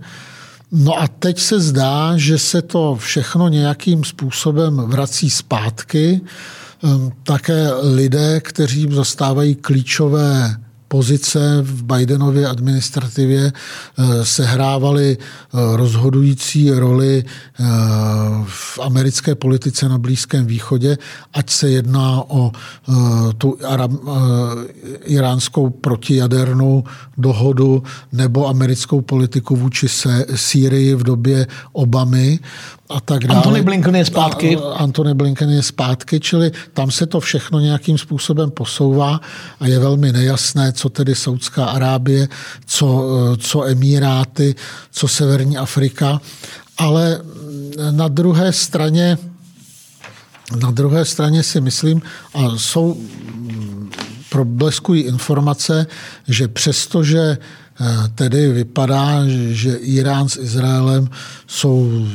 No 0.72 1.02
a 1.02 1.08
teď 1.08 1.40
se 1.40 1.60
zdá, 1.60 2.18
že 2.18 2.38
se 2.38 2.62
to 2.62 2.96
všechno 2.96 3.48
nějakým 3.48 4.04
způsobem 4.04 4.78
vrací 4.78 5.30
zpátky. 5.30 6.22
Ehm, 6.84 7.12
také 7.24 7.74
lidé, 7.74 8.42
kteří 8.42 8.88
zastávají 8.92 9.56
klíčové 9.56 10.56
pozice 10.96 11.60
v 11.62 11.84
Bidenově 11.84 12.48
administrativě 12.48 13.52
eh, 13.52 14.26
sehrávaly 14.26 15.18
eh, 15.20 15.58
rozhodující 15.76 16.72
roli 16.72 17.24
eh, 17.24 17.64
v 18.46 18.80
americké 18.80 19.36
politice 19.36 19.90
na 19.90 19.98
Blízkém 19.98 20.46
východě, 20.46 20.98
ať 21.34 21.50
se 21.50 21.70
jedná 21.70 22.24
o 22.28 22.52
tu 23.38 23.58
iránskou 25.04 25.70
protijadernou 25.70 26.84
dohodu 27.18 27.84
nebo 28.12 28.48
americkou 28.48 29.02
politiku 29.02 29.56
vůči 29.56 29.88
Sýrii 30.36 30.96
v 30.96 31.04
době 31.04 31.48
Obamy 31.74 32.40
a 32.90 33.02
tak 33.02 33.28
dále. 33.28 33.38
Antony 33.38 33.62
Blinken 33.62 33.96
je 33.96 34.06
zpátky. 34.06 34.58
Antony 34.76 35.14
Blinken 35.14 35.50
je 35.50 35.64
zpátky, 35.64 36.20
čili 36.20 36.52
tam 36.74 36.92
se 36.92 37.06
to 37.06 37.20
všechno 37.20 37.60
nějakým 37.60 37.98
způsobem 37.98 38.52
posouvá 38.52 39.20
a 39.60 39.68
je 39.68 39.80
velmi 39.80 40.12
nejasné, 40.12 40.74
co 40.74 40.90
tedy 40.90 41.16
Saudská 41.16 41.66
Arábie, 41.66 42.28
co, 42.66 43.06
co 43.38 43.66
Emiráty, 43.66 44.56
co 44.92 45.08
Severní 45.08 45.58
Afrika. 45.58 46.22
Ale 46.78 47.22
na 47.92 48.08
druhé 48.08 48.54
straně 48.54 49.18
na 50.62 50.72
druhé 50.72 51.06
straně 51.06 51.44
si 51.44 51.62
myslím, 51.62 52.02
a 52.34 52.58
jsou 52.58 52.98
probleskují 54.30 55.02
informace, 55.02 55.88
že 56.28 56.48
přestože 56.48 57.38
tedy 58.16 58.52
vypadá, 58.52 59.24
že 59.52 59.76
Irán 59.76 60.30
s 60.30 60.38
Izraelem 60.38 61.10
jsou 61.48 62.08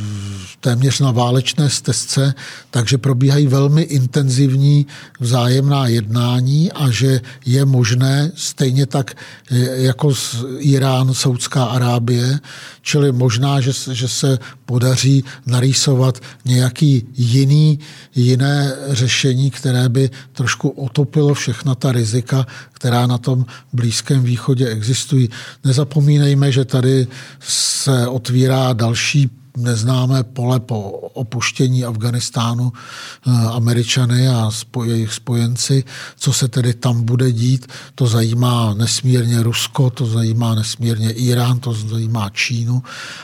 téměř 0.61 1.01
na 1.01 1.11
válečné 1.11 1.71
stezce, 1.71 2.35
takže 2.71 2.99
probíhají 2.99 3.47
velmi 3.47 3.83
intenzivní 3.83 4.87
vzájemná 5.21 5.87
jednání 5.87 6.73
a 6.73 6.91
že 6.91 7.21
je 7.47 7.65
možné 7.65 8.33
stejně 8.35 8.87
tak 8.87 9.15
eh, 9.51 9.57
jako 9.83 10.13
Irán, 10.59 11.15
Saudská 11.15 11.65
Arábie, 11.65 12.41
čili 12.83 13.13
možná, 13.13 13.61
že 13.61 14.09
se 14.09 14.39
podaří 14.71 15.25
narýsovat 15.47 16.23
nějaký 16.45 17.07
jiný, 17.17 17.79
jiné 18.15 18.73
řešení, 18.89 19.51
které 19.51 19.89
by 19.89 20.11
trošku 20.33 20.69
otopilo 20.69 21.35
všechna 21.35 21.75
ta 21.75 21.93
rizika, 21.93 22.47
která 22.73 23.07
na 23.07 23.19
tom 23.19 23.47
Blízkém 23.73 24.23
východě 24.23 24.69
existují. 24.69 25.29
Nezapomínejme, 25.65 26.53
že 26.53 26.65
tady 26.65 27.07
se 27.41 28.07
otvírá 28.07 28.73
další 28.73 29.31
neznámé 29.57 30.23
pole 30.25 30.61
po 30.61 30.81
opuštění 30.91 31.85
Afganistánu 31.85 32.73
eh, 32.73 33.31
Američany 33.47 34.29
a 34.29 34.51
jejich 34.85 35.13
spojenci, 35.13 35.85
co 36.17 36.33
se 36.33 36.49
tedy 36.49 36.75
tam 36.75 37.03
bude 37.03 37.33
dít. 37.33 37.67
To 37.95 38.07
zajímá 38.07 38.75
nesmírně 38.75 39.43
Rusko, 39.43 39.91
to 39.91 40.07
zajímá 40.07 40.55
nesmírně 40.55 41.11
Irán, 41.11 41.59
to 41.59 41.73
zajímá 41.73 42.31
Čínu 42.31 42.83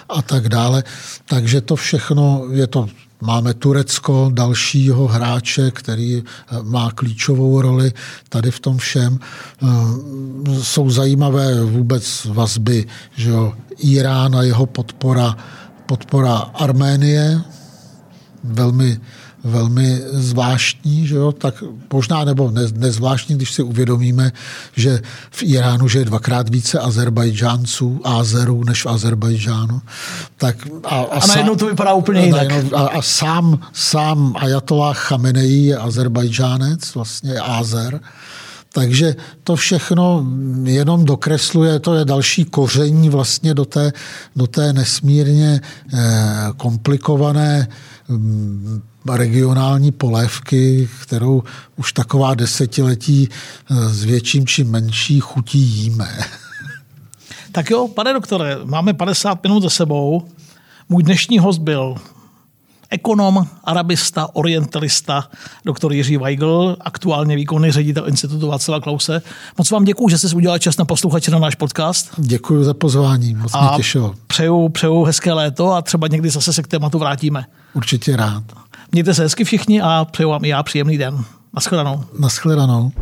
a 0.08 0.22
tak 0.22 0.48
dále. 0.48 0.84
Takže 1.24 1.60
to 1.60 1.76
všechno 1.76 2.44
je 2.50 2.66
to 2.66 2.88
Máme 3.20 3.54
Turecko, 3.54 4.30
dalšího 4.34 5.06
hráče, 5.06 5.70
který 5.70 6.22
eh, 6.22 6.56
má 6.62 6.90
klíčovou 6.90 7.60
roli 7.60 7.92
tady 8.28 8.50
v 8.50 8.60
tom 8.60 8.78
všem. 8.78 9.18
Eh, 9.18 9.66
jsou 10.62 10.90
zajímavé 10.90 11.64
vůbec 11.64 12.24
vazby, 12.24 12.86
že 13.16 13.30
jo, 13.30 13.54
Irán 13.78 14.36
a 14.36 14.42
jeho 14.42 14.66
podpora, 14.66 15.36
podpora 15.86 16.36
Arménie, 16.36 17.40
velmi, 18.44 19.00
velmi 19.44 20.00
zvláštní, 20.12 21.06
že 21.06 21.14
jo? 21.14 21.32
tak 21.32 21.64
možná 21.92 22.24
nebo 22.24 22.50
ne, 22.50 22.62
nezvláštní, 22.74 23.36
když 23.36 23.52
si 23.52 23.62
uvědomíme, 23.62 24.32
že 24.76 25.00
v 25.30 25.42
Iránu 25.42 25.86
je 25.94 26.04
dvakrát 26.04 26.48
více 26.48 26.78
Azerbajdžánců, 26.78 28.00
Azerů, 28.04 28.64
než 28.64 28.84
v 28.84 28.88
Azerbajdžánu. 28.88 29.80
Tak 30.36 30.56
a, 30.84 30.88
a, 30.88 31.02
a 31.02 31.26
najednou 31.26 31.56
to 31.56 31.66
vypadá 31.66 31.94
úplně 31.94 32.24
jinak. 32.24 32.48
A, 32.74 32.80
a 32.80 33.02
sám, 33.02 33.58
sám 33.72 34.34
Ayatollah 34.38 35.06
Khamenei 35.06 35.64
je 35.64 35.76
Azerbajdžánec, 35.76 36.94
vlastně 36.94 37.38
Azer. 37.38 38.00
Takže 38.76 39.16
to 39.44 39.56
všechno 39.56 40.26
jenom 40.64 41.04
dokresluje, 41.04 41.80
to 41.80 41.94
je 41.94 42.04
další 42.04 42.44
koření 42.44 43.08
vlastně 43.08 43.54
do 43.54 43.64
té, 43.64 43.92
do 44.36 44.46
té 44.46 44.72
nesmírně 44.72 45.60
eh, 45.60 45.98
komplikované 46.56 47.68
mm, 48.08 48.82
regionální 49.12 49.92
polévky, 49.92 50.88
kterou 51.02 51.42
už 51.76 51.92
taková 51.92 52.34
desetiletí 52.34 53.28
eh, 53.28 53.88
s 53.88 54.04
větším 54.04 54.46
či 54.46 54.64
menší 54.64 55.20
chutí 55.20 55.58
jíme. 55.58 56.18
Tak 57.52 57.70
jo, 57.70 57.88
pane 57.88 58.12
doktore, 58.12 58.58
máme 58.64 58.94
50 58.94 59.42
minut 59.42 59.62
za 59.62 59.70
sebou. 59.70 60.28
Můj 60.88 61.02
dnešní 61.02 61.38
host 61.38 61.60
byl 61.60 61.94
ekonom, 62.90 63.46
arabista, 63.64 64.28
orientalista, 64.32 65.24
doktor 65.64 65.92
Jiří 65.92 66.16
Weigl, 66.16 66.76
aktuálně 66.80 67.36
výkonný 67.36 67.70
ředitel 67.70 68.08
Institutu 68.08 68.48
Václava 68.48 68.80
Klause. 68.80 69.22
Moc 69.58 69.70
vám 69.70 69.84
děkuji, 69.84 70.08
že 70.08 70.18
jste 70.18 70.36
udělal 70.36 70.58
čas 70.58 70.76
na 70.76 70.84
posluchače 70.84 71.30
na 71.30 71.38
náš 71.38 71.54
podcast. 71.54 72.10
Děkuji 72.18 72.64
za 72.64 72.74
pozvání, 72.74 73.34
moc 73.34 73.52
mě 73.52 73.68
těšilo. 73.76 74.14
Přeju, 74.26 74.68
přeju 74.68 75.04
hezké 75.04 75.32
léto 75.32 75.72
a 75.72 75.82
třeba 75.82 76.08
někdy 76.08 76.30
zase 76.30 76.52
se 76.52 76.62
k 76.62 76.66
tématu 76.66 76.98
vrátíme. 76.98 77.44
Určitě 77.74 78.16
rád. 78.16 78.42
Mějte 78.92 79.14
se 79.14 79.22
hezky 79.22 79.44
všichni 79.44 79.80
a 79.80 80.06
přeju 80.10 80.30
vám 80.30 80.44
i 80.44 80.48
já 80.48 80.62
příjemný 80.62 80.98
den. 80.98 81.24
Naschledanou. 81.54 82.04
Naschledanou. 82.18 82.92